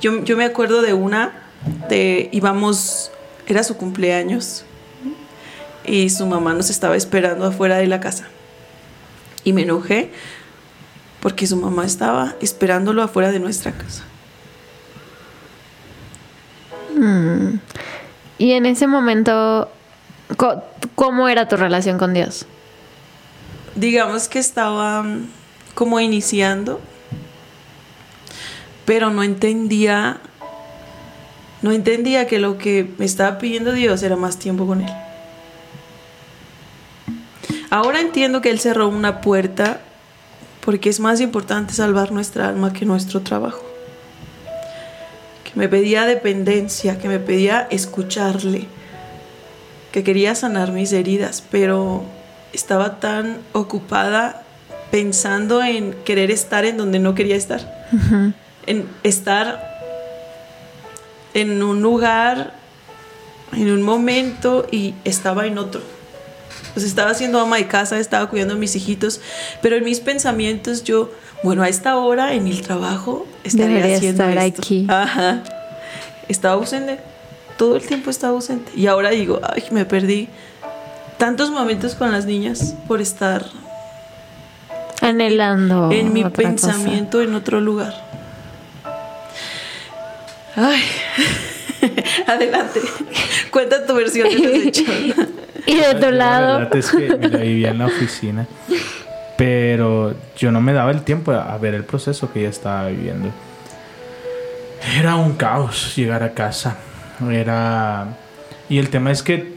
Yo, 0.00 0.24
yo 0.24 0.36
me 0.36 0.44
acuerdo 0.44 0.80
de 0.80 0.94
una, 0.94 1.32
de 1.88 2.28
íbamos, 2.32 3.10
era 3.46 3.62
su 3.64 3.76
cumpleaños, 3.76 4.64
y 5.84 6.10
su 6.10 6.26
mamá 6.26 6.54
nos 6.54 6.70
estaba 6.70 6.96
esperando 6.96 7.44
afuera 7.46 7.76
de 7.76 7.86
la 7.86 8.00
casa. 8.00 8.28
Y 9.44 9.52
me 9.52 9.62
enojé 9.62 10.10
porque 11.20 11.46
su 11.46 11.56
mamá 11.56 11.84
estaba 11.84 12.34
esperándolo 12.40 13.02
afuera 13.02 13.30
de 13.32 13.40
nuestra 13.40 13.72
casa. 13.72 14.04
Y 18.38 18.52
en 18.52 18.66
ese 18.66 18.86
momento, 18.86 19.70
¿cómo 20.94 21.28
era 21.28 21.48
tu 21.48 21.56
relación 21.56 21.98
con 21.98 22.14
Dios? 22.14 22.46
Digamos 23.76 24.28
que 24.28 24.38
estaba 24.38 25.02
mm, 25.02 25.28
como 25.74 25.98
iniciando, 25.98 26.80
pero 28.84 29.10
no 29.10 29.22
entendía, 29.22 30.20
no 31.62 31.72
entendía 31.72 32.26
que 32.26 32.38
lo 32.38 32.58
que 32.58 32.88
me 32.98 33.04
estaba 33.04 33.38
pidiendo 33.38 33.72
Dios 33.72 34.02
era 34.02 34.16
más 34.16 34.38
tiempo 34.38 34.66
con 34.66 34.82
Él. 34.82 34.92
Ahora 37.70 38.00
entiendo 38.00 38.40
que 38.40 38.50
Él 38.50 38.60
cerró 38.60 38.88
una 38.88 39.20
puerta 39.20 39.80
porque 40.64 40.88
es 40.88 41.00
más 41.00 41.20
importante 41.20 41.74
salvar 41.74 42.12
nuestra 42.12 42.48
alma 42.48 42.72
que 42.72 42.86
nuestro 42.86 43.20
trabajo. 43.20 43.62
que 45.42 45.58
me 45.58 45.68
pedía 45.68 46.06
dependencia, 46.06 46.98
que 46.98 47.08
me 47.08 47.18
pedía 47.18 47.66
escucharle, 47.70 48.66
que 49.92 50.02
quería 50.02 50.34
sanar 50.34 50.72
mis 50.72 50.92
heridas, 50.92 51.42
pero 51.50 52.04
estaba 52.54 53.00
tan 53.00 53.38
ocupada 53.52 54.42
pensando 54.90 55.62
en 55.62 55.92
querer 56.04 56.30
estar 56.30 56.64
en 56.64 56.76
donde 56.76 56.98
no 57.00 57.14
quería 57.14 57.36
estar, 57.36 57.60
en 58.66 58.86
estar 59.02 59.74
en 61.34 61.62
un 61.62 61.82
lugar, 61.82 62.54
en 63.52 63.70
un 63.70 63.82
momento 63.82 64.66
y 64.70 64.94
estaba 65.04 65.46
en 65.46 65.58
otro. 65.58 65.80
Pues 66.74 66.86
estaba 66.86 67.14
siendo 67.14 67.40
ama 67.40 67.56
de 67.56 67.66
casa, 67.68 67.98
estaba 67.98 68.28
cuidando 68.28 68.54
a 68.54 68.56
mis 68.56 68.74
hijitos, 68.76 69.20
pero 69.62 69.76
en 69.76 69.84
mis 69.84 70.00
pensamientos 70.00 70.82
yo, 70.84 71.10
bueno, 71.42 71.62
a 71.62 71.68
esta 71.68 71.96
hora 71.96 72.34
en 72.34 72.46
el 72.46 72.62
trabajo 72.62 73.26
estaría 73.44 73.76
Debería 73.76 73.96
haciendo 73.96 74.24
estar 74.24 74.44
esto. 74.46 74.62
aquí. 74.62 74.86
Ajá. 74.88 75.42
Estaba 76.28 76.54
ausente. 76.54 76.98
Todo 77.56 77.76
el 77.76 77.82
tiempo 77.86 78.10
estaba 78.10 78.32
ausente. 78.32 78.72
Y 78.74 78.86
ahora 78.88 79.10
digo, 79.10 79.40
ay, 79.42 79.64
me 79.70 79.84
perdí 79.84 80.28
tantos 81.18 81.50
momentos 81.50 81.94
con 81.94 82.12
las 82.12 82.26
niñas 82.26 82.74
por 82.88 83.00
estar 83.00 83.44
Anhelando. 85.00 85.90
en 85.92 86.12
mi 86.12 86.22
cosa. 86.22 86.34
pensamiento 86.34 87.20
en 87.22 87.34
otro 87.34 87.60
lugar. 87.60 87.94
Ay. 90.56 90.82
Adelante. 92.26 92.80
Cuenta 93.50 93.84
tu 93.86 93.94
versión 93.94 94.28
de 94.28 94.38
los 94.38 94.52
hechos. 94.66 94.86
Y 95.66 95.76
de 95.76 95.94
tu 95.94 96.00
Yo 96.02 96.10
La 96.10 96.16
lado. 96.40 96.58
verdad 96.58 96.76
es 96.76 96.90
que 96.90 97.16
mira, 97.16 97.38
vivía 97.38 97.70
en 97.70 97.78
la 97.78 97.86
oficina, 97.86 98.46
pero 99.38 100.14
yo 100.36 100.52
no 100.52 100.60
me 100.60 100.74
daba 100.74 100.90
el 100.90 101.00
tiempo 101.04 101.32
a 101.32 101.54
a 101.54 101.56
ver 101.56 101.72
el 101.72 101.84
proceso 101.84 102.30
que 102.30 102.40
ella 102.40 102.50
estaba 102.50 102.88
viviendo. 102.88 103.30
Era 104.98 105.16
un 105.16 105.36
caos 105.36 105.96
llegar 105.96 106.22
a 106.22 106.34
casa. 106.34 106.76
Era 107.30 108.08
y 108.68 108.78
el 108.78 108.90
tema 108.90 109.10
es 109.10 109.22
que 109.22 109.54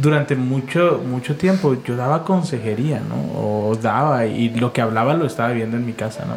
durante 0.00 0.36
mucho 0.36 1.02
mucho 1.06 1.36
tiempo 1.36 1.76
yo 1.84 1.96
daba 1.96 2.24
consejería, 2.24 3.00
¿no? 3.00 3.16
O 3.38 3.76
daba 3.76 4.26
y 4.26 4.50
lo 4.50 4.72
que 4.72 4.80
hablaba 4.80 5.14
lo 5.14 5.26
estaba 5.26 5.52
viendo 5.52 5.76
en 5.76 5.86
mi 5.86 5.92
casa, 5.92 6.24
¿no? 6.26 6.34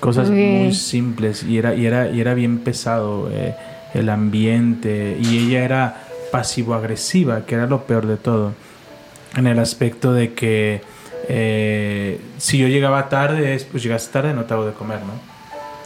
Cosas 0.00 0.30
muy 0.30 0.72
simples 0.72 1.42
y 1.42 1.58
era 1.58 1.74
y 1.74 1.86
era 1.86 2.10
y 2.10 2.20
era 2.20 2.34
bien 2.34 2.58
pesado 2.58 3.28
eh, 3.32 3.54
el 3.94 4.08
ambiente 4.08 5.18
y 5.20 5.48
ella 5.48 5.64
era 5.64 6.04
pasivo-agresiva, 6.30 7.46
que 7.46 7.54
era 7.54 7.66
lo 7.66 7.84
peor 7.84 8.06
de 8.06 8.16
todo, 8.16 8.52
en 9.36 9.46
el 9.46 9.58
aspecto 9.58 10.12
de 10.12 10.34
que 10.34 10.82
eh, 11.28 12.20
si 12.38 12.58
yo 12.58 12.68
llegaba 12.68 13.08
tarde, 13.08 13.54
es, 13.54 13.64
pues 13.64 13.82
llegaste 13.82 14.12
tarde, 14.12 14.34
no 14.34 14.44
te 14.44 14.54
hago 14.54 14.66
de 14.66 14.72
comer, 14.72 15.00
¿no? 15.00 15.12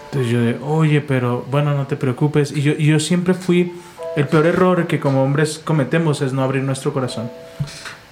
Entonces 0.05 0.30
yo 0.30 0.40
de, 0.40 0.59
oye, 0.62 1.00
pero 1.00 1.44
bueno, 1.50 1.74
no 1.74 1.86
te 1.86 1.96
preocupes. 1.96 2.53
Y 2.53 2.62
yo, 2.62 2.72
y 2.76 2.86
yo 2.86 3.00
siempre 3.00 3.34
fui, 3.34 3.72
el 4.16 4.28
peor 4.28 4.46
error 4.46 4.86
que 4.86 5.00
como 5.00 5.22
hombres 5.22 5.60
cometemos 5.62 6.20
es 6.22 6.32
no 6.32 6.42
abrir 6.42 6.62
nuestro 6.62 6.92
corazón. 6.92 7.30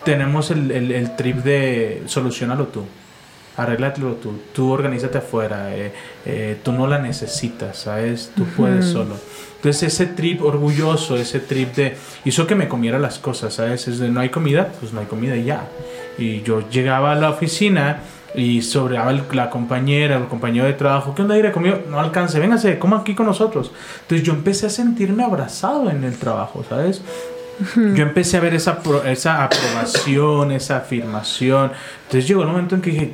Tenemos 0.04 0.50
el, 0.50 0.70
el, 0.70 0.92
el 0.92 1.16
trip 1.16 1.38
de 1.38 2.02
solucionalo 2.06 2.68
tú, 2.68 2.84
arréglalo 3.56 4.14
tú, 4.14 4.40
tú 4.54 4.70
organízate 4.70 5.18
afuera, 5.18 5.74
eh, 5.76 5.92
eh, 6.24 6.58
tú 6.62 6.72
no 6.72 6.86
la 6.86 6.98
necesitas, 6.98 7.78
¿sabes? 7.78 8.32
Tú 8.34 8.44
puedes 8.56 8.86
solo. 8.86 9.16
Entonces 9.56 9.92
ese 9.92 10.06
trip 10.06 10.42
orgulloso, 10.42 11.16
ese 11.16 11.40
trip 11.40 11.74
de 11.74 11.96
hizo 12.24 12.46
que 12.46 12.54
me 12.54 12.66
comiera 12.66 12.98
las 12.98 13.18
cosas, 13.18 13.54
¿sabes? 13.54 13.88
Es 13.88 13.98
de 13.98 14.08
no 14.08 14.20
hay 14.20 14.30
comida, 14.30 14.72
pues 14.80 14.94
no 14.94 15.00
hay 15.00 15.06
comida 15.06 15.36
y 15.36 15.44
ya. 15.44 15.68
Y 16.16 16.40
yo 16.42 16.68
llegaba 16.70 17.12
a 17.12 17.14
la 17.14 17.28
oficina 17.28 18.00
y 18.34 18.62
sobreaba 18.62 19.10
el- 19.10 19.22
la 19.32 19.50
compañera, 19.50 20.16
el 20.16 20.26
compañero 20.26 20.66
de 20.66 20.72
trabajo, 20.74 21.14
¿qué 21.14 21.22
onda 21.22 21.36
ir 21.36 21.50
conmigo? 21.52 21.80
No 21.88 21.98
alcance, 22.00 22.38
véngase, 22.38 22.78
coma 22.78 22.98
aquí 22.98 23.14
con 23.14 23.26
nosotros. 23.26 23.72
Entonces 24.02 24.26
yo 24.26 24.32
empecé 24.32 24.66
a 24.66 24.70
sentirme 24.70 25.24
abrazado 25.24 25.90
en 25.90 26.04
el 26.04 26.16
trabajo, 26.16 26.64
¿sabes? 26.68 27.02
Yo 27.76 28.02
empecé 28.02 28.38
a 28.38 28.40
ver 28.40 28.54
esa, 28.54 28.78
esa 29.06 29.44
aprobación, 29.44 30.50
esa 30.52 30.78
afirmación. 30.78 31.72
Entonces 32.04 32.26
llegó 32.26 32.42
el 32.42 32.48
momento 32.48 32.74
en 32.74 32.80
que 32.80 32.90
dije, 32.90 33.12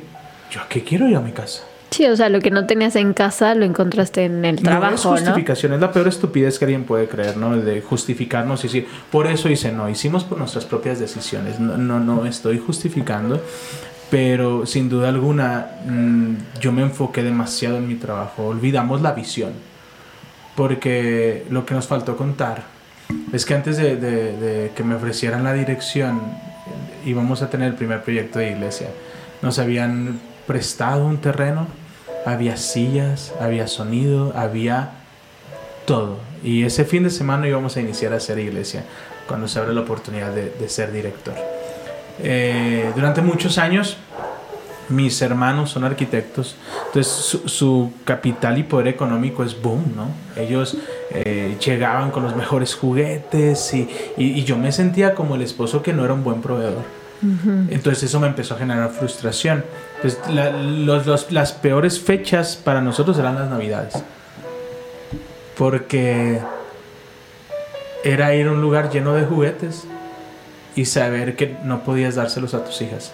¿yo 0.51 0.61
a 0.61 0.67
qué 0.69 0.83
quiero 0.83 1.07
ir 1.07 1.17
a 1.17 1.19
mi 1.19 1.31
casa? 1.31 1.63
Sí, 1.89 2.05
o 2.05 2.15
sea, 2.15 2.29
lo 2.29 2.39
que 2.39 2.51
no 2.51 2.65
tenías 2.65 2.95
en 2.97 3.13
casa 3.13 3.55
lo 3.55 3.63
encontraste 3.65 4.25
en 4.25 4.43
el 4.45 4.55
No 4.55 4.59
es 4.59 4.63
trabajo, 4.63 5.09
¿no? 5.11 5.11
justificación, 5.17 5.73
es 5.73 5.79
la 5.79 5.91
peor 5.91 6.07
estupidez 6.09 6.59
que 6.59 6.65
alguien 6.65 6.83
puede 6.83 7.07
creer, 7.07 7.37
¿no? 7.37 7.55
De 7.57 7.81
justificarnos 7.81 8.61
y 8.63 8.67
decir, 8.67 8.87
por 9.09 9.25
eso 9.27 9.49
hice 9.49 9.71
no, 9.71 9.89
hicimos 9.89 10.23
por 10.25 10.37
nuestras 10.37 10.65
propias 10.65 10.99
decisiones. 10.99 11.59
No, 11.59 11.77
no, 11.77 11.99
no 11.99 12.25
estoy 12.25 12.59
justificando, 12.59 13.41
pero 14.09 14.65
sin 14.65 14.89
duda 14.89 15.09
alguna 15.09 15.67
mm, 15.85 16.35
yo 16.61 16.71
me 16.71 16.81
enfoqué 16.81 17.23
demasiado 17.23 17.77
en 17.77 17.87
mi 17.87 17.95
trabajo. 17.95 18.45
Olvidamos 18.47 19.01
la 19.01 19.11
visión, 19.13 19.51
porque 20.55 21.45
lo 21.49 21.65
que 21.65 21.73
nos 21.73 21.87
faltó 21.87 22.15
contar 22.17 22.63
es 23.31 23.45
que 23.45 23.53
antes 23.53 23.77
de, 23.77 23.95
de- 23.95 24.71
que 24.75 24.83
me 24.83 24.95
ofrecieran 24.95 25.43
la 25.43 25.53
dirección, 25.53 26.21
íbamos 27.05 27.41
a 27.41 27.49
tener 27.49 27.67
el 27.69 27.75
primer 27.75 28.01
proyecto 28.03 28.39
de 28.39 28.51
iglesia. 28.51 28.87
Nos 29.41 29.59
habían 29.59 30.19
prestado 30.45 31.05
un 31.05 31.17
terreno, 31.19 31.67
había 32.25 32.57
sillas, 32.57 33.33
había 33.39 33.67
sonido, 33.67 34.33
había 34.35 34.91
todo. 35.85 36.17
Y 36.43 36.63
ese 36.63 36.85
fin 36.85 37.03
de 37.03 37.09
semana 37.09 37.47
íbamos 37.47 37.77
a 37.77 37.81
iniciar 37.81 38.13
a 38.13 38.17
hacer 38.17 38.39
iglesia, 38.39 38.83
cuando 39.27 39.47
se 39.47 39.59
abre 39.59 39.73
la 39.73 39.81
oportunidad 39.81 40.31
de, 40.33 40.49
de 40.51 40.69
ser 40.69 40.91
director. 40.91 41.35
Eh, 42.19 42.91
durante 42.95 43.21
muchos 43.21 43.57
años, 43.57 43.97
mis 44.89 45.21
hermanos 45.21 45.71
son 45.71 45.83
arquitectos, 45.83 46.55
entonces 46.87 47.11
su, 47.11 47.49
su 47.49 47.91
capital 48.05 48.57
y 48.57 48.63
poder 48.63 48.87
económico 48.87 49.43
es 49.43 49.61
boom, 49.61 49.83
¿no? 49.95 50.07
Ellos 50.41 50.77
eh, 51.11 51.57
llegaban 51.63 52.09
con 52.09 52.23
los 52.23 52.35
mejores 52.37 52.73
juguetes 52.75 53.73
y, 53.73 53.89
y- 54.15 54.39
y 54.39 54.43
yo 54.45 54.57
me 54.57 54.71
sentía 54.71 55.13
como 55.13 55.35
el 55.35 55.41
esposo 55.41 55.83
que 55.83 55.91
no 55.93 56.05
era 56.05 56.13
un 56.13 56.23
buen 56.23 56.41
proveedor. 56.41 56.83
Entonces 57.69 58.03
eso 58.03 58.19
me 58.19 58.27
empezó 58.27 58.53
a 58.53 58.59
generar 58.59 58.89
frustración. 58.91 59.65
Entonces 59.95 60.19
la- 60.33 60.51
los- 60.51 61.05
los- 61.05 61.31
las 61.31 61.51
peores 61.51 61.99
fechas 61.99 62.55
para 62.55 62.79
nosotros 62.79 63.17
eran 63.19 63.35
las 63.35 63.49
navidades. 63.49 63.95
Porque 65.57 66.39
era 68.03 68.33
ir 68.35 68.47
a 68.47 68.51
un 68.51 68.61
lugar 68.61 68.89
lleno 68.91 69.13
de 69.15 69.25
juguetes 69.25 69.85
y 70.77 70.85
saber 70.85 71.35
que 71.35 71.57
no 71.63 71.83
podías 71.83 72.15
dárselos 72.15 72.53
a 72.53 72.63
tus 72.63 72.81
hijas. 72.83 73.11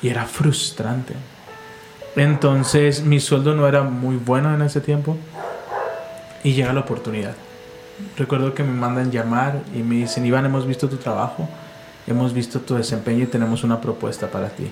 Y 0.00 0.08
era 0.08 0.26
frustrante. 0.26 1.12
Entonces 2.14 3.02
mi 3.02 3.18
sueldo 3.18 3.54
no 3.54 3.66
era 3.66 3.82
muy 3.82 4.16
bueno 4.16 4.54
en 4.54 4.62
ese 4.62 4.80
tiempo. 4.80 5.16
Y 6.44 6.52
llega 6.52 6.72
la 6.72 6.80
oportunidad. 6.80 7.34
Recuerdo 8.16 8.54
que 8.54 8.62
me 8.62 8.72
mandan 8.72 9.10
llamar 9.10 9.60
y 9.74 9.78
me 9.78 9.96
dicen, 9.96 10.24
Iván, 10.24 10.46
hemos 10.46 10.64
visto 10.64 10.88
tu 10.88 10.98
trabajo, 10.98 11.48
hemos 12.06 12.32
visto 12.32 12.60
tu 12.60 12.76
desempeño 12.76 13.24
y 13.24 13.26
tenemos 13.26 13.64
una 13.64 13.80
propuesta 13.80 14.28
para 14.28 14.48
ti. 14.48 14.70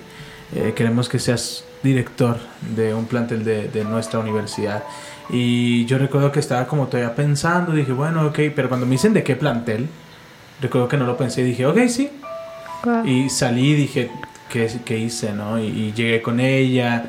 Eh, 0.55 0.73
queremos 0.73 1.09
que 1.09 1.19
seas 1.19 1.65
director 1.83 2.37
de 2.73 2.93
un 2.93 3.05
plantel 3.05 3.43
de, 3.43 3.67
de 3.67 3.83
nuestra 3.83 4.19
universidad. 4.19 4.83
Y 5.29 5.85
yo 5.87 5.97
recuerdo 5.97 6.31
que 6.31 6.39
estaba 6.39 6.67
como 6.67 6.87
todavía 6.87 7.15
pensando, 7.15 7.73
dije, 7.73 7.91
bueno, 7.91 8.27
ok, 8.27 8.39
pero 8.55 8.69
cuando 8.69 8.85
me 8.85 8.93
dicen 8.93 9.13
de 9.13 9.23
qué 9.23 9.35
plantel, 9.35 9.89
recuerdo 10.61 10.87
que 10.87 10.97
no 10.97 11.05
lo 11.05 11.17
pensé 11.17 11.41
y 11.41 11.45
dije, 11.45 11.65
ok, 11.65 11.87
sí, 11.87 12.09
Guau. 12.83 13.05
y 13.05 13.29
salí 13.29 13.71
y 13.71 13.75
dije, 13.75 14.09
¿qué, 14.49 14.69
qué 14.85 14.97
hice, 14.97 15.33
no? 15.33 15.59
Y, 15.61 15.67
y 15.67 15.93
llegué 15.95 16.21
con 16.21 16.39
ella. 16.39 17.05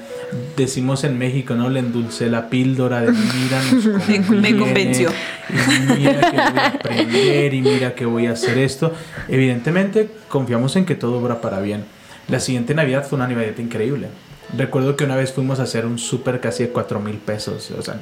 Decimos 0.56 1.04
en 1.04 1.18
México, 1.18 1.54
¿no? 1.54 1.68
Le 1.68 1.80
endulcé 1.80 2.30
la 2.30 2.48
píldora 2.48 3.02
de 3.02 3.06
cómo 3.12 4.40
Me- 4.40 4.52
me 4.52 4.56
convenció. 4.58 5.10
y 5.50 5.92
mira 5.98 6.20
que 6.30 6.36
voy 6.36 6.58
a 6.58 6.66
aprender 6.68 7.54
y 7.54 7.60
mira 7.60 7.94
que 7.94 8.06
voy 8.06 8.26
a 8.26 8.32
hacer 8.32 8.56
esto. 8.58 8.92
Evidentemente, 9.28 10.08
confiamos 10.28 10.74
en 10.76 10.86
que 10.86 10.94
todo 10.94 11.18
obra 11.18 11.40
para 11.42 11.60
bien. 11.60 11.84
La 12.28 12.40
siguiente 12.40 12.74
Navidad 12.74 13.04
fue 13.06 13.16
una 13.16 13.28
Navidad 13.28 13.58
increíble. 13.58 14.08
Recuerdo 14.56 14.96
que 14.96 15.04
una 15.04 15.16
vez 15.16 15.32
fuimos 15.32 15.60
a 15.60 15.64
hacer 15.64 15.84
un 15.86 15.98
súper 15.98 16.40
casi 16.40 16.64
de 16.64 16.68
4 16.70 17.00
mil 17.00 17.16
pesos. 17.16 17.70
O 17.78 17.82
sea, 17.82 17.96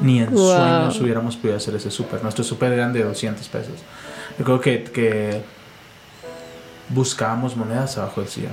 ni 0.00 0.20
en 0.20 0.30
Wow. 0.30 0.56
sueños 0.56 1.00
hubiéramos 1.00 1.36
podido 1.36 1.56
hacer 1.56 1.74
ese 1.74 1.90
súper. 1.90 2.22
Nuestro 2.22 2.44
súper 2.44 2.72
eran 2.72 2.92
de 2.92 3.02
200 3.02 3.46
pesos. 3.48 3.74
Recuerdo 4.38 4.60
que, 4.60 4.84
que 4.84 5.42
buscábamos 6.88 7.56
monedas 7.56 7.98
abajo 7.98 8.20
del 8.20 8.30
sillón. 8.30 8.52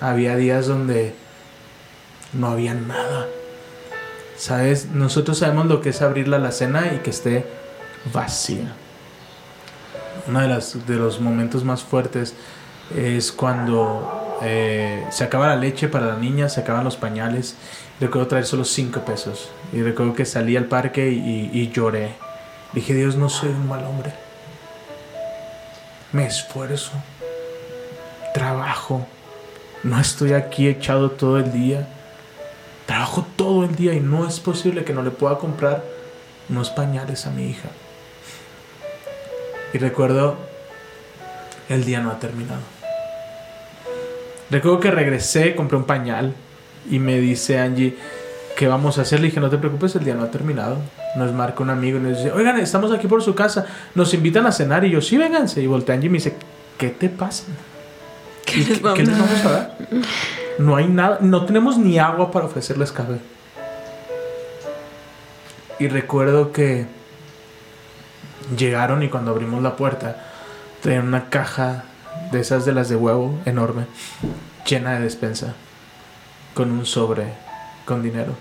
Había 0.00 0.36
días 0.36 0.66
donde 0.66 1.14
no 2.32 2.48
había 2.48 2.74
nada. 2.74 3.26
¿Sabes? 4.36 4.90
Nosotros 4.90 5.38
sabemos 5.38 5.66
lo 5.66 5.80
que 5.80 5.90
es 5.90 6.02
abrir 6.02 6.28
la 6.28 6.36
alacena 6.36 6.92
y 6.94 6.98
que 6.98 7.10
esté 7.10 7.46
vacía. 8.12 8.74
Uno 10.28 10.40
de, 10.40 10.48
las, 10.48 10.86
de 10.86 10.96
los 10.96 11.20
momentos 11.20 11.64
más 11.64 11.82
fuertes 11.82 12.34
es 12.94 13.32
cuando 13.32 14.38
eh, 14.42 15.06
se 15.10 15.24
acaba 15.24 15.48
la 15.48 15.56
leche 15.56 15.88
para 15.88 16.06
la 16.06 16.16
niña, 16.16 16.48
se 16.48 16.60
acaban 16.60 16.84
los 16.84 16.96
pañales. 16.96 17.56
Recuerdo 18.00 18.28
traer 18.28 18.44
solo 18.44 18.64
5 18.64 19.00
pesos. 19.00 19.50
Y 19.72 19.82
recuerdo 19.82 20.14
que 20.14 20.26
salí 20.26 20.56
al 20.56 20.66
parque 20.66 21.10
y, 21.10 21.50
y 21.52 21.70
lloré. 21.70 22.25
Dije, 22.72 22.94
Dios, 22.94 23.16
no 23.16 23.28
soy 23.28 23.50
un 23.50 23.68
mal 23.68 23.84
hombre. 23.84 24.12
Me 26.12 26.26
esfuerzo. 26.26 26.92
Trabajo. 28.34 29.06
No 29.82 30.00
estoy 30.00 30.32
aquí 30.32 30.68
echado 30.68 31.10
todo 31.10 31.38
el 31.38 31.52
día. 31.52 31.88
Trabajo 32.86 33.26
todo 33.36 33.64
el 33.64 33.74
día 33.74 33.94
y 33.94 34.00
no 34.00 34.26
es 34.26 34.40
posible 34.40 34.84
que 34.84 34.92
no 34.92 35.02
le 35.02 35.10
pueda 35.10 35.38
comprar 35.38 35.82
unos 36.48 36.70
pañales 36.70 37.26
a 37.26 37.30
mi 37.30 37.48
hija. 37.48 37.68
Y 39.72 39.78
recuerdo, 39.78 40.36
el 41.68 41.84
día 41.84 42.00
no 42.00 42.10
ha 42.10 42.18
terminado. 42.18 42.60
Recuerdo 44.50 44.80
que 44.80 44.90
regresé, 44.90 45.56
compré 45.56 45.76
un 45.76 45.84
pañal 45.84 46.34
y 46.88 46.98
me 47.00 47.18
dice 47.18 47.58
Angie, 47.58 47.96
¿qué 48.56 48.66
vamos 48.66 48.98
a 48.98 49.02
hacer? 49.02 49.20
Le 49.20 49.26
dije, 49.26 49.38
no 49.38 49.50
te 49.50 49.58
preocupes, 49.58 49.94
el 49.94 50.04
día 50.04 50.14
no 50.14 50.24
ha 50.24 50.30
terminado. 50.30 50.78
Nos 51.14 51.32
marca 51.32 51.62
un 51.62 51.70
amigo 51.70 51.98
y 51.98 52.00
nos 52.00 52.16
dice, 52.16 52.32
oigan, 52.32 52.58
estamos 52.58 52.90
aquí 52.90 53.06
por 53.06 53.22
su 53.22 53.34
casa, 53.34 53.66
nos 53.94 54.12
invitan 54.14 54.46
a 54.46 54.52
cenar 54.52 54.84
y 54.84 54.90
yo, 54.90 55.00
sí, 55.00 55.16
vénganse. 55.16 55.62
Y 55.62 55.66
voltea 55.66 55.94
Angie 55.94 56.06
y 56.06 56.10
me 56.10 56.18
dice, 56.18 56.34
¿qué 56.78 56.88
te 56.88 57.08
pasa? 57.08 57.44
¿Qué 58.44 58.60
¿Y 58.60 58.64
les 58.64 58.78
¿Qué, 58.78 58.84
vamos 58.84 58.98
qué 58.98 59.04
les 59.04 59.14
a 59.14 59.22
vamos 59.22 59.44
a 59.44 59.52
dar? 59.52 59.76
No 60.58 60.74
hay 60.74 60.88
nada, 60.88 61.18
no 61.20 61.44
tenemos 61.44 61.76
ni 61.76 61.98
agua 61.98 62.32
para 62.32 62.46
ofrecerles 62.46 62.90
café. 62.90 63.18
Y 65.78 65.88
recuerdo 65.88 66.52
que 66.52 66.86
llegaron 68.56 69.02
y 69.02 69.10
cuando 69.10 69.32
abrimos 69.32 69.62
la 69.62 69.76
puerta, 69.76 70.16
traían 70.80 71.08
una 71.08 71.28
caja 71.28 71.84
de 72.32 72.40
esas 72.40 72.64
de 72.64 72.72
las 72.72 72.88
de 72.88 72.96
huevo 72.96 73.38
enorme, 73.44 73.86
llena 74.66 74.94
de 74.94 75.00
despensa, 75.00 75.54
con 76.54 76.70
un 76.70 76.86
sobre, 76.86 77.34
con 77.86 78.02
dinero. 78.02 78.34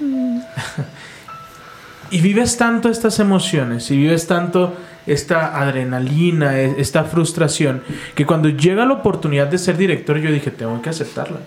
y 2.10 2.20
vives 2.22 2.56
tanto 2.56 2.88
estas 2.88 3.18
emociones 3.18 3.90
y 3.90 3.98
vives 3.98 4.26
tanto 4.26 4.74
esta 5.06 5.60
adrenalina, 5.60 6.58
e- 6.58 6.80
esta 6.80 7.04
frustración, 7.04 7.82
que 8.14 8.26
cuando 8.26 8.48
llega 8.48 8.86
la 8.86 8.94
oportunidad 8.94 9.46
de 9.46 9.58
ser 9.58 9.76
director, 9.76 10.18
yo 10.18 10.30
dije, 10.30 10.50
tengo 10.50 10.80
que 10.82 10.90
aceptarla. 10.90 11.38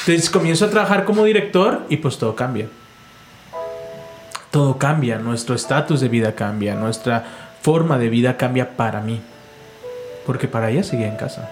Entonces 0.00 0.30
comienzo 0.30 0.64
a 0.64 0.70
trabajar 0.70 1.04
como 1.04 1.24
director 1.24 1.82
y 1.88 1.98
pues 1.98 2.18
todo 2.18 2.34
cambia. 2.34 2.66
Todo 4.50 4.78
cambia, 4.78 5.18
nuestro 5.18 5.54
estatus 5.54 6.00
de 6.00 6.08
vida 6.08 6.34
cambia, 6.34 6.74
nuestra 6.74 7.24
forma 7.60 7.98
de 7.98 8.08
vida 8.08 8.36
cambia 8.36 8.76
para 8.76 9.00
mí. 9.00 9.20
Porque 10.26 10.48
para 10.48 10.70
ella 10.70 10.82
seguía 10.82 11.08
en 11.08 11.16
casa. 11.16 11.50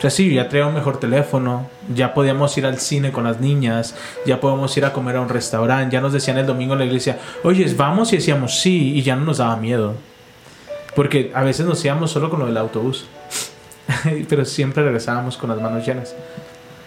O 0.00 0.02
sea, 0.02 0.08
sí, 0.08 0.32
ya 0.32 0.48
traía 0.48 0.66
un 0.66 0.72
mejor 0.72 0.98
teléfono, 0.98 1.68
ya 1.94 2.14
podíamos 2.14 2.56
ir 2.56 2.64
al 2.64 2.78
cine 2.78 3.12
con 3.12 3.24
las 3.24 3.38
niñas, 3.38 3.94
ya 4.24 4.40
podíamos 4.40 4.74
ir 4.78 4.86
a 4.86 4.94
comer 4.94 5.16
a 5.16 5.20
un 5.20 5.28
restaurante, 5.28 5.92
ya 5.92 6.00
nos 6.00 6.14
decían 6.14 6.38
el 6.38 6.46
domingo 6.46 6.72
en 6.72 6.78
la 6.78 6.86
iglesia, 6.86 7.18
oye, 7.44 7.70
vamos 7.76 8.10
y 8.14 8.16
decíamos 8.16 8.60
sí, 8.60 8.94
y 8.94 9.02
ya 9.02 9.14
no 9.14 9.26
nos 9.26 9.36
daba 9.36 9.56
miedo. 9.56 9.92
Porque 10.96 11.30
a 11.34 11.42
veces 11.42 11.66
nos 11.66 11.84
íbamos 11.84 12.10
solo 12.10 12.30
con 12.30 12.40
lo 12.40 12.46
del 12.46 12.56
autobús, 12.56 13.08
pero 14.30 14.46
siempre 14.46 14.82
regresábamos 14.82 15.36
con 15.36 15.50
las 15.50 15.60
manos 15.60 15.84
llenas. 15.84 16.14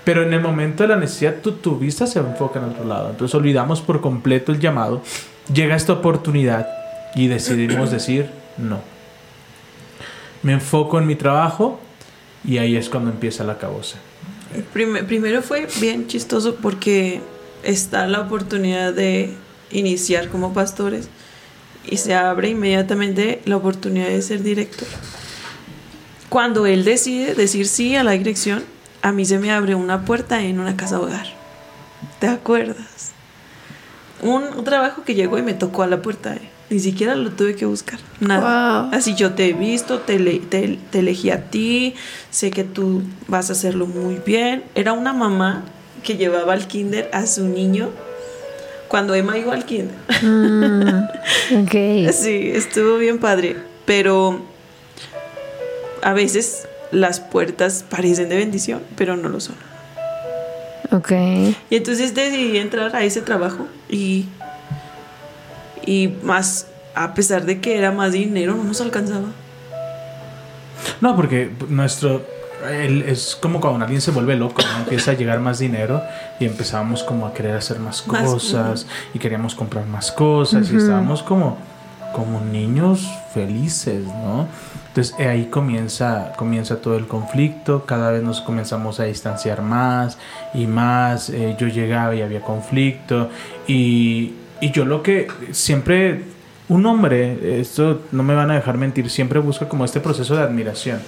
Pero 0.04 0.24
en 0.24 0.34
el 0.34 0.42
momento 0.42 0.82
de 0.82 0.90
la 0.90 0.96
necesidad, 0.96 1.36
tu, 1.36 1.52
tu 1.52 1.78
vista 1.78 2.08
se 2.08 2.18
enfoca 2.18 2.58
en 2.58 2.66
otro 2.66 2.84
lado. 2.84 3.12
Entonces 3.12 3.36
olvidamos 3.36 3.80
por 3.82 4.02
completo 4.02 4.52
el 4.52 4.60
llamado. 4.60 5.04
Llega 5.54 5.76
esta 5.76 5.94
oportunidad 5.94 6.68
y 7.14 7.28
decidimos 7.28 7.92
decir 7.92 8.32
no. 8.58 8.80
Me 10.42 10.54
enfoco 10.54 10.98
en 10.98 11.06
mi 11.06 11.16
trabajo 11.16 11.80
y 12.44 12.58
ahí 12.58 12.76
es 12.76 12.90
cuando 12.90 13.10
empieza 13.12 13.44
la. 13.44 13.58
Prime- 14.74 15.04
primero 15.04 15.42
fue 15.42 15.68
bien 15.82 16.08
chistoso 16.08 16.56
porque 16.56 17.22
está 17.64 18.08
la 18.08 18.22
oportunidad 18.22 18.94
de 18.94 19.34
iniciar 19.72 20.30
como 20.30 20.54
pastores 20.54 21.08
y 21.90 21.98
se 21.98 22.14
abre 22.14 22.50
inmediatamente 22.50 23.42
la 23.46 23.58
oportunidad 23.58 24.08
de 24.08 24.22
ser 24.22 24.44
director. 24.44 24.88
Cuando 26.30 26.66
él 26.66 26.84
decide 26.84 27.36
decir 27.36 27.68
sí 27.68 27.96
a 27.96 28.04
la 28.04 28.12
dirección, 28.12 28.64
a 29.02 29.12
mí 29.12 29.26
se 29.26 29.40
me 29.40 29.52
abre 29.52 29.76
una 29.76 30.06
puerta 30.06 30.42
en 30.42 30.60
una 30.60 30.76
casa 30.78 31.00
hogar. 31.00 31.28
¿Te 32.20 32.28
acuerdas? 32.28 33.12
Un, 34.22 34.44
un 34.44 34.64
trabajo 34.64 35.04
que 35.04 35.16
llegó 35.16 35.38
y 35.38 35.42
me 35.42 35.54
tocó 35.54 35.84
a 35.84 35.88
la 35.88 36.02
puerta. 36.02 36.34
eh. 36.36 36.50
Ni 36.74 36.80
siquiera 36.80 37.14
lo 37.14 37.30
tuve 37.30 37.56
que 37.56 37.68
buscar. 37.68 38.00
Nada. 38.20 38.82
Wow. 38.90 38.98
Así 38.98 39.14
yo 39.14 39.34
te 39.34 39.48
he 39.50 39.54
visto, 39.54 40.00
te, 40.00 40.16
ele- 40.16 40.40
te- 40.40 40.80
te 40.90 41.00
elegí 41.00 41.30
a 41.30 41.52
ti, 41.52 41.94
sé 42.32 42.50
que 42.50 42.64
tú 42.64 43.04
vas 43.28 43.50
a 43.50 43.54
hacerlo 43.54 43.86
muy 43.86 44.20
bien. 44.26 44.64
Era 44.74 44.94
una 44.94 45.14
mamá 45.14 45.66
que 46.02 46.18
llevaba 46.18 46.54
al 46.54 46.66
kinder 46.68 47.12
a 47.14 47.28
su 47.28 47.46
niño 47.48 47.92
cuando 48.88 49.14
Emma 49.14 49.38
iba 49.38 49.54
al 49.54 49.66
kinder. 49.66 49.94
Ok. 51.62 52.12
Sí, 52.14 52.50
estuvo 52.56 52.98
bien 52.98 53.20
padre. 53.20 53.56
Pero 53.86 54.42
a 56.02 56.14
veces 56.14 56.68
las 56.92 57.20
puertas 57.20 57.86
parecen 57.88 58.30
de 58.30 58.38
bendición, 58.38 58.82
pero 58.98 59.16
no 59.16 59.30
lo 59.30 59.40
son. 59.40 59.56
Ok. 60.92 61.12
Y 61.70 61.76
entonces 61.76 62.16
decidí 62.16 62.58
entrar 62.58 62.96
a 62.96 63.04
ese 63.04 63.22
trabajo 63.22 63.68
y, 63.90 64.26
y 65.86 66.16
más, 66.24 66.68
a 66.96 67.14
pesar 67.14 67.46
de 67.46 67.60
que 67.62 67.78
era 67.78 67.92
más 67.92 68.12
dinero, 68.14 68.56
no 68.56 68.64
nos 68.64 68.82
alcanzaba. 68.82 69.28
No, 71.02 71.16
porque 71.16 71.52
nuestro... 71.70 72.26
el- 72.70 73.04
es 73.04 73.36
como 73.36 73.60
cuando 73.60 73.84
alguien 73.84 74.02
se 74.02 74.12
vuelve 74.12 74.36
loco, 74.36 74.62
¿no? 74.62 74.80
empieza 74.84 75.12
a 75.12 75.14
llegar 75.16 75.40
más 75.40 75.60
dinero 75.60 76.02
y 76.40 76.46
empezábamos 76.46 77.04
como 77.04 77.26
a 77.28 77.34
querer 77.34 77.56
hacer 77.56 77.80
más 77.80 78.08
Más, 78.08 78.24
cosas 78.24 78.88
y 79.14 79.20
queríamos 79.20 79.56
comprar 79.56 79.86
más 79.86 80.12
cosas 80.12 80.72
y 80.72 80.78
estábamos 80.78 81.24
como, 81.24 81.58
como 82.14 82.40
niños 82.42 83.08
felices, 83.34 84.04
¿no? 84.06 84.48
Entonces 84.90 85.16
eh, 85.18 85.28
ahí 85.28 85.46
comienza, 85.46 86.34
comienza 86.38 86.78
todo 86.78 86.96
el 86.98 87.08
conflicto, 87.08 87.86
cada 87.86 88.12
vez 88.12 88.22
nos 88.22 88.42
comenzamos 88.42 89.00
a 89.00 89.06
distanciar 89.06 89.62
más 89.64 90.20
y 90.54 90.68
más, 90.68 91.30
eh, 91.32 91.56
yo 91.60 91.68
llegaba 91.68 92.14
y 92.14 92.22
había 92.22 92.42
conflicto 92.42 93.30
y, 93.68 94.34
y 94.64 94.72
yo 94.72 94.86
lo 94.86 95.04
que 95.04 95.28
siempre, 95.52 96.22
un 96.70 96.86
hombre, 96.86 97.60
esto 97.60 98.04
no 98.14 98.24
me 98.24 98.34
van 98.34 98.50
a 98.50 98.56
dejar 98.56 98.78
mentir, 98.78 99.10
siempre 99.10 99.40
busca 99.40 99.68
como 99.68 99.84
este 99.84 100.00
proceso 100.00 100.38
de 100.38 100.42
admiración. 100.42 101.02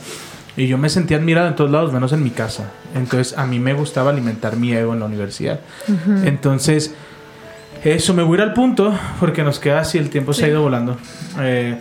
Y 0.58 0.68
yo 0.68 0.78
me 0.78 0.90
sentía 0.90 1.16
admirado 1.16 1.48
en 1.48 1.56
todos 1.56 1.72
lados, 1.72 1.94
menos 1.94 2.12
en 2.12 2.22
mi 2.22 2.32
casa. 2.32 2.72
Entonces 2.96 3.38
a 3.38 3.46
mí 3.46 3.60
me 3.60 3.74
gustaba 3.74 4.12
alimentar 4.12 4.58
mi 4.58 4.74
ego 4.74 4.92
en 4.92 5.00
la 5.00 5.06
universidad. 5.06 5.62
Entonces, 6.26 6.96
eso 7.82 8.14
me 8.14 8.24
voy 8.24 8.40
a 8.40 8.42
ir 8.42 8.50
al 8.50 8.54
punto, 8.54 8.94
porque 9.22 9.42
nos 9.42 9.60
queda 9.60 9.80
así, 9.80 10.00
el 10.00 10.10
tiempo 10.10 10.34
se 10.34 10.44
ha 10.44 10.48
ido 10.50 10.62
volando. 10.62 10.98
Eh, 11.40 11.80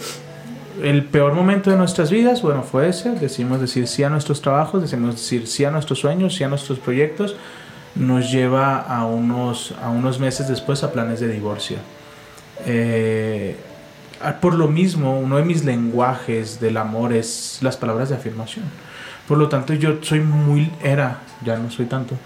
el 0.80 1.02
peor 1.06 1.34
momento 1.34 1.72
de 1.72 1.76
nuestras 1.76 2.08
vidas, 2.08 2.40
bueno, 2.40 2.62
fue 2.62 2.88
ese. 2.88 3.10
Decidimos 3.16 3.60
decir 3.60 3.88
sí 3.88 4.04
a 4.04 4.10
nuestros 4.10 4.40
trabajos, 4.40 4.80
decidimos 4.80 5.16
decir 5.16 5.48
sí 5.48 5.64
a 5.64 5.72
nuestros 5.72 5.98
sueños, 5.98 6.36
sí 6.36 6.44
a 6.44 6.48
nuestros 6.48 6.78
proyectos. 6.78 7.34
Nos 7.96 8.30
lleva 8.32 8.78
a 8.80 9.06
unos, 9.06 9.74
a 9.82 9.88
unos 9.90 10.18
meses 10.18 10.48
después 10.48 10.82
a 10.82 10.92
planes 10.92 11.20
de 11.20 11.28
divorcio. 11.28 11.76
Eh, 12.66 13.56
por 14.40 14.54
lo 14.54 14.68
mismo, 14.68 15.18
uno 15.20 15.36
de 15.36 15.44
mis 15.44 15.64
lenguajes 15.64 16.58
del 16.60 16.76
amor 16.76 17.12
es 17.12 17.58
las 17.60 17.76
palabras 17.76 18.08
de 18.08 18.16
afirmación. 18.16 18.64
Por 19.28 19.38
lo 19.38 19.48
tanto, 19.48 19.74
yo 19.74 19.98
soy 20.02 20.20
muy, 20.20 20.70
era, 20.82 21.18
ya 21.44 21.56
no 21.56 21.70
soy 21.70 21.86
tanto, 21.86 22.16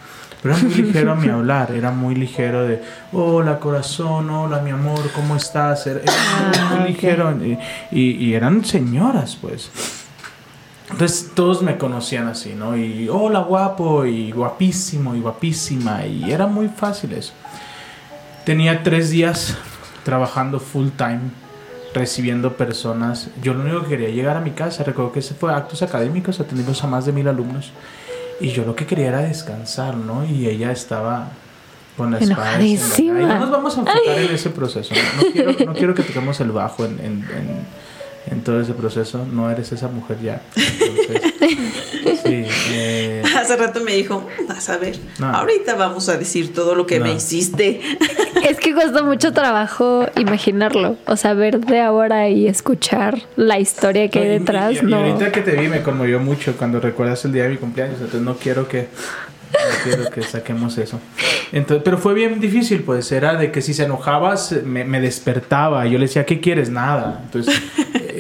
pero 0.43 0.55
era 0.55 0.65
muy 0.65 0.75
ligero 0.83 1.13
a 1.13 1.15
mi 1.17 1.29
hablar, 1.29 1.73
era 1.73 1.91
muy 1.91 2.15
ligero 2.15 2.67
de, 2.67 2.83
hola 3.13 3.59
corazón, 3.59 4.31
hola 4.31 4.61
mi 4.61 4.71
amor, 4.71 5.01
¿cómo 5.15 5.37
estás? 5.37 5.87
Era, 5.87 6.01
muy, 6.01 6.61
muy 6.71 6.79
Ah, 6.81 6.87
ligero 6.87 7.37
y, 7.45 7.59
y- 7.91 8.11
y 8.27 8.35
eran 8.35 8.65
señoras, 8.65 9.37
pues. 9.41 9.71
Entonces 10.99 11.31
todos 11.33 11.63
me 11.63 11.79
conocían 11.79 12.27
así, 12.27 12.55
¿no? 12.57 12.77
Y 12.77 13.09
hola 13.09 13.39
guapo, 13.39 14.05
y 14.05 14.33
guapísimo, 14.33 15.15
y 15.15 15.21
guapísima, 15.21 16.05
y 16.05 16.33
era 16.33 16.49
muy 16.49 16.67
fácil 16.67 17.13
eso. 17.13 17.33
Tenía 18.45 18.83
tres 18.83 19.11
días 19.11 19.57
trabajando 20.05 20.59
full 20.59 20.89
time, 20.97 21.21
recibiendo 21.95 22.57
personas. 22.57 23.29
Yo 23.41 23.55
lo 23.55 23.61
único 23.61 23.83
que 23.83 23.91
quería 23.91 24.09
llegar 24.09 24.37
a 24.37 24.41
mi 24.41 24.51
casa, 24.51 24.83
recuerdo 24.83 25.13
que 25.13 25.21
ese 25.21 25.35
fue 25.35 25.55
actos 25.55 25.83
académicos, 25.83 26.41
atendimos 26.41 26.83
a 26.83 26.89
más 26.89 27.07
de 27.07 27.13
mil 27.13 27.29
alumnos. 27.29 27.71
Y 28.41 28.49
yo 28.49 28.65
lo 28.65 28.75
que 28.75 28.85
quería 28.85 29.07
era 29.07 29.19
descansar, 29.21 29.97
¿no? 29.97 30.25
Y 30.25 30.49
ella 30.49 30.73
estaba 30.73 31.29
con 31.97 32.11
la 32.11 32.19
espada. 32.33 32.59
Y 32.99 33.07
no 33.29 33.39
nos 33.39 33.51
vamos 33.53 33.77
a 33.77 33.81
enfocar 33.83 34.19
en 34.19 34.35
ese 34.35 34.51
proceso. 34.51 34.93
No, 34.95 35.23
No 35.23 35.33
quiero, 35.33 35.53
no 35.67 35.75
quiero 35.75 35.95
que 35.95 36.03
toquemos 36.03 36.41
el 36.41 36.51
bajo 36.51 36.85
en, 36.85 36.99
en- 36.99 37.25
en- 37.37 37.89
en 38.31 38.43
todo 38.43 38.61
ese 38.61 38.73
proceso. 38.73 39.27
No 39.31 39.51
eres 39.51 39.73
esa 39.73 39.89
mujer 39.89 40.19
ya. 40.23 40.41
Entonces, 40.57 41.35
sí, 42.25 42.45
eh, 42.73 43.23
Hace 43.37 43.57
rato 43.57 43.81
me 43.81 43.95
dijo, 43.95 44.27
vas 44.49 44.69
a 44.69 44.77
ver, 44.79 44.97
No. 45.19 45.29
ahorita 45.29 45.75
vamos 45.75 46.09
a 46.09 46.17
decir 46.17 46.53
todo 46.53 46.75
lo 46.75 46.87
que 46.87 46.99
No. 46.99 47.07
me 47.07 47.15
hiciste. 47.15 47.81
Es 48.49 48.59
que 48.59 48.75
cuesta 48.75 49.03
mucho 49.03 49.33
trabajo 49.33 50.07
imaginarlo. 50.17 50.97
O 51.07 51.17
sea, 51.17 51.35
ver 51.35 51.61
de 51.61 51.81
ahora 51.81 52.29
y 52.29 52.47
escuchar 52.47 53.19
la 53.37 53.59
historia 53.59 54.09
que 54.09 54.19
hay 54.21 54.27
No, 54.27 54.33
detrás, 54.33 54.75
y, 54.75 54.79
y 54.79 54.83
no. 54.83 54.97
ahorita 54.99 55.33
que 55.33 55.41
te 55.41 55.53
vi 55.53 55.69
me 55.69 55.83
conmovió 55.83 56.19
mucho 56.21 56.55
cuando 56.57 56.81
recuerdas 56.81 57.25
el 57.25 57.33
día 57.33 57.45
de 57.45 57.51
mi 57.51 57.57
cumpleaños, 57.57 57.97
entonces 57.97 58.23
no 58.23 58.37
quiero 58.37 58.69
que 58.69 58.89
no 59.51 59.83
quiero 59.83 60.11
que 60.11 60.23
saquemos 60.23 60.77
eso. 60.79 61.01
Entonces, 61.53 61.83
pero 61.83 61.97
fue 61.97 62.13
bien 62.13 62.39
difícil, 62.39 62.83
pues 62.83 63.11
era 63.13 63.35
de 63.35 63.51
que 63.51 63.63
si 63.63 63.73
se 63.73 63.85
enojaba 63.85 64.37
se- 64.37 64.61
me, 64.63 64.85
me 64.85 65.01
despertaba, 65.01 65.87
yo 65.87 65.99
le 65.99 66.05
decía, 66.07 66.27
¿qué 66.27 66.39
quieres? 66.41 66.69
Nada. 66.69 67.23
Entonces 67.25 67.59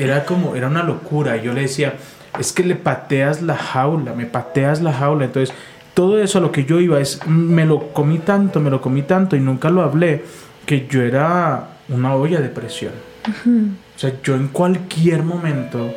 era 0.02 0.24
como, 0.24 0.56
era 0.56 0.68
una 0.68 0.82
locura. 0.82 1.36
Yo 1.36 1.52
le 1.52 1.62
decía, 1.62 1.94
es 2.38 2.52
que 2.52 2.62
le 2.62 2.74
pateas 2.74 3.42
la 3.42 3.56
jaula, 3.56 4.12
me 4.14 4.26
pateas 4.26 4.80
la 4.80 4.92
jaula. 4.92 5.24
Entonces 5.24 5.54
todo 5.94 6.22
eso 6.22 6.38
a 6.38 6.40
lo 6.40 6.52
que 6.52 6.64
yo 6.64 6.78
iba 6.80 7.00
es, 7.00 7.26
me 7.26 7.66
lo 7.66 7.92
comí 7.92 8.18
tanto, 8.18 8.60
me 8.60 8.70
lo 8.70 8.80
comí 8.80 9.02
tanto 9.02 9.34
y 9.34 9.40
nunca 9.40 9.68
lo 9.68 9.82
hablé, 9.82 10.22
que 10.64 10.86
yo 10.88 11.02
era 11.02 11.70
una 11.88 12.14
olla 12.14 12.40
de 12.40 12.48
presión. 12.48 12.92
O 13.26 13.98
sea, 13.98 14.12
yo 14.22 14.36
en 14.36 14.48
cualquier 14.48 15.24
momento 15.24 15.92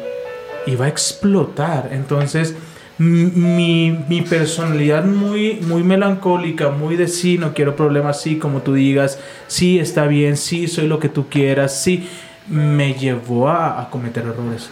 iba 0.66 0.86
a 0.86 0.88
explotar. 0.88 1.90
Entonces, 1.92 2.56
mi, 2.98 3.98
mi 4.10 4.22
personalidad 4.22 5.06
muy, 5.06 5.60
muy 5.62 5.84
melancólica, 5.84 6.70
muy 6.70 6.96
de 6.96 7.08
sí, 7.08 7.38
no 7.38 7.54
quiero 7.54 7.76
problemas, 7.76 8.22
sí, 8.22 8.38
como 8.38 8.62
tú 8.62 8.74
digas, 8.74 9.20
sí, 9.48 9.80
está 9.80 10.08
bien, 10.08 10.36
sí, 10.38 10.68
soy 10.68 10.88
lo 10.88 11.00
que 11.00 11.10
tú 11.10 11.28
quieras, 11.30 11.80
sí, 11.80 12.08
me 12.48 12.94
llevó 12.94 13.50
a, 13.50 13.82
a 13.82 13.90
cometer 13.90 14.24
errores. 14.24 14.70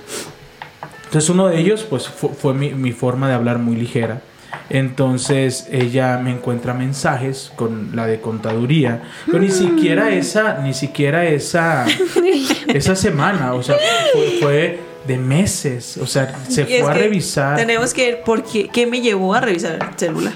Entonces 1.06 1.30
uno 1.30 1.48
de 1.48 1.60
ellos 1.60 1.84
pues 1.90 2.08
fu- 2.08 2.30
fue, 2.30 2.54
mi, 2.54 2.72
mi 2.72 2.92
forma 2.92 3.28
de 3.28 3.34
hablar 3.34 3.58
muy 3.60 3.76
ligera. 3.76 4.22
Entonces 4.70 5.68
ella 5.72 6.18
me 6.18 6.32
encuentra 6.32 6.74
mensajes 6.76 7.52
con 7.56 7.96
la 7.96 8.06
de 8.06 8.20
contaduría, 8.22 9.02
pero 9.26 9.40
ni 9.40 9.50
siquiera 9.50 10.10
esa, 10.12 10.60
ni 10.60 10.74
siquiera 10.76 11.26
esa, 11.26 11.86
esa 12.68 12.96
semana, 12.96 13.54
o 13.56 13.64
sea, 13.64 13.76
fue, 14.14 14.38
fue 14.40 14.80
de 15.08 15.18
meses, 15.18 15.98
o 15.98 16.06
sea, 16.06 16.36
se 16.48 16.62
Y 16.64 16.82
fue 16.82 16.92
a 16.92 16.94
revisar. 16.94 17.56
Tenemos 17.58 17.94
que 17.96 18.12
ver 18.12 18.24
por 18.24 18.44
qué, 18.44 18.68
qué 18.70 18.86
me 18.86 19.02
llevó 19.02 19.34
a 19.34 19.42
revisar 19.42 19.74
el 19.82 19.98
celular. 19.98 20.34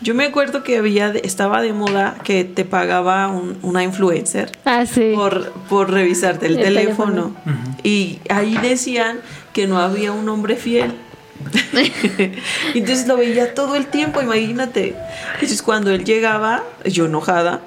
Yo 0.00 0.14
me 0.14 0.26
acuerdo 0.26 0.62
que 0.62 0.78
había 0.78 1.08
estaba 1.22 1.60
de 1.60 1.72
moda 1.72 2.16
que 2.22 2.44
te 2.44 2.64
pagaba 2.64 3.28
un- 3.28 3.58
una 3.62 3.82
influencer 3.82 4.52
Ah, 4.64 4.86
sí. 4.86 5.12
por, 5.14 5.50
por 5.68 5.90
revisarte 5.90 6.46
el, 6.46 6.56
El 6.58 6.64
teléfono. 6.64 7.34
teléfono. 7.44 7.76
Y 7.82 8.20
ahí 8.28 8.56
decían 8.62 9.18
que 9.52 9.66
no 9.66 9.78
había 9.78 10.12
un 10.12 10.28
hombre 10.28 10.54
fiel. 10.56 10.94
Entonces 12.74 13.06
lo 13.06 13.16
veía 13.16 13.54
todo 13.54 13.74
el 13.76 13.86
tiempo, 13.86 14.20
imagínate. 14.22 14.94
Entonces 15.34 15.62
cuando 15.62 15.90
él 15.90 16.04
llegaba, 16.04 16.62
yo 16.84 17.06
enojada, 17.06 17.60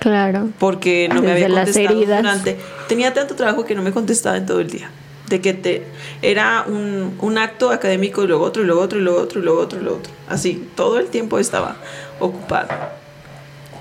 Claro. 0.00 0.50
porque 0.58 1.08
no 1.12 1.22
me 1.22 1.32
había 1.32 1.48
las 1.48 1.66
contestado 1.66 1.98
heridas. 1.98 2.22
durante 2.22 2.58
tenía 2.88 3.14
tanto 3.14 3.34
trabajo 3.34 3.64
que 3.64 3.74
no 3.74 3.80
me 3.82 3.90
contestaba 3.90 4.36
en 4.36 4.44
todo 4.44 4.60
el 4.60 4.68
día 4.70 4.90
de 5.28 5.40
que 5.40 5.54
te 5.54 5.86
era 6.22 6.64
un, 6.66 7.16
un 7.20 7.38
acto 7.38 7.70
académico 7.70 8.24
y 8.24 8.26
luego 8.26 8.44
otro 8.44 8.62
y 8.62 8.66
luego 8.66 8.82
otro 8.82 8.98
y 8.98 9.02
luego 9.02 9.20
otro 9.20 9.40
y 9.40 9.42
luego 9.42 9.60
otro 9.60 9.80
y 9.80 9.82
luego 9.82 9.98
otro. 9.98 10.12
Así 10.28 10.68
todo 10.74 10.98
el 10.98 11.06
tiempo 11.06 11.38
estaba 11.38 11.76
ocupado. 12.20 12.68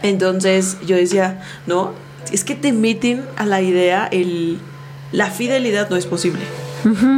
Entonces 0.02 0.78
yo 0.86 0.96
decía 0.96 1.44
no 1.68 1.94
es 2.32 2.44
que 2.44 2.56
te 2.56 2.72
meten 2.72 3.26
a 3.36 3.46
la 3.46 3.62
idea 3.62 4.08
el 4.12 4.60
la 5.12 5.30
fidelidad 5.30 5.89
no 5.89 5.98
es 5.98 6.06
posible 6.08 6.41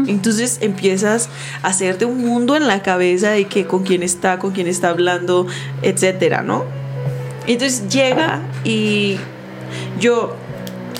entonces 0.07 0.59
empiezas 0.61 1.29
a 1.63 1.69
hacerte 1.69 2.05
un 2.05 2.19
mundo 2.25 2.55
en 2.55 2.67
la 2.67 2.81
cabeza 2.81 3.31
de 3.31 3.45
que 3.45 3.65
con 3.65 3.83
quién 3.83 4.03
está, 4.03 4.37
con 4.37 4.51
quién 4.51 4.67
está 4.67 4.89
hablando, 4.89 5.47
etcétera, 5.81 6.41
¿no? 6.43 6.65
Entonces 7.47 7.87
llega 7.89 8.41
y 8.63 9.17
yo, 9.99 10.35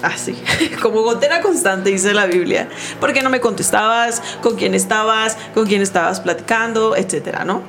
así, 0.08 0.36
como 0.82 1.02
gotera 1.02 1.42
constante, 1.42 1.90
dice 1.90 2.14
la 2.14 2.26
Biblia, 2.26 2.70
¿por 3.00 3.14
qué 3.14 3.22
no 3.22 3.30
me 3.30 3.40
contestabas? 3.40 4.22
¿Con 4.42 4.56
quién 4.56 4.74
estabas? 4.74 5.38
¿Con 5.54 5.66
quién 5.66 5.82
estabas 5.82 6.20
platicando? 6.20 6.96
Etcétera, 6.96 7.46
¿no? 7.46 7.62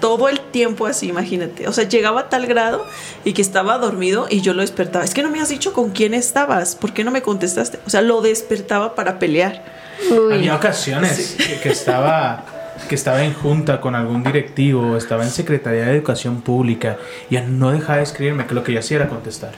Todo 0.00 0.28
el 0.28 0.40
tiempo 0.40 0.86
así, 0.86 1.08
imagínate. 1.08 1.68
O 1.68 1.72
sea, 1.72 1.88
llegaba 1.88 2.22
a 2.22 2.28
tal 2.28 2.46
grado 2.46 2.86
y 3.24 3.32
que 3.32 3.40
estaba 3.40 3.78
dormido 3.78 4.26
y 4.28 4.42
yo 4.42 4.52
lo 4.52 4.60
despertaba. 4.60 5.04
Es 5.04 5.14
que 5.14 5.22
no 5.22 5.30
me 5.30 5.40
has 5.40 5.48
dicho 5.48 5.72
con 5.72 5.90
quién 5.90 6.12
estabas, 6.12 6.76
¿por 6.76 6.92
qué 6.92 7.02
no 7.02 7.10
me 7.10 7.22
contestaste? 7.22 7.78
O 7.86 7.90
sea, 7.90 8.02
lo 8.02 8.20
despertaba 8.20 8.94
para 8.94 9.18
pelear. 9.18 9.64
Uy. 10.10 10.34
Había 10.34 10.54
ocasiones 10.54 11.36
que, 11.38 11.60
que 11.60 11.70
estaba 11.70 12.44
que 12.88 12.94
estaba 12.94 13.24
en 13.24 13.32
junta 13.32 13.80
con 13.80 13.94
algún 13.94 14.22
directivo, 14.22 14.96
estaba 14.96 15.24
en 15.24 15.30
Secretaría 15.30 15.86
de 15.86 15.92
Educación 15.92 16.42
Pública 16.42 16.98
y 17.30 17.38
no 17.38 17.72
dejaba 17.72 17.98
de 17.98 18.04
escribirme 18.04 18.46
que 18.46 18.54
lo 18.54 18.62
que 18.62 18.72
yo 18.72 18.80
hacía 18.80 18.98
era 18.98 19.08
contestar. 19.08 19.52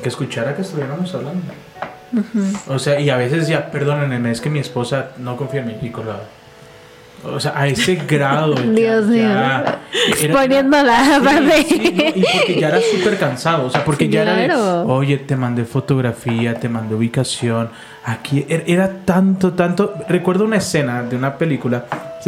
Que 0.00 0.08
escuchara 0.08 0.54
que 0.54 0.62
estuviéramos 0.62 1.14
hablando. 1.14 1.42
O 2.68 2.78
sea, 2.78 3.00
y 3.00 3.10
a 3.10 3.16
veces 3.16 3.48
ya, 3.48 3.70
perdónenme, 3.70 4.30
es 4.30 4.40
que 4.40 4.50
mi 4.50 4.58
esposa 4.58 5.10
no 5.18 5.36
confía 5.36 5.60
en 5.60 5.66
mí 5.68 5.78
y 5.80 5.90
colgaba. 5.90 6.24
O 7.24 7.38
sea, 7.40 7.52
a 7.56 7.66
ese 7.68 7.94
grado. 7.96 8.54
ya- 8.56 8.62
Dios 8.62 9.06
mío. 9.06 9.22
ya 9.22 9.78
era- 10.22 10.34
Poniéndola 10.34 11.04
Sí, 11.04 11.12
aparte. 11.12 11.62
sí, 11.68 11.92
no, 11.94 12.02
y 12.20 12.24
porque 12.36 12.60
ya 12.60 12.68
era 12.68 12.78
súper 12.80 13.18
cansado, 13.18 13.66
o 13.66 13.70
sea, 13.70 13.84
porque 13.84 14.08
ya 14.08 14.22
era 14.22 14.34
Claro. 14.44 14.84
de, 14.86 14.92
oye, 14.92 15.18
te 15.18 15.36
mandé 15.36 15.64
fotografía, 15.64 16.54
te 16.54 16.68
mandé 16.68 16.94
ubicación, 16.94 17.68
aquí 18.04 18.44
era, 18.48 18.64
era 18.66 18.90
tanto, 19.04 19.52
tanto, 19.52 19.94
recuerdo 20.08 20.44
una 20.44 20.56
escena 20.56 21.02
de 21.02 21.14
una 21.16 21.38
película, 21.38 21.84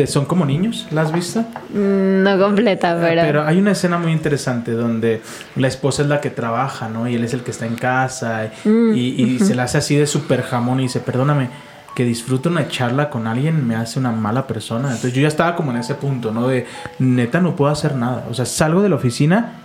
son 0.07 0.24
como 0.26 0.45
niños, 0.45 0.86
¿la 0.90 1.03
has 1.03 1.12
visto? 1.12 1.40
Mm, 1.70 2.22
No 2.22 2.38
completa, 2.38 2.97
pero. 3.01 3.22
Pero 3.22 3.45
hay 3.47 3.59
una 3.59 3.72
escena 3.72 3.97
muy 3.99 4.12
interesante 4.12 4.72
donde 4.72 5.20
la 5.57 5.68
esposa 5.68 6.03
es 6.03 6.09
la 6.09 6.20
que 6.20 6.30
trabaja, 6.30 6.88
¿no? 6.88 7.09
Y 7.09 7.14
él 7.16 7.24
es 7.24 7.32
el 7.34 7.40
que 7.42 7.51
está 7.51 7.66
en 7.66 7.74
casa 7.76 8.47
y, 8.64 8.68
Mm, 8.68 8.95
y 8.95 9.38
se 9.40 9.55
la 9.55 9.64
hace 9.64 9.78
así 9.78 9.97
de 9.97 10.07
súper 10.07 10.42
jamón 10.42 10.80
y 10.80 10.84
dice, 10.84 11.01
perdóname, 11.01 11.49
que 11.95 12.05
disfruto 12.05 12.49
una 12.49 12.68
charla 12.68 13.09
con 13.11 13.26
alguien 13.26 13.66
me 13.66 13.76
hace 13.76 13.99
una 13.99 14.11
mala 14.12 14.47
persona. 14.47 14.88
Entonces 14.88 15.12
yo 15.12 15.22
ya 15.22 15.28
estaba 15.28 15.55
como 15.57 15.70
en 15.70 15.76
ese 15.78 15.95
punto, 15.95 16.32
¿no? 16.32 16.49
De 16.49 16.66
neta 16.99 17.40
no 17.40 17.55
puedo 17.57 17.70
hacer 17.70 17.95
nada. 17.95 18.24
O 18.30 18.34
sea, 18.34 18.47
salgo 18.47 18.82
de 18.82 18.88
la 18.88 18.97
oficina 18.97 19.61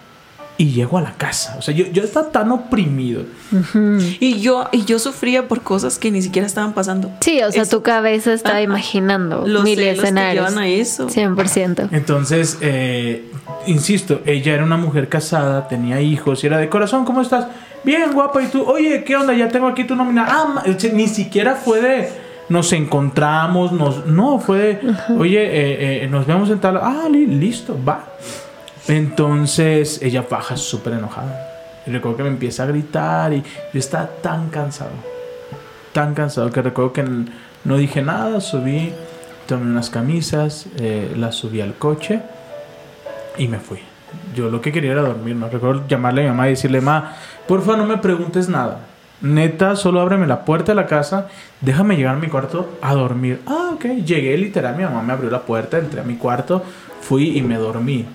y 0.58 0.72
llego 0.72 0.98
a 0.98 1.02
la 1.02 1.14
casa. 1.14 1.56
O 1.58 1.62
sea, 1.62 1.74
yo, 1.74 1.86
yo 1.88 2.04
estaba 2.04 2.32
tan 2.32 2.52
oprimido. 2.52 3.24
Y 4.20 4.40
yo, 4.42 4.68
y 4.74 4.84
yo 4.86 5.00
sufría 5.00 5.48
por 5.48 5.62
cosas 5.62 5.98
que 5.98 6.12
ni 6.12 6.22
siquiera 6.22 6.46
estaban 6.46 6.74
pasando. 6.74 7.12
Sí, 7.22 7.42
o 7.42 7.52
sea, 7.52 7.64
Es- 7.64 7.70
tu 7.70 7.82
cabeza 7.82 8.34
está 8.34 8.50
Ajá. 8.52 8.62
imaginando 8.62 9.48
Los 9.48 9.64
mil 9.64 9.80
escenarios. 9.80 10.50
llevan 10.50 10.62
a 10.64 10.68
eso. 10.68 11.08
100%. 11.10 11.88
Entonces, 11.92 12.58
eh, 12.62 13.32
insisto, 13.68 14.22
ella 14.26 14.54
era 14.54 14.64
una 14.66 14.78
mujer 14.78 15.08
casada, 15.10 15.68
tenía 15.70 16.02
hijos 16.02 16.44
y 16.44 16.48
era 16.48 16.58
de 16.58 16.68
corazón, 16.70 17.06
¿cómo 17.06 17.22
estás? 17.22 17.48
Bien, 17.84 18.12
guapa. 18.14 18.42
Y 18.42 18.48
tú, 18.48 18.64
oye, 18.64 19.04
¿qué 19.04 19.16
onda? 19.16 19.34
Ya 19.34 19.48
tengo 19.50 19.68
aquí 19.68 19.84
tu 19.86 19.96
nómina. 19.96 20.26
Ah, 20.30 20.64
ni 20.94 21.08
siquiera 21.08 21.56
fue 21.56 21.82
de 21.82 22.10
nos 22.50 22.74
encontramos, 22.74 23.72
nos, 23.72 24.06
no, 24.08 24.40
fue 24.40 24.58
de, 24.58 24.80
oye, 25.18 25.40
eh, 25.44 26.04
eh, 26.04 26.08
nos 26.08 26.26
vemos 26.26 26.50
en 26.50 26.60
tal. 26.60 26.78
Ah, 26.78 27.08
li- 27.10 27.28
listo, 27.28 27.78
va. 27.88 28.06
Entonces 28.88 30.02
ella 30.02 30.26
baja 30.30 30.58
súper 30.58 30.94
enojada. 30.94 31.46
Y 31.86 31.92
recuerdo 31.92 32.18
que 32.18 32.24
me 32.24 32.30
empieza 32.30 32.64
a 32.64 32.66
gritar 32.66 33.34
y 33.34 33.42
yo 33.74 33.80
estaba 33.80 34.08
tan 34.22 34.50
cansado, 34.50 34.92
tan 35.94 36.14
cansado 36.14 36.50
que 36.52 36.62
recuerdo 36.62 36.92
que 36.94 37.06
no 37.64 37.78
dije 37.78 38.02
nada, 38.02 38.42
subí, 38.42 38.92
tomé 39.48 39.64
unas 39.64 39.90
camisas, 39.90 40.66
eh, 40.80 41.14
las 41.16 41.36
subí 41.36 41.62
al 41.62 41.76
coche 41.76 42.20
y 43.38 43.48
me 43.48 43.60
fui. 43.60 43.80
Yo 44.36 44.50
lo 44.50 44.62
que 44.62 44.72
quería 44.72 44.92
era 44.92 45.02
dormir, 45.02 45.36
¿no? 45.36 45.50
Recuerdo 45.50 45.88
llamarle 45.88 46.22
a 46.22 46.24
mi 46.26 46.30
mamá 46.30 46.48
y 46.48 46.52
decirle, 46.52 46.82
ma, 46.82 47.16
porfa 47.48 47.76
no 47.76 47.86
me 47.86 47.98
preguntes 47.98 48.50
nada. 48.50 48.80
Neta, 49.22 49.76
solo 49.76 50.00
ábreme 50.00 50.28
la 50.28 50.46
puerta 50.46 50.72
de 50.72 50.76
la 50.76 50.86
casa, 50.86 51.28
déjame 51.60 51.98
llegar 51.98 52.16
a 52.16 52.20
mi 52.20 52.28
cuarto 52.28 52.78
a 52.82 52.94
dormir. 52.94 53.42
Ah, 53.46 53.72
ok. 53.74 53.86
Llegué 54.06 54.38
literal, 54.38 54.78
mi 54.78 54.84
mamá 54.84 55.02
me 55.02 55.14
abrió 55.14 55.30
la 55.30 55.42
puerta, 55.42 55.78
entré 55.78 56.00
a 56.00 56.04
mi 56.04 56.16
cuarto, 56.16 56.64
fui 57.02 57.38
y 57.38 57.42
me 57.42 57.56
dormí. 57.58 58.06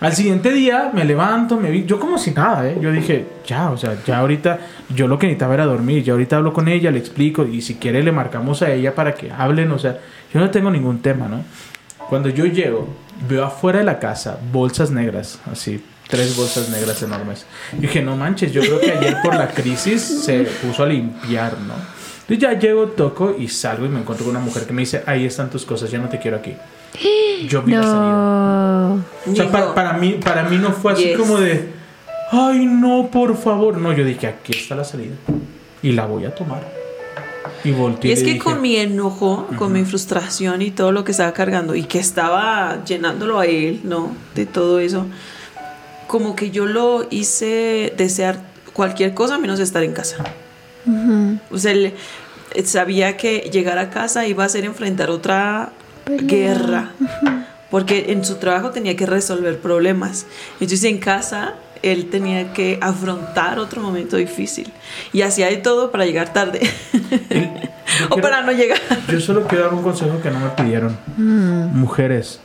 Al 0.00 0.14
siguiente 0.14 0.50
día 0.50 0.90
me 0.94 1.04
levanto, 1.04 1.58
me 1.58 1.70
vi, 1.70 1.84
yo 1.84 2.00
como 2.00 2.16
si 2.16 2.30
nada, 2.30 2.66
¿eh? 2.66 2.78
Yo 2.80 2.90
dije, 2.90 3.26
ya, 3.46 3.70
o 3.70 3.76
sea, 3.76 3.96
ya 4.06 4.18
ahorita, 4.18 4.58
yo 4.94 5.06
lo 5.06 5.18
que 5.18 5.26
necesitaba 5.26 5.54
era 5.54 5.66
dormir, 5.66 6.02
ya 6.02 6.12
ahorita 6.12 6.36
hablo 6.36 6.54
con 6.54 6.68
ella, 6.68 6.90
le 6.90 6.98
explico 6.98 7.44
y 7.44 7.60
si 7.60 7.74
quiere 7.74 8.02
le 8.02 8.10
marcamos 8.10 8.62
a 8.62 8.72
ella 8.72 8.94
para 8.94 9.14
que 9.14 9.30
hablen, 9.30 9.70
o 9.72 9.78
sea, 9.78 9.98
yo 10.32 10.40
no 10.40 10.48
tengo 10.50 10.70
ningún 10.70 11.00
tema, 11.00 11.28
¿no? 11.28 11.42
Cuando 12.10 12.28
yo 12.28 12.44
llego, 12.44 12.88
veo 13.28 13.44
afuera 13.44 13.78
de 13.78 13.84
la 13.84 13.98
casa 14.00 14.38
bolsas 14.52 14.90
negras, 14.90 15.38
así, 15.50 15.82
tres 16.08 16.36
bolsas 16.36 16.68
negras 16.68 17.00
enormes. 17.02 17.46
Y 17.72 17.82
dije, 17.82 18.02
no 18.02 18.16
manches, 18.16 18.52
yo 18.52 18.60
creo 18.62 18.80
que 18.80 18.90
ayer 18.90 19.16
por 19.22 19.34
la 19.36 19.48
crisis 19.48 20.02
se 20.24 20.40
puso 20.62 20.82
a 20.82 20.86
limpiar, 20.86 21.52
¿no? 21.60 21.74
Entonces 22.22 22.38
ya 22.38 22.58
llego, 22.58 22.86
toco 22.88 23.34
y 23.38 23.46
salgo 23.46 23.86
y 23.86 23.88
me 23.88 24.00
encuentro 24.00 24.26
con 24.26 24.34
una 24.36 24.44
mujer 24.44 24.64
que 24.66 24.72
me 24.72 24.82
dice, 24.82 25.04
ahí 25.06 25.24
están 25.24 25.50
tus 25.50 25.64
cosas, 25.64 25.88
ya 25.90 25.98
no 25.98 26.08
te 26.08 26.18
quiero 26.18 26.38
aquí. 26.38 26.54
Yo 27.48 27.62
vi 27.62 27.72
la 27.72 27.82
salida. 27.82 28.02
No. 28.02 29.04
O 29.32 29.36
sea, 29.36 29.48
para, 29.50 29.72
para 29.74 29.92
mí, 29.94 30.18
para 30.22 30.42
mí 30.48 30.56
no 30.58 30.72
fue 30.72 30.92
así 30.92 31.04
Yes. 31.04 31.16
como 31.16 31.38
de, 31.38 31.68
ay, 32.32 32.66
no, 32.66 33.08
por 33.10 33.36
favor. 33.36 33.78
No, 33.78 33.92
yo 33.92 34.04
dije, 34.04 34.26
aquí 34.26 34.52
está 34.52 34.74
la 34.74 34.84
salida. 34.84 35.14
Y 35.82 35.92
la 35.92 36.06
voy 36.06 36.24
a 36.24 36.34
tomar. 36.34 36.79
Y 37.64 38.12
es 38.12 38.20
que 38.20 38.34
dije, 38.34 38.38
con 38.38 38.60
mi 38.60 38.76
enojo, 38.76 39.46
con 39.56 39.72
mi 39.72 39.84
frustración 39.84 40.62
y 40.62 40.70
todo 40.70 40.92
lo 40.92 41.04
que 41.04 41.12
estaba 41.12 41.32
cargando 41.32 41.74
y 41.74 41.84
que 41.84 41.98
estaba 41.98 42.82
llenándolo 42.84 43.38
a 43.38 43.46
él, 43.46 43.80
¿no? 43.84 44.14
De 44.34 44.46
todo 44.46 44.80
eso, 44.80 45.06
como 46.06 46.34
que 46.34 46.50
yo 46.50 46.66
lo 46.66 47.06
hice 47.10 47.92
desear 47.96 48.40
cualquier 48.72 49.14
cosa 49.14 49.38
menos 49.38 49.60
estar 49.60 49.82
en 49.82 49.92
casa. 49.92 50.24
O 51.50 51.58
sea, 51.58 51.72
él, 51.72 51.94
eh, 52.54 52.64
sabía 52.64 53.16
que 53.16 53.50
llegar 53.52 53.78
a 53.78 53.90
casa 53.90 54.26
iba 54.26 54.44
a 54.44 54.48
ser 54.48 54.64
enfrentar 54.64 55.10
otra 55.10 55.72
guerra, 56.06 56.92
porque 57.70 58.06
en 58.08 58.24
su 58.24 58.36
trabajo 58.36 58.70
tenía 58.70 58.96
que 58.96 59.06
resolver 59.06 59.58
problemas. 59.60 60.26
Entonces 60.54 60.84
en 60.84 60.98
casa 60.98 61.54
él 61.82 62.10
tenía 62.10 62.52
que 62.52 62.78
afrontar 62.82 63.58
otro 63.58 63.80
momento 63.82 64.16
difícil 64.16 64.70
y 65.12 65.22
hacía 65.22 65.46
de 65.46 65.56
todo 65.56 65.90
para 65.90 66.04
llegar 66.06 66.32
tarde 66.32 66.60
o 68.10 68.14
quiero- 68.14 68.22
para 68.22 68.42
no 68.42 68.52
llegar. 68.52 68.78
Yo 69.08 69.20
solo 69.20 69.46
quiero 69.46 69.64
dar 69.64 69.74
un 69.74 69.82
consejo 69.82 70.20
que 70.22 70.30
no 70.30 70.40
me 70.40 70.50
pidieron. 70.50 70.96
Mm. 71.16 71.76
Mujeres, 71.78 72.40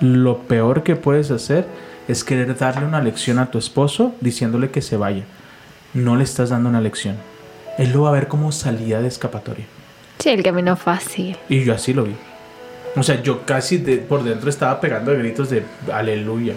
lo 0.00 0.38
peor 0.38 0.82
que 0.82 0.96
puedes 0.96 1.30
hacer 1.30 1.66
es 2.08 2.24
querer 2.24 2.56
darle 2.56 2.84
una 2.86 3.00
lección 3.00 3.38
a 3.38 3.50
tu 3.50 3.58
esposo 3.58 4.14
diciéndole 4.20 4.70
que 4.70 4.82
se 4.82 4.96
vaya. 4.96 5.24
No 5.94 6.16
le 6.16 6.24
estás 6.24 6.50
dando 6.50 6.68
una 6.68 6.80
lección. 6.80 7.16
Él 7.78 7.92
lo 7.92 8.02
va 8.02 8.10
a 8.10 8.12
ver 8.12 8.28
como 8.28 8.52
salida 8.52 9.00
de 9.00 9.08
escapatoria. 9.08 9.64
Sí, 10.18 10.28
el 10.30 10.42
camino 10.42 10.76
fácil. 10.76 11.36
Y 11.48 11.64
yo 11.64 11.74
así 11.74 11.92
lo 11.94 12.04
vi. 12.04 12.14
O 12.96 13.02
sea, 13.02 13.22
yo 13.22 13.46
casi 13.46 13.78
de- 13.78 13.98
por 13.98 14.24
dentro 14.24 14.50
estaba 14.50 14.80
pegando 14.80 15.12
gritos 15.16 15.48
de 15.50 15.62
aleluya. 15.92 16.54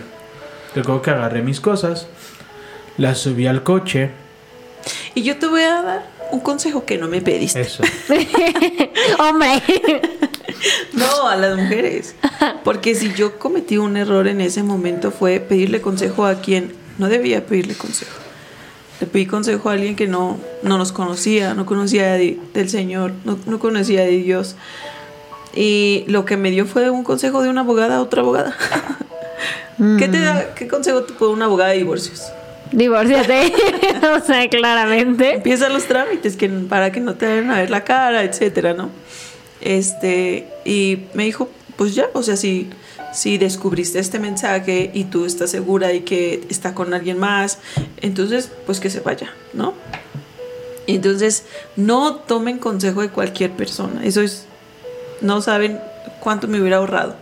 Recuerdo 0.76 1.02
que 1.02 1.12
agarré 1.12 1.42
mis 1.42 1.62
cosas, 1.62 2.08
las 2.98 3.20
subí 3.20 3.48
al 3.48 3.64
coche. 3.64 4.12
Y 5.14 5.24
yo 5.24 5.38
te 5.38 5.48
voy 5.48 5.62
a 5.64 5.82
dar 5.82 6.06
un 6.32 6.40
consejo 6.40 6.86
que 6.86 6.98
no 6.98 7.08
me 7.08 7.22
pediste. 7.22 7.62
Eso. 7.62 7.84
Hombre. 9.20 9.62
No, 10.94 11.28
a 11.28 11.36
las 11.36 11.58
mujeres. 11.58 12.16
Porque 12.64 12.96
si 12.96 13.14
yo 13.14 13.38
cometí 13.38 13.78
un 13.78 13.98
error 13.98 14.28
en 14.28 14.42
ese 14.42 14.64
momento 14.64 15.12
fue 15.12 15.40
pedirle 15.40 15.82
consejo 15.82 16.26
a 16.26 16.36
quien 16.42 16.74
no 16.98 17.08
debía 17.08 17.46
pedirle 17.46 17.76
consejo. 17.76 18.12
Le 19.02 19.08
pedí 19.08 19.26
consejo 19.26 19.70
a 19.70 19.74
alguien 19.74 19.96
que 19.96 20.08
no, 20.08 20.40
no 20.64 20.78
nos 20.78 20.92
conocía, 20.92 21.54
no 21.54 21.66
conocía 21.66 22.14
de- 22.14 22.40
del 22.54 22.70
Señor, 22.70 23.12
no, 23.26 23.38
no 23.46 23.60
conocía 23.60 24.02
de 24.02 24.12
Dios. 24.18 24.56
Y 25.54 26.06
lo 26.08 26.26
que 26.26 26.38
me 26.38 26.50
dio 26.52 26.66
fue 26.66 26.90
un 26.90 27.04
consejo 27.04 27.42
de 27.44 27.50
una 27.50 27.62
abogada 27.62 27.98
a 27.98 28.02
otra 28.02 28.22
abogada. 28.22 28.56
¿Qué 30.00 30.08
te 30.08 30.20
da, 30.20 30.54
qué 30.56 30.68
consejo 30.70 31.04
te 31.04 31.14
puede 31.14 31.34
una 31.34 31.46
abogada 31.46 31.72
de 31.72 31.78
divorcios? 31.78 32.24
Divórciate. 32.76 33.54
o 34.16 34.20
sea, 34.20 34.50
claramente. 34.50 35.36
Empieza 35.36 35.70
los 35.70 35.86
trámites 35.86 36.36
que, 36.36 36.50
para 36.50 36.92
que 36.92 37.00
no 37.00 37.16
te 37.16 37.26
vayan 37.26 37.50
a 37.50 37.62
ver 37.62 37.70
la 37.70 37.86
cara, 37.86 38.24
etcétera, 38.24 38.74
¿no? 38.74 38.90
Este, 39.62 40.48
y 40.66 41.06
me 41.14 41.24
dijo, 41.24 41.50
pues 41.78 41.96
ya, 41.96 42.10
o 42.14 42.22
sea, 42.22 42.36
si, 42.36 42.70
si 43.14 43.38
descubriste 43.38 44.00
este 44.00 44.20
mensaje 44.20 44.92
y 44.94 45.06
tú 45.06 45.26
estás 45.26 45.52
segura 45.52 45.94
y 45.94 46.02
que 46.02 46.46
está 46.50 46.76
con 46.76 46.94
alguien 46.94 47.18
más, 47.18 47.60
entonces, 48.02 48.52
pues 48.66 48.82
que 48.82 48.90
se 48.90 49.00
vaya, 49.00 49.34
¿no? 49.54 49.74
Entonces, 50.86 51.46
no 51.78 52.16
tomen 52.16 52.60
consejo 52.60 53.02
de 53.02 53.10
cualquier 53.10 53.52
persona. 53.52 54.04
Eso 54.04 54.22
es, 54.22 54.46
no 55.22 55.42
saben 55.42 55.80
cuánto 56.20 56.50
me 56.50 56.60
hubiera 56.60 56.78
ahorrado. 56.78 57.16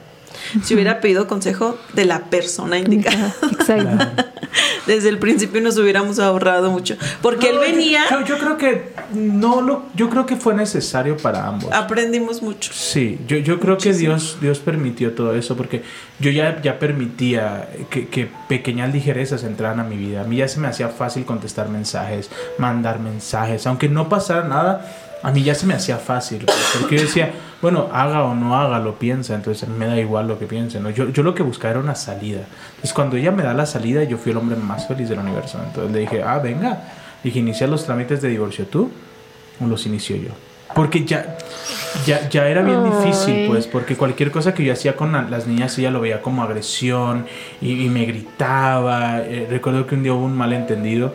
Si 0.63 0.73
hubiera 0.73 0.99
pedido 1.01 1.27
consejo 1.27 1.77
de 1.93 2.05
la 2.05 2.25
persona 2.25 2.77
indicada. 2.77 3.33
Exacto. 3.51 4.23
Desde 4.85 5.09
el 5.09 5.17
principio 5.17 5.61
nos 5.61 5.77
hubiéramos 5.77 6.19
ahorrado 6.19 6.69
mucho. 6.69 6.95
Porque 7.21 7.49
él 7.49 7.55
No, 7.55 7.61
venía, 7.61 8.03
Yo, 8.11 8.23
yo 8.25 8.37
creo 8.37 8.57
que 8.57 8.93
no 9.13 9.61
lo, 9.61 9.83
yo 9.95 10.09
creo 10.09 10.25
que 10.25 10.35
fue 10.35 10.53
necesario 10.53 11.17
para 11.17 11.47
ambos. 11.47 11.71
aprendimos 11.71 12.41
mucho. 12.41 12.71
Sí, 12.73 13.19
yo, 13.27 13.37
yo 13.37 13.59
creo 13.59 13.77
que 13.77 13.93
Dios, 13.93 14.37
Dios 14.41 14.59
permitió 14.59 15.13
todo 15.13 15.33
eso 15.35 15.55
porque 15.55 15.83
yo 16.19 16.29
ya, 16.31 16.61
ya 16.61 16.77
permitía 16.79 17.69
que, 17.89 18.07
que 18.09 18.29
pequeñas 18.47 18.93
ligerezas 18.93 19.43
entraran 19.43 19.79
a 19.79 19.83
mi 19.83 19.95
vida. 19.97 20.21
A 20.21 20.23
mí 20.25 20.35
ya 20.37 20.47
se 20.47 20.59
me 20.59 20.67
hacía 20.67 20.89
fácil 20.89 21.25
contestar 21.25 21.69
mensajes, 21.69 22.29
mandar 22.57 22.99
mensajes, 22.99 23.65
aunque 23.65 23.89
no 23.89 24.09
pasara 24.09 24.47
nada, 24.47 25.02
a 25.23 25.31
mí 25.31 25.41
ya 25.43 25.55
se 25.55 25.65
me 25.65 25.73
hacía 25.73 25.97
fácil. 25.97 26.45
Porque 26.79 26.97
yo 26.97 27.01
decía, 27.03 27.31
bueno, 27.61 27.89
haga 27.93 28.23
o 28.23 28.35
no 28.35 28.55
haga, 28.59 28.77
lo 28.79 28.99
piensa, 28.99 29.33
entonces 29.33 29.67
me 29.69 29.85
da 29.87 29.97
igual 29.97 30.27
lo 30.27 30.37
que 30.37 30.45
piense. 30.45 30.79
¿no? 30.79 30.89
Yo, 30.89 31.09
yo 31.09 31.23
lo 31.23 31.33
que 31.33 31.41
buscaba 31.43 31.71
era 31.71 31.79
una 31.79 31.95
salida. 31.95 32.41
Entonces 32.71 32.93
cuando 32.93 33.15
ella 33.17 33.31
me 33.31 33.41
da 33.43 33.53
la 33.53 33.65
salida, 33.65 34.03
yo 34.03 34.17
fui 34.17 34.31
el 34.33 34.37
hombre 34.37 34.55
más 34.57 34.87
feliz 34.87 35.09
del 35.09 35.19
universo. 35.19 35.59
Entonces 35.65 35.91
le 35.93 35.99
dije, 35.99 36.21
ah, 36.23 36.39
venga, 36.39 36.83
dije, 37.23 37.39
inicia 37.39 37.65
los 37.67 37.85
trámites 37.85 38.21
de 38.21 38.29
divorcio 38.29 38.65
tú 38.67 38.91
o 39.59 39.65
los 39.65 39.85
inicio 39.85 40.15
yo. 40.17 40.29
Porque 40.75 41.05
ya, 41.05 41.37
ya, 42.07 42.27
ya 42.29 42.47
era 42.47 42.63
bien 42.63 42.83
difícil, 42.83 43.45
pues, 43.47 43.67
porque 43.67 43.95
cualquier 43.95 44.31
cosa 44.31 44.55
que 44.55 44.63
yo 44.63 44.73
hacía 44.73 44.95
con 44.95 45.11
la- 45.11 45.21
las 45.21 45.45
niñas, 45.45 45.77
ella 45.77 45.91
lo 45.91 46.01
veía 46.01 46.19
como 46.23 46.41
agresión 46.41 47.27
y, 47.61 47.85
y 47.85 47.89
me 47.89 48.05
gritaba. 48.05 49.19
Eh, 49.21 49.45
recuerdo 49.49 49.85
que 49.85 49.93
un 49.95 50.01
día 50.03 50.13
hubo 50.13 50.25
un 50.25 50.35
malentendido. 50.35 51.13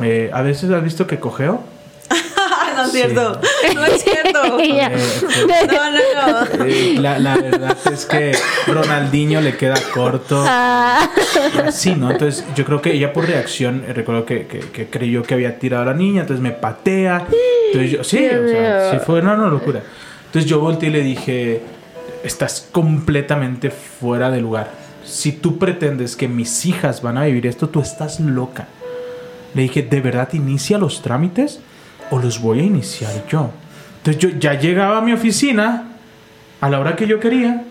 Eh, 0.00 0.30
a 0.32 0.42
veces 0.42 0.70
has 0.70 0.82
visto 0.84 1.06
que 1.08 1.18
cogeo. 1.18 1.62
No 2.82 2.86
es 2.86 2.92
Sí. 2.92 2.96
cierto. 2.98 3.40
No 3.74 3.84
es 3.84 4.02
cierto. 4.04 4.58
Eh, 4.60 4.90
pues, 5.20 5.66
No, 5.68 5.90
no, 5.90 6.56
no. 6.58 6.64
eh, 6.64 6.94
la, 6.98 7.18
la 7.18 7.36
verdad 7.36 7.76
es 7.92 8.06
que 8.06 8.32
Ronaldinho 8.66 9.40
le 9.40 9.56
queda 9.56 9.76
corto. 9.94 10.42
Ah, 10.46 11.08
Y 11.54 11.58
así, 11.68 11.94
¿no? 11.94 12.10
Entonces 12.10 12.44
yo 12.54 12.64
creo 12.64 12.80
que 12.82 12.92
ella 12.92 13.12
por 13.12 13.26
reacción, 13.26 13.84
eh, 13.86 13.92
recuerdo 13.92 14.24
que, 14.24 14.46
que- 14.46 14.60
que 14.60 14.86
creyó 14.88 15.22
que 15.22 15.34
había 15.34 15.58
tirado 15.58 15.82
a 15.84 15.86
la 15.86 15.94
niña, 15.94 16.22
entonces 16.22 16.42
me 16.42 16.50
patea. 16.52 17.26
Entonces 17.66 17.90
yo, 17.90 18.04
sí, 18.04 18.18
Dios 18.18 18.34
o 18.44 18.48
sea, 18.48 18.90
sí 18.92 18.96
fue 19.04 19.20
una, 19.20 19.34
una 19.34 19.48
locura. 19.48 19.82
Entonces 20.26 20.48
yo 20.50 20.60
volteé 20.60 20.88
y 20.88 20.92
le 20.92 21.02
dije, 21.02 21.62
estás 22.22 22.68
completamente 22.70 23.70
fuera 23.70 24.30
de 24.30 24.40
lugar. 24.40 24.70
Si 25.04 25.32
tú 25.32 25.58
pretendes 25.58 26.14
que 26.16 26.28
mis 26.28 26.64
hijas 26.66 27.02
van 27.02 27.18
a 27.18 27.24
vivir 27.24 27.46
esto, 27.46 27.68
tú 27.68 27.80
estás 27.80 28.20
loca. 28.20 28.68
Le 29.54 29.62
dije, 29.62 29.82
¿de 29.82 30.00
verdad 30.00 30.28
inicia 30.34 30.78
los 30.78 31.02
trámites 31.02 31.60
o 32.10 32.18
los 32.18 32.40
voy 32.40 32.60
a 32.60 32.62
iniciar 32.62 33.26
yo? 33.28 33.50
Entonces 33.98 34.22
yo 34.22 34.38
ya 34.38 34.54
llegaba 34.54 34.98
a 34.98 35.00
mi 35.02 35.12
oficina 35.12 35.84
a 36.60 36.68
la 36.68 36.80
hora 36.80 36.96
que 36.96 37.06
yo 37.06 37.20
quería. 37.20 37.64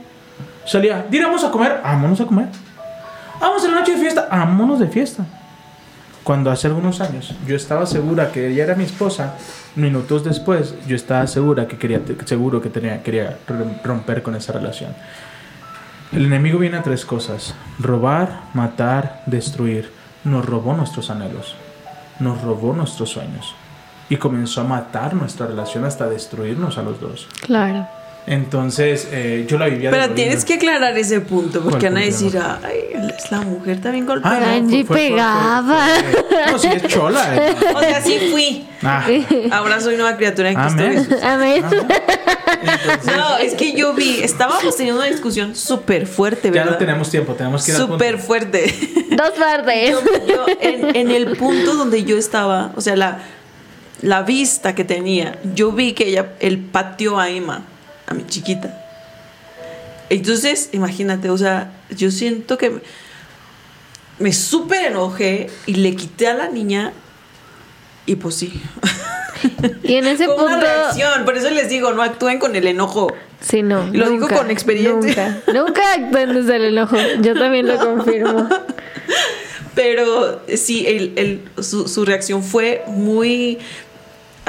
Salía, 0.65 1.05
diríamos 1.09 1.43
a 1.43 1.49
comer, 1.49 1.79
vámonos 1.83 2.21
a 2.21 2.25
comer. 2.25 2.47
Vamos 3.39 3.63
a 3.63 3.67
la 3.69 3.79
noche 3.79 3.93
de 3.93 3.97
fiesta, 3.97 4.27
vámonos 4.29 4.79
de 4.79 4.87
fiesta. 4.87 5.25
Cuando 6.23 6.51
hace 6.51 6.67
algunos 6.67 7.01
años 7.01 7.33
yo 7.47 7.55
estaba 7.55 7.87
segura 7.87 8.31
que 8.31 8.49
ella 8.49 8.65
era 8.65 8.75
mi 8.75 8.83
esposa, 8.83 9.35
minutos 9.75 10.23
después 10.23 10.75
yo 10.85 10.95
estaba 10.95 11.25
segura 11.25 11.67
que 11.67 11.77
quería, 11.77 12.01
seguro 12.25 12.61
que 12.61 12.69
tenía, 12.69 13.01
quería 13.01 13.39
romper 13.83 14.21
con 14.21 14.35
esa 14.35 14.53
relación. 14.53 14.93
El 16.11 16.25
enemigo 16.25 16.59
viene 16.59 16.77
a 16.77 16.83
tres 16.83 17.05
cosas: 17.05 17.55
robar, 17.79 18.41
matar, 18.53 19.23
destruir. 19.25 19.91
Nos 20.23 20.45
robó 20.45 20.75
nuestros 20.75 21.09
anhelos, 21.09 21.55
nos 22.19 22.41
robó 22.41 22.73
nuestros 22.73 23.09
sueños 23.09 23.55
y 24.09 24.17
comenzó 24.17 24.61
a 24.61 24.63
matar 24.63 25.13
nuestra 25.13 25.45
relación 25.47 25.85
hasta 25.85 26.07
destruirnos 26.09 26.77
a 26.77 26.81
los 26.83 26.99
dos. 26.99 27.27
claro. 27.41 27.87
Entonces 28.27 29.07
eh, 29.11 29.45
yo 29.47 29.57
la 29.57 29.65
vivía. 29.67 29.89
Pero 29.89 30.09
de 30.09 30.13
tienes 30.13 30.45
que 30.45 30.55
aclarar 30.55 30.95
ese 30.95 31.19
punto, 31.21 31.61
porque 31.63 31.79
¿Cuál 31.87 31.93
van 31.95 32.03
a 32.03 32.05
decir, 32.05 32.37
ay, 32.37 32.75
es 33.17 33.31
la 33.31 33.41
mujer 33.41 33.81
también 33.81 34.05
golpeada. 34.05 34.37
Ah, 34.37 34.39
no, 34.39 34.51
Angie 34.51 34.83
fue- 34.85 34.85
fue- 34.85 34.97
fue- 34.97 35.09
pegaba. 35.09 35.87
fue- 35.87 36.51
no, 36.51 36.59
sí 36.59 36.67
es 36.67 36.87
chola. 36.89 37.35
eh. 37.47 37.55
O 37.73 37.79
sea, 37.79 38.01
sí 38.01 38.19
fui. 38.31 38.67
Ah, 38.83 39.03
Ahora 39.51 39.79
soy 39.81 39.95
nueva 39.95 40.15
criatura 40.15 40.51
en 40.51 40.55
Cristo 40.59 40.73
amén. 40.83 40.93
Jesús. 41.05 41.23
Amén. 41.23 41.65
Entonces, 42.61 43.15
No, 43.17 43.37
es 43.37 43.53
que 43.55 43.73
yo 43.73 43.93
vi, 43.93 44.19
estábamos 44.21 44.75
teniendo 44.75 45.01
una 45.01 45.09
discusión 45.09 45.55
súper 45.55 46.05
fuerte, 46.05 46.49
ya 46.49 46.51
¿verdad? 46.51 46.71
no 46.73 46.77
tenemos 46.77 47.09
tiempo, 47.09 47.33
tenemos 47.33 47.63
que 47.65 47.71
ir. 47.71 47.77
Súper 47.77 48.19
fuerte. 48.19 48.73
Dos 49.11 49.31
partes. 49.31 49.91
Yo, 49.91 50.01
yo 50.27 50.45
en, 50.61 50.95
en 50.95 51.09
el 51.11 51.35
punto 51.37 51.73
donde 51.75 52.03
yo 52.03 52.17
estaba, 52.17 52.73
o 52.75 52.81
sea, 52.81 52.95
la, 52.95 53.19
la 54.01 54.21
vista 54.23 54.75
que 54.75 54.83
tenía, 54.85 55.39
yo 55.55 55.71
vi 55.71 55.93
que 55.93 56.07
ella, 56.07 56.33
él 56.39 56.57
pateó 56.59 57.19
a 57.19 57.29
Emma, 57.29 57.63
a 58.07 58.13
mi 58.13 58.25
chiquita. 58.25 58.75
Entonces, 60.09 60.69
imagínate, 60.71 61.29
o 61.29 61.37
sea, 61.37 61.71
yo 61.95 62.09
siento 62.11 62.57
que 62.57 62.81
me, 64.17 64.33
súper 64.33 64.85
enojé 64.87 65.49
y 65.65 65.75
le 65.75 65.95
quité 65.95 66.27
a 66.27 66.33
la 66.33 66.47
niña 66.49 66.93
y 68.05 68.15
pues 68.15 68.35
sí. 68.35 68.61
Y 69.83 69.95
en 69.95 70.05
ese 70.05 70.25
Fue 70.25 70.35
una 70.35 70.43
punto. 70.43 70.59
reacción, 70.65 71.23
por 71.25 71.37
eso 71.37 71.49
les 71.49 71.69
digo, 71.69 71.93
no 71.93 72.01
actúen 72.03 72.39
con 72.39 72.55
el 72.57 72.67
enojo. 72.67 73.13
Sí, 73.39 73.61
no. 73.63 73.87
Y 73.87 73.97
lo 73.97 74.09
digo 74.09 74.21
nunca, 74.27 74.35
con 74.37 74.51
experiencia. 74.51 75.41
Nunca. 75.47 75.53
Nunca 75.53 75.93
actúen 75.93 76.33
desde 76.33 76.57
el 76.57 76.65
enojo. 76.65 76.97
Yo 77.21 77.33
también 77.39 77.65
lo 77.67 77.77
confirmo. 77.77 78.49
Pero 79.75 80.41
sí, 80.57 80.85
el, 80.87 81.13
el- 81.15 81.63
su, 81.63 81.87
su 81.87 82.03
reacción 82.03 82.43
fue 82.43 82.83
muy, 82.87 83.59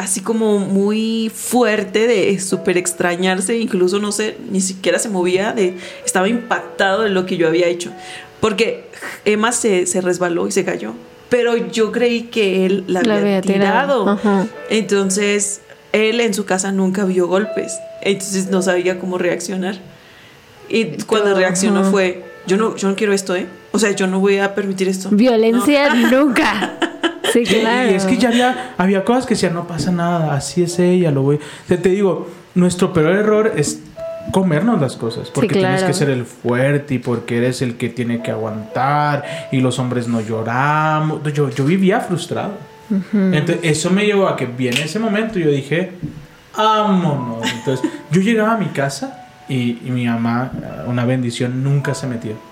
así 0.01 0.21
como 0.23 0.59
muy 0.59 1.31
fuerte 1.35 2.07
de 2.07 2.41
súper 2.41 2.79
extrañarse, 2.79 3.59
incluso 3.59 3.99
no 3.99 4.13
sé, 4.13 4.37
ni 4.51 4.63
siquiera 4.63 4.99
se 4.99 5.11
movía, 5.11 5.53
de, 5.53 5.77
estaba 6.07 6.27
impactado 6.27 7.03
de 7.03 7.11
lo 7.11 7.27
que 7.27 7.37
yo 7.37 7.47
había 7.47 7.67
hecho. 7.67 7.93
Porque 8.41 8.87
Emma 9.27 9.53
se, 9.53 9.85
se 9.87 10.01
resbaló 10.01 10.49
y 10.49 10.53
se 10.53 10.65
cayó, 10.65 10.95
pero 11.29 11.55
yo 11.57 11.93
creí 11.93 12.23
que 12.23 12.65
él 12.65 12.85
la 12.87 13.03
La 13.03 13.17
había, 13.17 13.39
había 13.39 13.41
tirado. 13.43 14.05
tirado. 14.05 14.09
Ajá. 14.09 14.47
Entonces, 14.71 15.61
él 15.93 16.21
en 16.23 16.33
su 16.33 16.47
casa 16.47 16.73
nunca 16.73 17.05
vio 17.05 17.27
golpes, 17.29 17.79
entonces 18.01 18.49
no 18.49 18.63
sabía 18.63 18.99
cómo 18.99 19.19
reaccionar. 19.19 19.77
Y 20.71 20.85
cuando 21.05 21.31
Ajá. 21.33 21.39
reaccionó 21.41 21.85
fue, 21.91 22.25
yo 22.47 22.57
no, 22.57 22.75
yo 22.77 22.89
no 22.89 22.97
quiero 22.97 23.13
esto, 23.13 23.37
¿eh? 23.37 23.47
O 23.73 23.79
sea, 23.79 23.91
yo 23.91 24.07
no 24.07 24.19
voy 24.19 24.39
a 24.39 24.55
permitir 24.55 24.89
esto. 24.89 25.11
Violencia 25.13 25.93
nunca. 25.95 26.79
Sí, 27.33 27.45
claro. 27.45 27.91
Y 27.91 27.95
es 27.95 28.05
que 28.05 28.17
ya 28.19 28.29
había, 28.29 28.75
había 28.77 29.05
cosas 29.05 29.27
que 29.27 29.35
decían, 29.35 29.55
no 29.55 29.67
pasa 29.67 29.91
nada, 29.91 30.35
así 30.35 30.63
es 30.63 30.79
ella, 30.79 31.11
lo 31.11 31.23
voy. 31.23 31.39
Te, 31.69 31.77
te 31.77 31.91
digo, 31.91 32.29
nuestro 32.55 32.93
peor 32.93 33.13
error 33.13 33.53
es 33.57 33.81
comernos 34.33 34.81
las 34.81 34.97
cosas, 34.97 35.31
porque 35.31 35.49
tienes 35.49 35.81
claro. 35.81 35.87
que 35.87 35.95
ser 35.95 36.11
el 36.11 36.25
fuerte 36.25 36.95
y 36.95 36.99
porque 36.99 37.39
eres 37.39 37.63
el 37.63 37.77
que 37.77 37.89
tiene 37.89 38.23
que 38.23 38.31
aguantar 38.31 39.49
y 39.51 39.61
los 39.61 39.79
hombres 39.79 40.09
no 40.09 40.21
lloramos. 40.21 41.23
Yo, 41.33 41.51
yo 41.51 41.65
vivía 41.65 42.01
frustrado. 42.01 42.53
Entonces, 43.13 43.59
eso 43.63 43.91
me 43.91 44.05
llevó 44.05 44.27
a 44.27 44.37
que 44.37 44.47
viene 44.47 44.83
ese 44.83 44.99
momento 44.99 45.39
yo 45.39 45.51
dije, 45.51 45.93
vámonos. 46.57 47.47
Entonces, 47.53 47.89
yo 48.11 48.21
llegaba 48.21 48.55
a 48.55 48.57
mi 48.57 48.67
casa 48.67 49.29
Y, 49.49 49.79
y 49.85 49.91
mi 49.91 50.07
mamá, 50.07 50.51
una 50.87 51.05
bendición, 51.05 51.63
nunca 51.63 51.95
se 51.95 52.07
metió. 52.07 52.50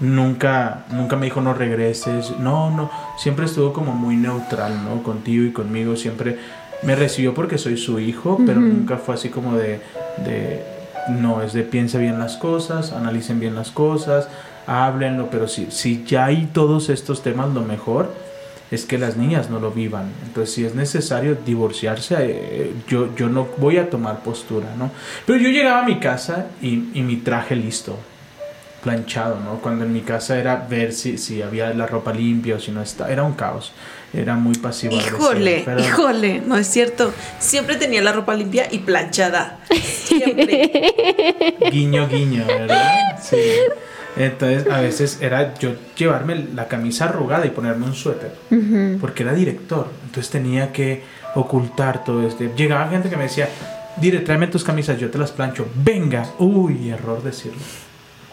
Nunca, 0.00 0.84
nunca 0.90 1.16
me 1.16 1.26
dijo 1.26 1.40
no 1.40 1.54
regreses. 1.54 2.38
No, 2.38 2.70
no. 2.70 2.90
Siempre 3.18 3.46
estuvo 3.46 3.72
como 3.72 3.92
muy 3.92 4.16
neutral, 4.16 4.84
¿no? 4.84 5.02
Contigo 5.02 5.44
y 5.44 5.52
conmigo. 5.52 5.96
Siempre 5.96 6.38
me 6.82 6.96
recibió 6.96 7.34
porque 7.34 7.58
soy 7.58 7.76
su 7.76 8.00
hijo, 8.00 8.38
pero 8.46 8.60
nunca 8.60 8.96
fue 8.96 9.14
así 9.14 9.28
como 9.28 9.56
de, 9.56 9.80
de, 10.24 10.64
no, 11.10 11.42
es 11.42 11.52
de 11.52 11.62
piense 11.62 11.98
bien 11.98 12.18
las 12.18 12.36
cosas, 12.36 12.92
analicen 12.92 13.38
bien 13.40 13.54
las 13.54 13.70
cosas, 13.70 14.28
háblenlo, 14.66 15.28
pero 15.30 15.48
si, 15.48 15.70
si 15.70 16.04
ya 16.04 16.26
hay 16.26 16.48
todos 16.52 16.88
estos 16.88 17.22
temas, 17.22 17.52
lo 17.52 17.60
mejor 17.60 18.12
es 18.70 18.84
que 18.84 18.98
las 18.98 19.16
niñas 19.16 19.50
no 19.50 19.58
lo 19.58 19.72
vivan. 19.72 20.10
Entonces, 20.24 20.54
si 20.54 20.64
es 20.64 20.74
necesario 20.74 21.36
divorciarse, 21.44 22.16
eh, 22.20 22.72
yo, 22.88 23.14
yo 23.16 23.28
no 23.28 23.48
voy 23.58 23.78
a 23.78 23.90
tomar 23.90 24.22
postura, 24.22 24.68
¿no? 24.78 24.90
Pero 25.26 25.38
yo 25.38 25.48
llegaba 25.48 25.80
a 25.80 25.86
mi 25.86 25.98
casa 25.98 26.46
y, 26.62 26.90
y 26.94 27.02
mi 27.02 27.16
traje 27.16 27.56
listo, 27.56 27.98
planchado, 28.82 29.38
¿no? 29.40 29.56
Cuando 29.60 29.84
en 29.84 29.92
mi 29.92 30.00
casa 30.00 30.38
era 30.38 30.56
ver 30.56 30.92
si, 30.92 31.18
si 31.18 31.42
había 31.42 31.72
la 31.74 31.86
ropa 31.86 32.12
limpia 32.12 32.56
o 32.56 32.58
si 32.60 32.70
no 32.70 32.82
estaba, 32.82 33.10
era 33.10 33.22
un 33.22 33.34
caos. 33.34 33.72
Era 34.12 34.34
muy 34.34 34.54
pasivo. 34.56 34.96
Híjole, 34.96 35.62
pero- 35.64 35.80
híjole, 35.80 36.40
no 36.44 36.56
es 36.56 36.66
cierto. 36.66 37.12
Siempre 37.38 37.76
tenía 37.76 38.02
la 38.02 38.12
ropa 38.12 38.34
limpia 38.34 38.66
y 38.70 38.78
planchada. 38.80 39.60
Siempre. 39.80 41.54
Guiño, 41.70 42.08
guiño, 42.08 42.44
¿verdad? 42.46 42.90
Sí. 43.22 43.36
Entonces, 44.16 44.66
a 44.72 44.80
veces 44.80 45.18
era 45.20 45.54
yo 45.54 45.74
llevarme 45.96 46.34
la 46.54 46.66
camisa 46.66 47.04
arrugada 47.04 47.46
y 47.46 47.50
ponerme 47.50 47.86
un 47.86 47.94
suéter, 47.94 48.34
porque 49.00 49.22
era 49.22 49.32
director. 49.34 49.88
Entonces 50.06 50.30
tenía 50.30 50.72
que 50.72 51.04
ocultar 51.36 52.02
todo 52.02 52.26
este. 52.26 52.50
Llegaba 52.56 52.88
gente 52.90 53.08
que 53.08 53.16
me 53.16 53.22
decía, 53.24 53.48
dire, 53.98 54.18
tráeme 54.20 54.48
tus 54.48 54.64
camisas, 54.64 54.98
yo 54.98 55.10
te 55.10 55.18
las 55.18 55.30
plancho. 55.30 55.68
Venga. 55.76 56.26
Uy, 56.38 56.90
error 56.90 57.22
decirlo. 57.22 57.60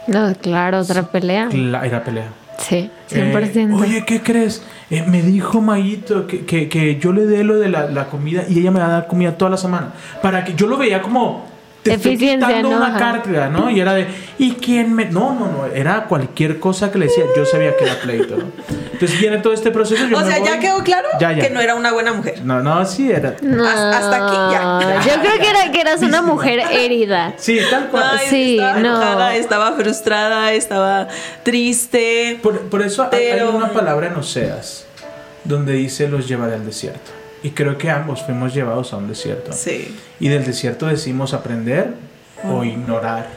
No, 0.07 0.33
claro, 0.41 0.79
otra 0.79 1.03
pelea. 1.03 1.49
Cla- 1.49 1.85
era 1.85 2.03
pelea. 2.03 2.27
Sí, 2.59 2.89
Eh, 3.11 3.31
100%. 3.33 3.79
Oye, 3.79 4.03
¿qué 4.05 4.21
crees? 4.21 4.63
Eh, 4.89 5.03
me 5.07 5.21
dijo 5.21 5.61
Mayito 5.61 6.25
que, 6.25 6.43
que, 6.45 6.67
que 6.69 6.97
yo 6.97 7.11
le 7.13 7.25
dé 7.27 7.43
lo 7.43 7.57
de 7.59 7.69
la, 7.69 7.87
la 7.89 8.05
comida 8.07 8.43
y 8.49 8.59
ella 8.59 8.71
me 8.71 8.79
va 8.79 8.87
a 8.87 8.89
dar 8.89 9.07
comida 9.07 9.37
toda 9.37 9.51
la 9.51 9.57
semana. 9.57 9.93
Para 10.21 10.43
que 10.43 10.53
yo 10.55 10.65
lo 10.67 10.77
veía 10.77 11.01
como. 11.01 11.45
Te 11.89 11.95
estoy 11.95 12.13
Eficiencia, 12.13 12.47
quitando 12.47 12.69
¿no? 12.71 12.77
una 12.77 12.87
Ajá. 12.87 12.99
carga, 13.23 13.49
¿no? 13.49 13.69
Y 13.69 13.79
era 13.79 13.93
de. 13.93 14.07
¿Y 14.37 14.51
quién 14.53 14.93
me.? 14.93 15.05
No, 15.05 15.33
no, 15.33 15.51
no. 15.51 15.65
Era 15.73 16.05
cualquier 16.05 16.59
cosa 16.59 16.91
que 16.91 16.97
le 16.99 17.05
decía. 17.05 17.23
Yo 17.35 17.45
sabía 17.45 17.75
que 17.75 17.83
era 17.85 17.95
pleito, 17.99 18.35
¿no? 18.37 18.45
Entonces 18.93 19.19
viene 19.19 19.37
todo 19.37 19.53
este 19.53 19.69
proceso. 19.71 20.07
yo 20.07 20.17
O 20.17 20.21
me 20.21 20.25
sea, 20.27 20.37
ya 20.43 20.51
voy- 20.51 20.59
quedó 20.59 20.83
claro 20.83 21.07
Ya, 21.19 21.31
ya. 21.33 21.43
que 21.43 21.49
no 21.51 21.59
era 21.61 21.75
una 21.75 21.91
buena 21.93 22.13
mujer. 22.13 22.41
No, 22.43 22.61
no, 22.61 22.83
sí 22.85 23.11
era. 23.11 23.35
No, 23.41 23.63
Hasta- 23.67 24.25
aquí 24.25 24.35
ya. 24.53 25.01
Yo 25.15 25.21
creo 25.21 25.39
que, 25.39 25.49
era, 25.49 25.71
que 25.71 25.81
eras 25.81 26.01
una 26.01 26.21
mujer 26.21 26.59
herida. 26.71 27.33
Sí, 27.37 27.59
tal 27.69 27.87
cual. 27.89 28.03
Ay, 28.19 28.27
Sí, 28.29 28.57
estaba 28.57 28.73
no. 28.73 28.79
enojada, 28.79 29.35
estaba 29.35 29.71
frustrada, 29.73 30.51
estaba 30.53 31.07
triste. 31.43 32.39
Por, 32.41 32.59
por 32.69 32.81
eso 32.81 33.03
hay- 33.11 33.19
hay 33.25 33.31
Pero- 33.33 33.51
una 33.55 33.71
palabra 33.71 34.07
en 34.07 34.15
Oseas 34.15 34.85
donde 35.43 35.73
dice: 35.73 36.07
Los 36.07 36.27
llevaré 36.27 36.55
al 36.55 36.65
desierto. 36.65 37.11
Y 37.47 37.51
creo 37.51 37.77
que 37.77 37.89
ambos 37.89 38.23
fuimos 38.23 38.53
llevados 38.53 38.91
a 38.93 38.97
un 38.97 39.07
desierto. 39.07 39.53
Sí. 39.53 39.95
Y 40.19 40.27
del 40.29 40.43
desierto 40.45 40.87
decimos 40.87 41.33
aprender 41.33 41.93
o 42.43 42.63
ignorar. 42.63 43.27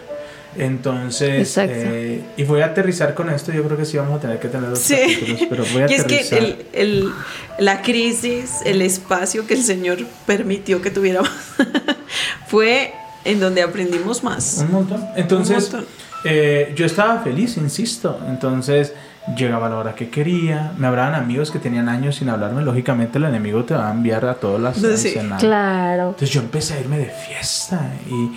Entonces, 0.59 1.41
Exacto. 1.57 1.75
eh, 1.77 2.23
y 2.37 2.43
voy 2.43 2.61
a 2.63 2.67
aterrizar 2.67 3.15
con 3.15 3.31
esto. 3.31 3.53
Yo 3.53 3.63
creo 3.63 3.77
que 3.77 3.85
sí 3.85 3.97
vamos 3.97 4.19
a 4.19 4.21
tener 4.21 4.41
que 4.41 4.49
tener 4.49 4.69
dos 4.71 4.81
Sí. 4.81 4.97
capítulos, 4.97 5.41
pero 5.49 5.65
voy 5.73 5.83
a 5.83 5.87
Y 5.91 5.95
es 5.95 6.05
que 6.05 6.15
aterrizar. 6.17 6.39
el, 6.39 6.67
el- 6.73 7.13
la 7.59 7.83
crisis, 7.83 8.51
el 8.65 8.83
espacio 8.83 9.47
que 9.47 9.55
el 9.55 9.63
Señor 9.63 9.99
permitió 10.27 10.83
que 10.83 10.91
tuviéramos, 10.91 11.31
fue 12.49 12.93
en 13.25 13.39
donde 13.41 13.63
aprendimos 13.63 14.25
más. 14.25 14.59
Un 14.59 14.73
montón. 14.73 15.05
Entonces, 15.17 15.57
Un 15.67 15.77
montón. 15.81 15.87
eh, 16.25 16.73
yo 16.77 16.85
estaba 16.87 17.21
feliz, 17.23 17.57
insisto. 17.57 18.19
Entonces, 18.29 18.93
llegaba 19.37 19.69
la 19.69 19.77
hora 19.77 19.95
que 19.95 20.09
quería. 20.11 20.73
Me 20.79 20.87
hablaban 20.87 21.15
amigos 21.15 21.51
que 21.51 21.59
tenían 21.59 21.89
años 21.89 22.17
sin 22.17 22.29
hablarme. 22.29 22.63
Lógicamente, 22.63 23.19
el 23.19 23.25
enemigo 23.25 23.65
te 23.65 23.75
va 23.75 23.89
a 23.89 23.93
enviar 23.93 24.25
a 24.25 24.35
todas 24.35 24.61
las 24.61 24.77
Sí. 25.01 25.15
Claro. 25.39 26.05
Entonces 26.09 26.31
yo 26.31 26.41
empecé 26.41 26.75
a 26.75 26.81
irme 26.81 26.99
de 26.99 27.07
fiesta 27.07 27.81
y 28.09 28.31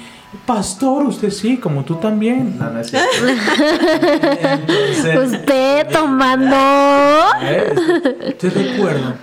pastor, 0.45 1.03
usted 1.05 1.29
sí, 1.29 1.57
como 1.57 1.83
tú 1.83 1.95
también. 1.95 2.57
No, 2.57 2.69
no 2.69 2.79
es 2.79 2.89
cierto. 2.89 3.09
Entonces, 4.41 5.31
Usted 5.39 5.87
tomando. 5.91 6.55
¿eh? 7.43 7.73
Entonces 8.21 8.71
recuerdo 8.71 9.13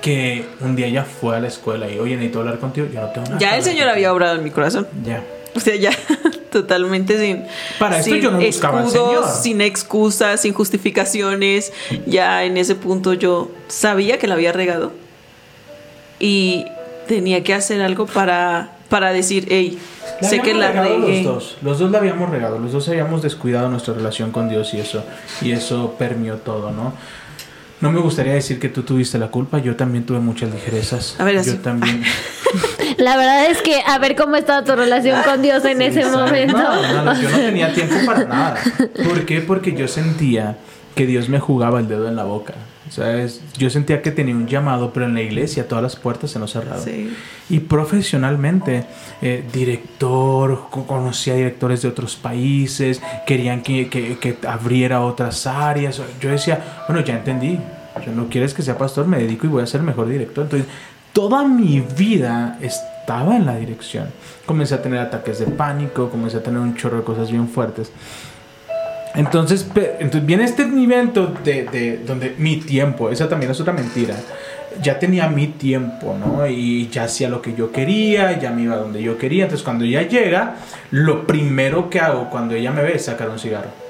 que 0.00 0.48
un 0.60 0.76
día 0.76 0.86
ella 0.86 1.04
fue 1.04 1.36
a 1.36 1.40
la 1.40 1.48
escuela 1.48 1.88
y 1.90 1.98
oye, 1.98 2.14
necesito 2.16 2.40
hablar 2.40 2.58
contigo. 2.58 2.86
Yo 2.92 3.00
no 3.00 3.08
tengo 3.08 3.26
nada. 3.26 3.38
Ya 3.38 3.56
el 3.56 3.62
Señor 3.62 3.88
había 3.88 4.12
obrado 4.12 4.36
en 4.36 4.44
mi 4.44 4.50
corazón. 4.50 4.86
Ya. 5.04 5.22
O 5.54 5.60
sea, 5.60 5.74
ya 5.76 5.90
totalmente 6.50 7.18
sin. 7.18 7.44
Para 7.78 7.98
esto 7.98 8.10
sin 8.12 8.20
yo 8.20 8.30
no 8.30 8.40
buscaba 8.40 8.80
al 8.80 8.90
Señor. 8.90 9.24
Sin 9.28 9.60
excusas, 9.60 10.42
sin 10.42 10.52
justificaciones. 10.52 11.72
Ya 12.06 12.44
en 12.44 12.56
ese 12.56 12.74
punto 12.74 13.14
yo 13.14 13.50
sabía 13.68 14.18
que 14.18 14.26
la 14.26 14.34
había 14.34 14.52
regado. 14.52 14.92
Y 16.18 16.66
tenía 17.06 17.42
que 17.42 17.54
hacer 17.54 17.80
algo 17.82 18.06
para, 18.06 18.76
para 18.88 19.12
decir, 19.12 19.46
hey, 19.48 19.78
La 20.20 20.28
sé 20.28 20.40
que 20.40 20.54
la 20.54 20.70
regué. 20.72 21.22
Los 21.22 21.24
dos, 21.24 21.56
los 21.62 21.78
dos 21.78 21.90
la 21.90 21.98
habíamos 21.98 22.30
regado, 22.30 22.58
los 22.58 22.72
dos 22.72 22.88
habíamos 22.88 23.22
descuidado 23.22 23.68
nuestra 23.68 23.94
relación 23.94 24.30
con 24.30 24.48
Dios 24.48 24.74
y 24.74 24.80
eso, 24.80 25.02
y 25.40 25.52
eso 25.52 25.96
permeó 25.98 26.36
todo, 26.36 26.70
¿no? 26.70 26.92
No 27.80 27.90
me 27.90 28.00
gustaría 28.00 28.34
decir 28.34 28.60
que 28.60 28.68
tú 28.68 28.82
tuviste 28.82 29.18
la 29.18 29.28
culpa, 29.28 29.58
yo 29.58 29.74
también 29.74 30.04
tuve 30.04 30.20
muchas 30.20 30.52
ligerezas. 30.52 31.16
A 31.18 31.24
ver, 31.24 31.38
así. 31.38 31.50
yo 31.50 31.58
también. 31.58 32.04
La 33.00 33.16
verdad 33.16 33.46
es 33.50 33.60
que 33.62 33.80
a 33.86 33.98
ver 33.98 34.14
cómo 34.16 34.36
estaba 34.36 34.64
tu 34.64 34.74
relación 34.76 35.22
con 35.22 35.42
Dios 35.42 35.64
en 35.64 35.82
ese 35.82 36.00
Exacto. 36.00 36.24
momento. 36.26 36.56
No, 36.58 36.82
no, 36.92 37.02
no, 37.04 37.20
yo 37.20 37.30
no 37.30 37.36
tenía 37.38 37.72
tiempo 37.72 37.94
para 38.06 38.24
nada. 38.24 38.56
¿Por 39.04 39.24
qué? 39.26 39.40
Porque 39.40 39.72
yo 39.74 39.88
sentía 39.88 40.56
que 40.94 41.06
Dios 41.06 41.28
me 41.28 41.40
jugaba 41.40 41.80
el 41.80 41.88
dedo 41.88 42.08
en 42.08 42.16
la 42.16 42.24
boca. 42.24 42.54
¿Sabes? 42.90 43.40
Yo 43.56 43.70
sentía 43.70 44.02
que 44.02 44.10
tenía 44.10 44.34
un 44.34 44.48
llamado, 44.48 44.92
pero 44.92 45.06
en 45.06 45.14
la 45.14 45.22
iglesia 45.22 45.68
todas 45.68 45.80
las 45.82 45.94
puertas 45.94 46.32
se 46.32 46.40
nos 46.40 46.52
cerraron. 46.52 46.82
Sí. 46.82 47.14
Y 47.48 47.60
profesionalmente, 47.60 48.84
eh, 49.22 49.44
director, 49.52 50.66
co- 50.70 50.86
conocía 50.88 51.34
directores 51.34 51.82
de 51.82 51.88
otros 51.88 52.16
países, 52.16 53.00
querían 53.26 53.62
que, 53.62 53.88
que- 53.88 54.18
que 54.18 54.36
abriera 54.46 55.02
otras 55.02 55.46
áreas. 55.46 56.00
Yo 56.20 56.30
decía, 56.30 56.84
bueno, 56.88 57.04
ya 57.04 57.14
entendí. 57.14 57.60
Yo 58.04 58.12
no 58.12 58.28
quieres 58.28 58.54
que 58.54 58.62
sea 58.62 58.76
pastor, 58.78 59.06
me 59.06 59.18
dedico 59.18 59.46
y 59.46 59.50
voy 59.50 59.62
a 59.62 59.66
ser 59.66 59.82
mejor 59.82 60.08
director. 60.08 60.44
Entonces, 60.44 60.68
toda 61.12 61.44
mi 61.44 61.80
vida 61.80 62.58
estaba 62.60 63.36
en 63.36 63.46
la 63.46 63.56
dirección. 63.56 64.08
Comencé 64.46 64.74
a 64.74 64.82
tener 64.82 65.00
ataques 65.00 65.38
de 65.38 65.46
pánico, 65.46 66.10
comencé 66.10 66.38
a 66.38 66.42
tener 66.42 66.60
un 66.60 66.76
chorro 66.76 66.98
de 66.98 67.04
cosas 67.04 67.30
bien 67.30 67.48
fuertes. 67.48 67.92
Entonces, 69.14 69.66
entonces 69.98 70.24
viene 70.24 70.44
este 70.44 70.62
evento 70.62 71.34
de, 71.42 71.64
de 71.64 71.98
donde 71.98 72.34
mi 72.38 72.58
tiempo, 72.58 73.10
esa 73.10 73.28
también 73.28 73.50
es 73.50 73.60
otra 73.60 73.72
mentira. 73.72 74.14
Ya 74.80 75.00
tenía 75.00 75.28
mi 75.28 75.48
tiempo, 75.48 76.16
¿no? 76.16 76.46
Y 76.46 76.88
ya 76.88 77.04
hacía 77.04 77.28
lo 77.28 77.42
que 77.42 77.54
yo 77.54 77.72
quería, 77.72 78.38
ya 78.38 78.52
me 78.52 78.62
iba 78.62 78.76
donde 78.76 79.02
yo 79.02 79.18
quería. 79.18 79.44
Entonces, 79.44 79.64
cuando 79.64 79.84
ella 79.84 80.02
llega, 80.02 80.56
lo 80.92 81.26
primero 81.26 81.90
que 81.90 81.98
hago 81.98 82.30
cuando 82.30 82.54
ella 82.54 82.70
me 82.70 82.82
ve 82.82 82.94
es 82.94 83.06
sacar 83.06 83.28
un 83.30 83.38
cigarro. 83.40 83.89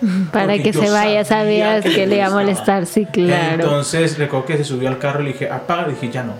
Para 0.32 0.46
Porque 0.46 0.62
que 0.62 0.72
se 0.72 0.90
vaya, 0.90 1.24
sabía 1.24 1.80
sabías 1.80 1.84
que 1.84 1.94
que, 1.94 2.06
le 2.06 2.16
iba 2.16 2.26
a 2.26 2.30
molestar, 2.30 2.86
sí, 2.86 3.06
claro. 3.06 3.62
Entonces, 3.62 4.18
recuerdo 4.18 4.46
que 4.46 4.56
se 4.58 4.64
subió 4.64 4.88
al 4.88 4.98
carro 4.98 5.20
y 5.22 5.24
le 5.24 5.32
dije, 5.32 5.48
apaga. 5.50 5.86
Le 5.86 5.94
dije, 5.94 6.10
ya 6.10 6.22
no. 6.22 6.34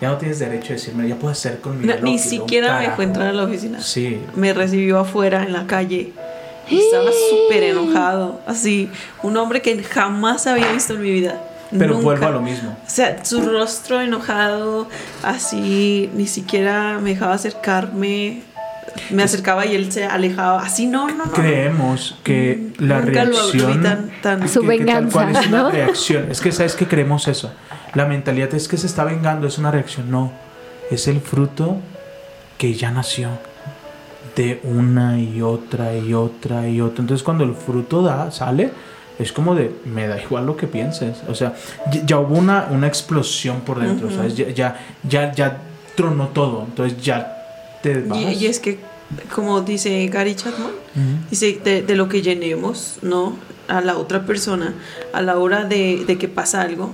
Ya 0.00 0.08
no 0.08 0.16
tienes 0.16 0.38
derecho 0.38 0.72
a 0.72 0.76
decirme, 0.76 1.08
ya 1.08 1.16
puedes 1.16 1.38
hacer 1.38 1.58
conmigo. 1.60 1.92
No, 1.92 2.00
ni 2.02 2.18
siquiera 2.18 2.74
me 2.74 2.84
carajo". 2.84 2.96
fue 2.96 3.04
a 3.04 3.08
entrar 3.08 3.28
a 3.28 3.32
la 3.32 3.44
oficina. 3.44 3.80
Sí. 3.80 4.20
Me 4.36 4.52
recibió 4.52 5.00
afuera 5.00 5.42
en 5.42 5.52
la 5.52 5.66
calle. 5.66 6.12
Y 6.70 6.78
estaba 6.78 7.10
súper 7.30 7.64
enojado. 7.64 8.40
Así, 8.46 8.90
un 9.22 9.36
hombre 9.36 9.60
que 9.60 9.82
jamás 9.82 10.46
había 10.46 10.70
visto 10.72 10.94
en 10.94 11.02
mi 11.02 11.10
vida. 11.10 11.40
Pero 11.70 11.94
Nunca. 11.94 12.04
vuelvo 12.04 12.26
a 12.26 12.30
lo 12.30 12.40
mismo. 12.40 12.70
O 12.70 12.90
sea, 12.90 13.24
su 13.24 13.42
rostro 13.42 14.00
enojado, 14.00 14.88
así, 15.22 16.08
ni 16.14 16.26
siquiera 16.26 16.98
me 16.98 17.10
dejaba 17.10 17.34
acercarme. 17.34 18.42
Me 19.10 19.22
acercaba 19.22 19.64
y 19.66 19.74
él 19.74 19.90
se 19.92 20.04
alejaba. 20.04 20.62
Así, 20.62 20.86
no, 20.86 21.08
no, 21.08 21.26
no. 21.26 21.32
Creemos 21.32 22.16
que 22.22 22.68
la 22.78 23.00
Nunca 23.00 23.24
lo 23.24 23.30
vi 23.52 23.58
reacción 23.58 23.82
tan- 23.82 24.10
tan- 24.22 24.48
Su 24.48 24.60
que- 24.62 24.68
que 24.68 24.76
tal 24.78 24.86
venganza, 24.86 25.12
cual 25.12 25.36
es 25.36 25.46
una 25.46 25.58
¿no? 25.62 25.70
reacción. 25.70 26.30
Es 26.30 26.40
que 26.40 26.52
sabes 26.52 26.74
que 26.74 26.86
creemos 26.86 27.26
eso. 27.28 27.52
La 27.94 28.04
mentalidad 28.06 28.52
es 28.54 28.68
que 28.68 28.76
se 28.76 28.86
está 28.86 29.04
vengando, 29.04 29.46
es 29.46 29.58
una 29.58 29.70
reacción. 29.70 30.10
No, 30.10 30.32
es 30.90 31.08
el 31.08 31.20
fruto 31.20 31.76
que 32.58 32.74
ya 32.74 32.90
nació 32.90 33.30
de 34.36 34.60
una 34.64 35.18
y 35.18 35.42
otra 35.42 35.96
y 35.96 36.14
otra 36.14 36.68
y 36.68 36.80
otra. 36.80 37.00
Entonces 37.02 37.24
cuando 37.24 37.44
el 37.44 37.54
fruto 37.54 38.02
da, 38.02 38.30
sale, 38.30 38.70
es 39.18 39.32
como 39.32 39.54
de, 39.56 39.74
me 39.84 40.06
da 40.06 40.20
igual 40.20 40.46
lo 40.46 40.56
que 40.56 40.66
pienses. 40.68 41.22
O 41.28 41.34
sea, 41.34 41.54
ya, 41.92 42.02
ya 42.06 42.18
hubo 42.18 42.36
una, 42.36 42.68
una 42.70 42.86
explosión 42.86 43.62
por 43.62 43.80
dentro, 43.80 44.10
¿sabes? 44.10 44.36
Ya, 44.36 44.48
ya, 44.50 44.76
ya, 45.08 45.32
ya 45.32 45.56
tronó 45.96 46.28
todo. 46.28 46.64
Entonces 46.68 47.02
ya 47.02 47.37
te 47.82 48.00
vas. 48.00 48.18
Y, 48.18 48.24
y 48.24 48.46
es 48.46 48.60
que, 48.60 48.78
como 49.34 49.60
dice 49.62 50.06
Gary 50.08 50.34
Chapman, 50.34 50.72
dice 51.30 51.60
de, 51.64 51.82
de 51.82 51.96
lo 51.96 52.08
que 52.08 52.22
llenemos, 52.22 52.98
¿no? 53.02 53.36
A 53.68 53.80
la 53.80 53.96
otra 53.98 54.24
persona, 54.24 54.74
a 55.12 55.20
la 55.22 55.38
hora 55.38 55.64
de, 55.64 56.04
de 56.06 56.18
que 56.18 56.28
pasa 56.28 56.62
algo, 56.62 56.92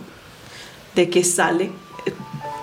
de 0.94 1.08
que 1.08 1.24
sale, 1.24 1.70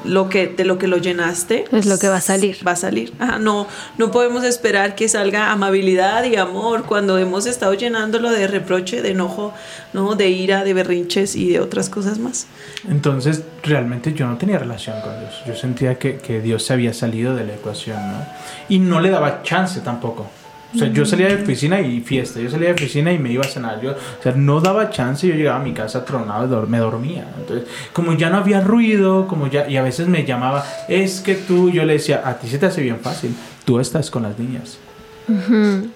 lo 0.05 0.29
que 0.29 0.47
de 0.47 0.65
lo 0.65 0.77
que 0.77 0.87
lo 0.87 0.97
llenaste 0.97 1.65
Es 1.71 1.85
lo 1.85 1.97
que 1.97 2.09
va 2.09 2.17
a 2.17 2.21
salir. 2.21 2.57
va 2.65 2.71
a 2.71 2.75
salir 2.75 3.13
Ajá, 3.19 3.39
no 3.39 3.67
no 3.97 4.11
podemos 4.11 4.43
esperar 4.43 4.95
que 4.95 5.07
salga 5.07 5.51
amabilidad 5.51 6.23
y 6.23 6.35
amor 6.35 6.83
cuando 6.85 7.17
hemos 7.17 7.45
estado 7.45 7.73
llenándolo 7.73 8.31
de 8.31 8.47
reproche 8.47 9.01
de 9.01 9.11
enojo 9.11 9.53
no 9.93 10.15
de 10.15 10.29
ira 10.29 10.63
de 10.63 10.73
berrinches 10.73 11.35
y 11.35 11.49
de 11.49 11.59
otras 11.59 11.89
cosas 11.89 12.19
más 12.19 12.47
Entonces, 12.89 13.43
realmente 13.63 14.13
yo 14.13 14.27
no 14.27 14.37
tenía 14.37 14.57
relación 14.57 15.01
con 15.01 15.19
Dios. 15.19 15.33
Yo 15.45 15.55
sentía 15.55 15.97
que, 15.97 16.17
que 16.17 16.41
Dios 16.41 16.63
se 16.63 16.73
había 16.73 16.93
salido 16.93 17.35
de 17.35 17.45
la 17.45 17.53
ecuación, 17.53 17.97
¿no? 17.97 18.25
Y 18.69 18.79
no 18.79 18.99
le 18.99 19.09
daba 19.09 19.43
chance 19.43 19.79
tampoco. 19.81 20.27
O 20.73 20.77
sea, 20.77 20.87
yo 20.87 21.05
salía 21.05 21.27
de 21.27 21.35
oficina 21.35 21.81
y 21.81 22.01
fiesta. 22.01 22.39
Yo 22.39 22.49
salía 22.49 22.69
de 22.69 22.73
oficina 22.75 23.11
y 23.11 23.19
me 23.19 23.31
iba 23.31 23.43
a 23.43 23.47
cenar. 23.47 23.81
Yo, 23.81 23.91
o 23.91 24.23
sea, 24.23 24.31
no 24.33 24.61
daba 24.61 24.89
chance. 24.89 25.27
Yo 25.27 25.35
llegaba 25.35 25.59
a 25.59 25.63
mi 25.63 25.73
casa 25.73 26.05
tronado 26.05 26.65
me 26.67 26.77
dormía. 26.77 27.25
Entonces, 27.39 27.67
como 27.93 28.13
ya 28.13 28.29
no 28.29 28.37
había 28.37 28.61
ruido, 28.61 29.27
como 29.27 29.47
ya... 29.47 29.69
Y 29.69 29.77
a 29.77 29.83
veces 29.83 30.07
me 30.07 30.25
llamaba, 30.25 30.65
es 30.87 31.19
que 31.19 31.35
tú... 31.35 31.69
Yo 31.69 31.83
le 31.83 31.93
decía, 31.93 32.21
a 32.25 32.35
ti 32.35 32.47
se 32.47 32.57
te 32.57 32.67
hace 32.67 32.81
bien 32.81 32.99
fácil. 32.99 33.35
Tú 33.65 33.79
estás 33.79 34.09
con 34.09 34.23
las 34.23 34.37
niñas. 34.39 34.77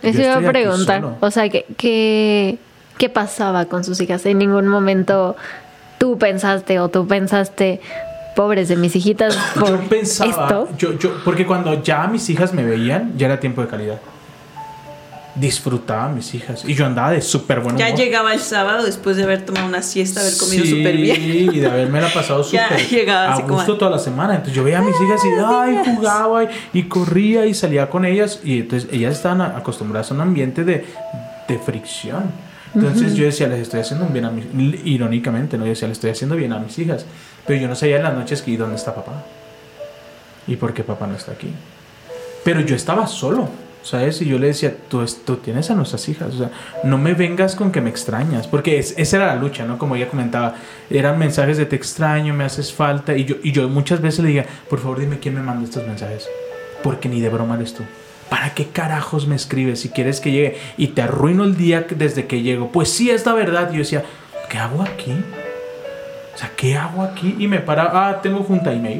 Eso 0.01 0.21
iba 0.21 0.37
a 0.37 0.51
preguntar. 0.51 1.17
O 1.19 1.31
sea, 1.31 1.49
¿qué, 1.49 1.65
qué, 1.77 2.57
qué 2.97 3.09
pasaba 3.09 3.65
con 3.65 3.83
sus 3.83 3.99
hijas? 4.01 4.25
En 4.25 4.37
ningún 4.39 4.67
momento 4.67 5.35
tú 5.97 6.17
pensaste 6.17 6.79
o 6.79 6.89
tú 6.89 7.07
pensaste, 7.07 7.81
pobres 8.35 8.67
de 8.67 8.75
mis 8.75 8.95
hijitas, 8.95 9.35
por 9.59 9.69
Yo 9.69 9.89
pensaba... 9.89 10.29
esto. 10.29 10.69
Yo, 10.77 10.97
yo, 10.99 11.11
porque 11.23 11.45
cuando 11.45 11.81
ya 11.81 12.07
mis 12.07 12.29
hijas 12.29 12.53
me 12.53 12.63
veían, 12.63 13.13
ya 13.17 13.27
era 13.27 13.39
tiempo 13.39 13.61
de 13.61 13.67
calidad. 13.67 13.99
Disfrutaba 15.35 16.05
a 16.05 16.09
mis 16.09 16.33
hijas. 16.33 16.63
Y 16.65 16.73
yo 16.75 16.85
andaba 16.85 17.11
de 17.11 17.21
súper 17.21 17.59
buen 17.59 17.75
ya 17.77 17.87
humor. 17.87 17.99
llegaba 17.99 18.33
el 18.33 18.39
sábado 18.39 18.85
después 18.85 19.17
de 19.17 19.23
haber 19.23 19.43
tomado 19.43 19.67
una 19.67 19.81
siesta 19.81 20.21
haber 20.21 20.37
comido 20.37 20.63
Sí, 20.63 20.69
súper 20.77 20.95
bien 20.95 21.21
y 21.53 21.59
de 21.59 21.67
haberme 21.67 21.99
la 21.99 22.07
pasado 22.07 22.41
Ya 22.51 22.69
súper 22.69 22.87
llegaba 22.87 23.25
a 23.25 23.33
así 23.33 23.41
como- 23.43 23.55
gusto 23.55 23.77
toda 23.77 23.91
la 23.91 23.99
semana. 23.99 24.35
Entonces 24.35 24.55
yo 24.55 24.63
veía 24.63 24.79
a 24.79 24.81
mis 24.81 24.95
hijas 24.95 25.21
y 25.25 25.27
ay, 25.45 25.81
jugaba 25.95 26.43
y, 26.45 26.47
y 26.73 26.83
corría 26.83 27.45
y 27.45 27.53
salía 27.53 27.89
con 27.89 28.05
ellas. 28.05 28.39
Y 28.45 28.59
entonces 28.61 28.89
ellas 28.93 29.13
estaban 29.13 29.41
acostumbradas 29.41 30.09
a 30.11 30.13
un 30.13 30.21
ambiente 30.21 30.63
de, 30.63 30.85
de 31.49 31.59
fricción. 31.59 32.23
Entonces 32.73 33.15
yo 33.15 33.25
decía, 33.25 33.47
les 33.47 33.59
estoy 33.59 33.79
haciendo 33.81 34.05
bien 34.07 34.25
a 34.25 34.31
mis... 34.31 34.45
Irónicamente, 34.85 35.57
¿no? 35.57 35.63
Yo 35.65 35.69
decía, 35.69 35.87
les 35.87 35.97
estoy 35.97 36.11
haciendo 36.11 36.35
bien 36.35 36.51
a 36.53 36.59
mis 36.59 36.77
hijas. 36.79 37.05
Pero 37.47 37.59
yo 37.61 37.67
no 37.69 37.75
sabía 37.75 37.97
en 37.97 38.03
las 38.03 38.13
noches 38.13 38.41
que, 38.41 38.51
¿y 38.51 38.57
dónde 38.57 38.75
está 38.75 38.93
papá? 38.95 39.23
¿Y 40.47 40.55
por 40.57 40.73
qué 40.73 40.83
papá 40.83 41.07
no 41.07 41.15
está 41.15 41.31
aquí? 41.33 41.47
Pero 42.43 42.59
yo 42.61 42.75
estaba 42.75 43.07
solo, 43.07 43.49
¿sabes? 43.85 44.21
Y 44.21 44.25
yo 44.25 44.37
le 44.39 44.47
decía, 44.47 44.75
tú, 44.89 45.05
tú 45.25 45.37
tienes 45.37 45.69
a 45.69 45.75
nuestras 45.75 46.09
hijas, 46.09 46.33
o 46.33 46.37
sea, 46.39 46.51
no 46.83 46.97
me 46.97 47.13
vengas 47.13 47.55
con 47.55 47.71
que 47.71 47.79
me 47.81 47.89
extrañas, 47.89 48.47
porque 48.47 48.79
es- 48.79 48.95
esa 48.97 49.17
era 49.17 49.27
la 49.27 49.35
lucha, 49.35 49.63
¿no? 49.65 49.77
Como 49.77 49.95
ella 49.95 50.09
comentaba, 50.09 50.55
eran 50.89 51.17
mensajes 51.19 51.57
de 51.57 51.65
te 51.65 51.75
extraño, 51.75 52.33
me 52.33 52.43
haces 52.43 52.73
falta, 52.73 53.15
y 53.15 53.25
yo, 53.25 53.35
y 53.43 53.51
yo 53.51 53.69
muchas 53.69 54.01
veces 54.01 54.21
le 54.23 54.29
diga, 54.31 54.45
por 54.69 54.79
favor 54.79 54.99
dime 54.99 55.19
quién 55.19 55.35
me 55.35 55.41
manda 55.41 55.63
estos 55.63 55.85
mensajes, 55.87 56.27
porque 56.83 57.07
ni 57.07 57.21
de 57.21 57.29
broma 57.29 57.55
eres 57.55 57.73
tú. 57.75 57.83
¿Para 58.29 58.55
qué 58.55 58.65
carajos 58.67 59.27
me 59.27 59.35
escribes 59.35 59.81
si 59.81 59.89
quieres 59.89 60.19
que 60.19 60.31
llegue 60.31 60.57
y 60.77 60.87
te 60.87 61.03
arruino 61.03 61.43
el 61.43 61.55
día 61.55 61.85
desde 61.87 62.25
que 62.25 62.41
llego? 62.41 62.71
Pues 62.71 62.91
sí, 62.91 63.11
es 63.11 63.23
la 63.23 63.33
verdad. 63.33 63.71
Yo 63.71 63.77
decía, 63.77 64.03
¿qué 64.49 64.57
hago 64.57 64.81
aquí? 64.81 65.11
O 66.33 66.37
sea, 66.37 66.49
¿qué 66.57 66.75
hago 66.75 67.03
aquí? 67.03 67.35
Y 67.37 67.47
me 67.47 67.59
para, 67.59 67.83
ah, 67.93 68.21
tengo 68.23 68.39
junta 68.43 68.73
y 68.73 68.79
me. 68.79 68.99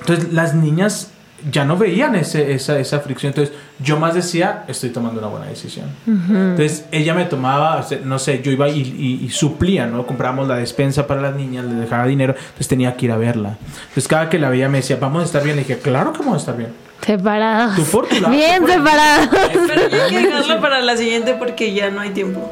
Entonces 0.00 0.32
las 0.32 0.54
niñas 0.54 1.10
ya 1.52 1.64
no 1.64 1.76
veían 1.76 2.14
ese, 2.14 2.52
esa, 2.54 2.78
esa 2.78 3.00
fricción. 3.00 3.30
Entonces 3.30 3.54
yo 3.78 3.98
más 3.98 4.14
decía, 4.14 4.64
estoy 4.68 4.90
tomando 4.90 5.18
una 5.20 5.28
buena 5.28 5.46
decisión. 5.46 5.86
Entonces 6.06 6.86
ella 6.92 7.14
me 7.14 7.24
tomaba, 7.26 7.76
o 7.76 7.82
sea, 7.82 7.98
no 8.04 8.18
sé, 8.18 8.40
yo 8.42 8.50
iba 8.50 8.68
y, 8.68 8.80
y- 8.80 9.24
y 9.24 9.28
suplía, 9.30 9.86
¿no? 9.86 10.06
Comprábamos 10.06 10.48
la 10.48 10.56
despensa 10.56 11.06
para 11.06 11.20
las 11.20 11.34
niñas, 11.36 11.64
les 11.66 11.78
dejaba 11.78 12.06
dinero, 12.06 12.34
entonces 12.36 12.68
tenía 12.68 12.96
que 12.96 13.06
ir 13.06 13.12
a 13.12 13.16
verla. 13.16 13.56
Entonces 13.82 14.08
cada 14.08 14.28
que 14.28 14.38
la 14.38 14.48
veía 14.50 14.68
me 14.68 14.78
decía, 14.78 14.96
vamos 15.00 15.22
a 15.22 15.26
estar 15.26 15.42
bien. 15.44 15.56
Le 15.56 15.62
dije, 15.62 15.78
claro 15.78 16.12
que 16.12 16.20
vamos 16.20 16.34
a 16.34 16.38
estar 16.38 16.56
bien. 16.56 16.70
Separados. 17.04 17.76
Tú 17.76 17.84
por 17.84 18.08
tu 18.08 18.20
lado, 18.20 18.34
Bien 18.34 18.60
por 18.62 18.70
separados. 18.72 19.28
pero 19.68 19.82
hay 20.04 20.10
que 20.10 20.22
dejarlo 20.26 20.60
para 20.60 20.80
la 20.80 20.96
siguiente 20.96 21.34
porque 21.38 21.72
ya 21.74 21.90
no 21.90 22.00
hay 22.00 22.10
tiempo 22.10 22.50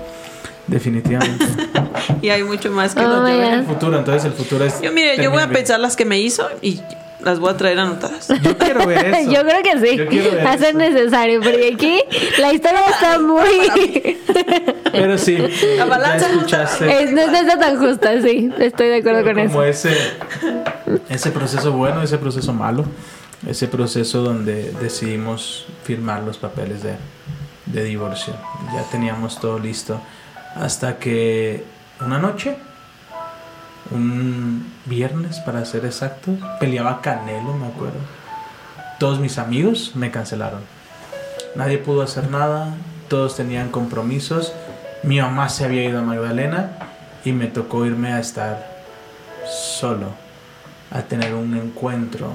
Definitivamente. 0.66 1.44
y 2.22 2.28
hay 2.30 2.42
mucho 2.42 2.70
más 2.70 2.94
que 2.94 3.00
Oh, 3.04 3.22
my 3.22 3.32
God. 3.32 3.42
El 3.54 3.64
futuro, 3.64 3.98
entonces 3.98 4.24
el 4.24 4.32
futuro 4.32 4.64
es... 4.64 4.80
yo 4.80 4.92
mire 4.92 5.16
yo 5.22 5.30
voy 5.30 5.42
a 5.42 5.46
bien. 5.46 5.58
pensar 5.58 5.80
las 5.80 5.96
que 5.96 6.04
me 6.04 6.18
hizo 6.20 6.48
y 6.62 6.80
las 7.24 7.38
voy 7.40 7.50
a 7.50 7.56
traer 7.56 7.78
anotadas 7.78 8.28
Yo 8.42 8.56
quiero 8.58 8.86
ver 8.86 9.06
eso. 9.14 9.30
Yo 9.30 9.40
creo 9.42 9.62
que 9.62 9.80
sí. 9.80 10.18
Va 10.44 10.52
a 10.52 10.58
ser 10.58 10.74
necesario, 10.74 11.40
porque 11.40 11.72
aquí 11.74 12.00
la 12.40 12.52
historia 12.52 12.80
está 12.90 13.18
muy. 13.18 14.16
Pero 14.92 15.18
sí, 15.18 15.38
La 15.76 15.84
balanza. 15.86 16.26
Es- 16.88 17.12
no, 17.12 17.20
está 17.22 17.58
tan 17.58 17.78
justa, 17.78 18.20
sí. 18.22 18.50
Estoy 18.58 18.88
de 18.88 18.96
acuerdo 18.96 19.24
con 19.24 19.34
como 19.48 19.62
eso. 19.62 19.88
ese 19.88 19.96
ese 21.08 21.30
proceso 21.30 21.72
bueno, 21.72 22.02
ese 22.02 22.18
proceso 22.18 22.52
malo, 22.52 22.84
ese 23.48 23.66
proceso 23.68 24.22
donde 24.22 24.70
decidimos 24.80 25.66
firmar 25.84 26.22
los 26.22 26.38
papeles 26.38 26.82
de, 26.82 26.94
de 27.66 27.84
divorcio. 27.84 28.34
Ya 28.74 28.82
teníamos 28.90 29.40
todo 29.40 29.58
listo 29.58 30.00
hasta 30.54 30.98
que 30.98 31.64
una 32.00 32.18
noche, 32.18 32.56
un 33.90 34.72
viernes 34.86 35.38
para 35.40 35.64
ser 35.64 35.84
exacto, 35.84 36.32
peleaba 36.60 37.00
Canelo, 37.00 37.54
me 37.54 37.66
acuerdo. 37.66 37.98
Todos 38.98 39.20
mis 39.20 39.38
amigos 39.38 39.92
me 39.94 40.10
cancelaron. 40.10 40.60
Nadie 41.54 41.78
pudo 41.78 42.02
hacer 42.02 42.30
nada, 42.30 42.74
todos 43.08 43.36
tenían 43.36 43.70
compromisos. 43.70 44.52
Mi 45.02 45.20
mamá 45.20 45.48
se 45.48 45.64
había 45.64 45.84
ido 45.84 45.98
a 45.98 46.02
Magdalena 46.02 46.78
y 47.24 47.32
me 47.32 47.46
tocó 47.46 47.84
irme 47.86 48.12
a 48.12 48.20
estar 48.20 48.74
solo, 49.46 50.08
a 50.90 51.02
tener 51.02 51.34
un 51.34 51.56
encuentro 51.56 52.32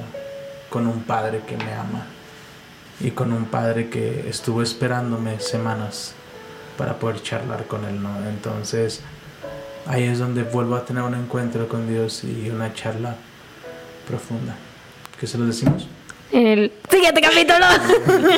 con 0.70 0.88
un 0.88 1.04
padre 1.04 1.42
que 1.48 1.58
me 1.58 1.74
ama 1.74 2.06
y 3.00 3.12
con 3.12 3.34
un 3.34 3.46
padre 3.46 3.90
que 3.90 4.30
estuvo 4.30 4.62
esperándome 4.62 5.40
semanas 5.40 6.14
para 6.78 7.00
poder 7.00 7.22
charlar 7.22 7.66
con 7.66 7.86
él, 7.86 8.02
¿no? 8.02 8.10
Entonces, 8.28 9.02
ahí 9.88 10.04
es 10.04 10.20
donde 10.20 10.44
vuelvo 10.44 10.76
a 10.76 10.86
tener 10.86 11.04
un 11.04 11.16
encuentro 11.16 11.68
con 11.68 11.88
Dios 11.88 12.24
y 12.24 12.50
una 12.50 12.74
charla 12.74 13.16
profunda. 14.08 14.56
¿Qué 15.20 15.28
se 15.28 15.38
lo 15.38 15.46
decimos? 15.46 15.88
En 16.32 16.46
el 16.46 16.72
siguiente 16.90 17.22
capítulo. 17.22 17.66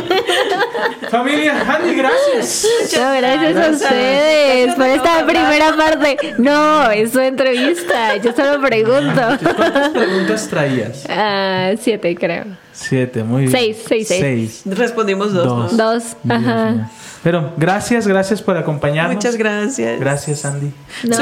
Familia, 1.10 1.62
Andy, 1.76 1.94
gracias. 1.96 2.66
No, 2.98 3.14
gracias 3.18 3.44
a 3.46 3.52
gracias. 3.52 3.82
ustedes 3.82 4.76
por 4.76 4.86
esta 4.86 5.26
primera 5.26 5.76
parte. 5.76 6.18
No, 6.38 6.90
es 6.90 7.12
su 7.12 7.20
entrevista. 7.20 8.16
Yo 8.18 8.32
solo 8.34 8.62
pregunto. 8.62 9.22
¿Cuántas 9.58 9.90
preguntas 9.90 10.48
traías? 10.48 11.06
Ah, 11.10 11.72
siete, 11.80 12.16
creo. 12.16 12.46
Siete, 12.72 13.24
muy 13.24 13.42
bien. 13.42 13.52
Seis, 13.52 13.78
seis, 13.86 14.08
seis. 14.08 14.62
respondimos 14.66 15.34
dos, 15.34 15.46
Dos. 15.46 15.74
¿no? 15.74 15.92
Dos. 15.94 16.04
Dios 16.24 16.38
Ajá. 16.40 16.90
Pero 17.24 17.54
gracias, 17.56 18.08
gracias 18.08 18.42
por 18.42 18.58
acompañarnos. 18.58 19.16
muchas 19.16 19.36
gracias 19.36 20.00
Gracias, 20.00 20.44
Andy. 20.44 20.72
No. 21.04 21.16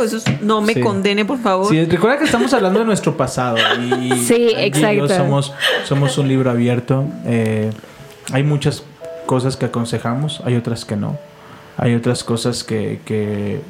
Jesús 0.00 0.24
no 0.40 0.60
me 0.60 0.74
Sí. 0.74 0.80
condene 0.80 1.24
por 1.24 1.38
favor 1.38 1.68
Sí, 1.70 1.84
recuerda 1.84 2.18
que 2.18 2.24
estamos 2.24 2.52
hablando 2.52 2.80
de 2.80 2.84
nuestro 2.84 3.16
pasado. 3.16 3.56
Y 3.78 4.12
Sí, 4.26 4.52
Angie 4.54 4.66
y 4.66 4.96
yo 4.96 5.04
exacto. 5.04 5.08
somos, 5.08 5.52
somos 5.84 6.18
un 6.18 6.28
libro 6.28 6.50
abierto. 6.50 7.04
Eh, 7.26 7.70
hay 8.32 8.42
muchas 8.42 8.82
cosas 9.26 9.56
que 9.56 9.66
aconsejamos, 9.66 10.42
hay 10.44 10.56
otras 10.56 10.84
que 10.84 10.96
no. 10.96 11.16
Hay 11.76 11.94
otras 11.94 12.24
cosas 12.24 12.64
que, 12.64 13.00
que 13.04 13.60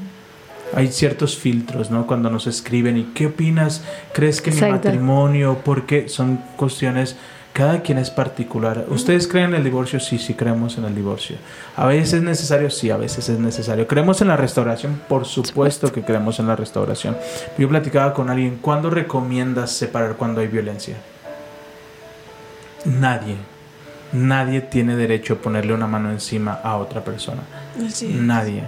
hay 0.75 0.89
ciertos 0.89 1.37
filtros, 1.37 1.91
¿no? 1.91 2.07
Cuando 2.07 2.31
nos 2.31 2.47
escriben 2.47 2.97
y 2.99 3.05
qué 3.15 3.27
opinas, 3.27 3.83
crees 4.13 4.41
que 4.43 4.51
mi 4.51 4.61
matrimonio, 4.61 5.59
porque 5.65 6.09
son 6.09 6.39
cuestiones, 6.57 7.17
cada 7.55 7.83
quien 7.83 7.99
es 7.99 8.11
particular. 8.11 8.85
¿Ustedes 8.89 9.29
creen 9.29 9.51
en 9.51 9.55
el 9.55 9.65
divorcio? 9.65 10.01
Sí, 10.01 10.19
sí 10.19 10.35
creemos 10.35 10.77
en 10.77 10.87
el 10.87 10.95
divorcio. 10.95 11.37
¿A 11.77 11.87
veces 11.87 12.15
es 12.15 12.23
necesario? 12.23 12.69
Sí, 12.69 12.91
a 12.91 12.97
veces 12.97 13.29
es 13.29 13.39
necesario. 13.39 13.87
¿Creemos 13.87 14.21
en 14.21 14.27
la 14.29 14.37
restauración? 14.37 15.01
Por 15.09 15.25
supuesto 15.25 15.93
que 15.93 16.03
creemos 16.03 16.41
en 16.41 16.49
la 16.49 16.57
restauración. 16.57 17.17
Yo 17.57 17.69
platicaba 17.69 18.13
con 18.13 18.29
alguien, 18.29 18.59
¿cuándo 18.61 18.91
recomiendas 18.91 19.71
separar 19.71 20.17
cuando 20.17 20.41
hay 20.41 20.49
violencia? 20.49 20.97
Nadie. 22.85 23.37
Nadie 24.13 24.61
tiene 24.61 24.97
derecho 24.97 25.35
a 25.35 25.37
ponerle 25.37 25.75
una 25.75 25.87
mano 25.87 26.11
encima 26.11 26.55
a 26.55 26.77
otra 26.77 27.05
persona. 27.05 27.43
Nadie. 28.15 28.65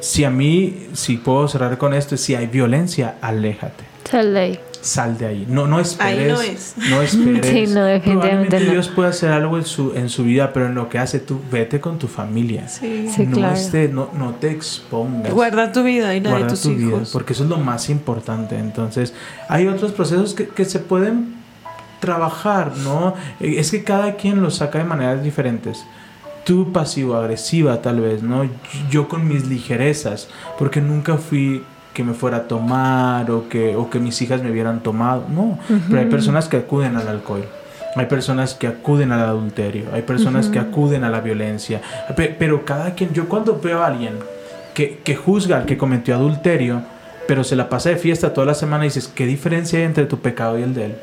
Si 0.00 0.24
a 0.24 0.30
mí, 0.30 0.88
si 0.94 1.16
puedo 1.16 1.46
cerrar 1.46 1.78
con 1.78 1.94
esto, 1.94 2.16
si 2.16 2.34
hay 2.34 2.48
violencia, 2.48 3.18
aléjate. 3.20 3.84
Sal 4.10 4.34
de 4.34 4.40
ahí. 4.40 4.60
Sal 4.82 5.18
de 5.18 5.26
ahí. 5.26 5.46
No, 5.48 5.66
no 5.66 5.78
esperes. 5.78 6.18
Ahí 6.20 6.28
no 6.28 6.40
es. 6.40 6.74
no 6.90 7.02
esperes. 7.02 7.46
Sí, 7.50 7.66
no, 7.74 7.84
definitivamente 7.84 8.10
Probablemente 8.12 8.60
no. 8.60 8.72
Dios 8.72 8.88
puede 8.88 9.08
hacer 9.10 9.30
algo 9.32 9.58
en 9.58 9.64
su, 9.64 9.92
en 9.94 10.08
su 10.08 10.24
vida, 10.24 10.52
pero 10.52 10.66
en 10.66 10.74
lo 10.74 10.88
que 10.88 10.98
hace 10.98 11.18
tú, 11.20 11.40
vete 11.50 11.80
con 11.80 11.98
tu 11.98 12.08
familia. 12.08 12.66
Sí. 12.68 13.08
Sí, 13.14 13.26
no, 13.26 13.36
claro. 13.36 13.56
esté- 13.56 13.88
no, 13.90 14.08
no 14.16 14.34
te 14.34 14.50
expongas. 14.50 15.32
guarda 15.34 15.70
tu 15.72 15.82
vida 15.82 16.14
y 16.14 16.20
la 16.20 16.30
de 16.30 16.36
Guarda 16.36 16.48
tus 16.48 16.62
tu 16.62 16.74
vida, 16.74 16.98
porque 17.12 17.34
eso 17.34 17.44
es 17.44 17.50
lo 17.50 17.58
más 17.58 17.90
importante. 17.90 18.58
Entonces, 18.58 19.12
hay 19.48 19.66
otros 19.66 19.92
procesos 19.92 20.34
que, 20.34 20.48
que 20.48 20.64
se 20.64 20.78
pueden 20.78 21.34
trabajar, 22.00 22.72
¿no? 22.78 23.14
Es 23.40 23.70
que 23.70 23.84
cada 23.84 24.14
quien 24.16 24.40
lo 24.42 24.50
saca 24.50 24.78
de 24.78 24.84
maneras 24.84 25.22
diferentes. 25.22 25.84
Tú 26.44 26.72
pasivo-agresiva 26.72 27.82
tal 27.82 28.00
vez, 28.00 28.22
¿no? 28.22 28.48
Yo 28.90 29.08
con 29.08 29.28
mis 29.28 29.46
ligerezas, 29.46 30.28
porque 30.58 30.80
nunca 30.80 31.18
fui 31.18 31.62
que 31.94 32.04
me 32.04 32.14
fuera 32.14 32.38
a 32.38 32.42
tomar 32.48 33.30
o 33.30 33.48
que, 33.48 33.74
o 33.76 33.90
que 33.90 33.98
mis 33.98 34.20
hijas 34.22 34.42
me 34.42 34.50
hubieran 34.50 34.80
tomado. 34.80 35.24
No, 35.28 35.58
pero 35.88 36.00
hay 36.00 36.06
personas 36.06 36.48
que 36.48 36.56
acuden 36.58 36.96
al 36.96 37.08
alcohol. 37.08 37.44
Hay 37.96 38.06
personas 38.06 38.54
que 38.54 38.68
acuden 38.68 39.10
al 39.10 39.20
adulterio, 39.20 39.86
hay 39.92 40.02
personas 40.02 40.48
que 40.48 40.60
acuden 40.60 41.02
a 41.02 41.10
la 41.10 41.20
violencia, 41.20 41.80
Pe- 42.14 42.36
pero 42.38 42.64
cada 42.64 42.94
quien, 42.94 43.12
yo 43.12 43.28
cuando 43.28 43.58
veo 43.60 43.82
a 43.82 43.86
alguien 43.88 44.12
que, 44.74 44.98
que 45.02 45.16
juzga 45.16 45.56
al 45.56 45.66
que 45.66 45.76
cometió 45.76 46.14
adulterio, 46.14 46.82
pero 47.26 47.42
se 47.42 47.56
la 47.56 47.68
pasa 47.68 47.88
de 47.88 47.96
fiesta 47.96 48.32
toda 48.32 48.46
la 48.46 48.54
semana 48.54 48.84
y 48.84 48.88
dices, 48.90 49.08
¿qué 49.12 49.26
diferencia 49.26 49.80
hay 49.80 49.86
entre 49.86 50.06
tu 50.06 50.20
pecado 50.20 50.56
y 50.56 50.62
el 50.62 50.72
de 50.74 50.84
él? 50.86 50.94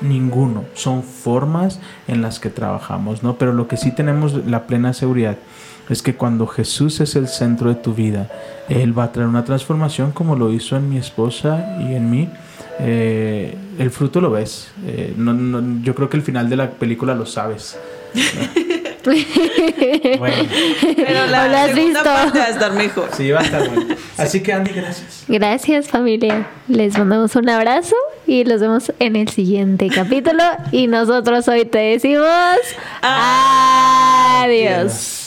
Ninguno, 0.00 0.64
son 0.74 1.02
formas 1.02 1.80
en 2.08 2.22
las 2.22 2.38
que 2.40 2.48
trabajamos, 2.48 3.22
¿no? 3.22 3.36
Pero 3.36 3.52
lo 3.52 3.68
que 3.68 3.76
sí 3.76 3.90
tenemos 3.92 4.46
la 4.46 4.62
plena 4.66 4.94
seguridad 4.94 5.36
es 5.88 6.02
que 6.02 6.14
cuando 6.14 6.46
Jesús 6.46 7.00
es 7.00 7.14
el 7.16 7.28
centro 7.28 7.68
de 7.68 7.76
tu 7.76 7.94
vida, 7.94 8.28
Él 8.68 8.98
va 8.98 9.04
a 9.04 9.12
traer 9.12 9.28
una 9.28 9.44
transformación 9.44 10.12
como 10.12 10.34
lo 10.36 10.52
hizo 10.52 10.76
en 10.76 10.88
mi 10.88 10.98
esposa 10.98 11.76
y 11.80 11.94
en 11.94 12.10
mí. 12.10 12.28
Eh, 12.80 13.56
el 13.78 13.90
fruto 13.90 14.20
lo 14.20 14.30
ves. 14.30 14.68
Eh, 14.86 15.14
no- 15.16 15.32
no- 15.32 15.82
yo 15.82 15.94
creo 15.94 16.10
que 16.10 16.16
el 16.18 16.22
final 16.22 16.50
de 16.50 16.56
la 16.56 16.70
película 16.70 17.14
lo 17.14 17.24
sabes. 17.26 17.78
Bueno, 20.18 20.34
Pero 20.96 21.26
la 21.28 21.46
¿Lo 21.46 21.56
has 21.58 21.66
segunda 21.70 21.84
visto? 22.00 22.02
parte 22.02 22.38
va 22.40 22.44
a 22.44 22.48
estar 22.48 22.72
mejor. 22.72 23.08
sí, 23.12 23.30
va 23.30 23.38
a 23.38 23.42
estar 23.44 23.68
bueno. 23.68 23.94
Así 24.16 24.42
que 24.42 24.52
Andy, 24.52 24.72
gracias. 24.72 25.22
Gracias 25.28 25.86
familia. 25.88 26.48
Les 26.66 26.98
mandamos 26.98 27.36
un 27.36 27.48
abrazo 27.48 27.94
y 28.26 28.42
los 28.42 28.60
vemos 28.60 28.92
en 28.98 29.14
el 29.14 29.28
siguiente 29.28 29.88
capítulo. 29.94 30.42
Y 30.72 30.88
nosotros 30.88 31.46
hoy 31.46 31.66
te 31.66 31.78
decimos 31.78 32.26
adiós. 34.42 35.25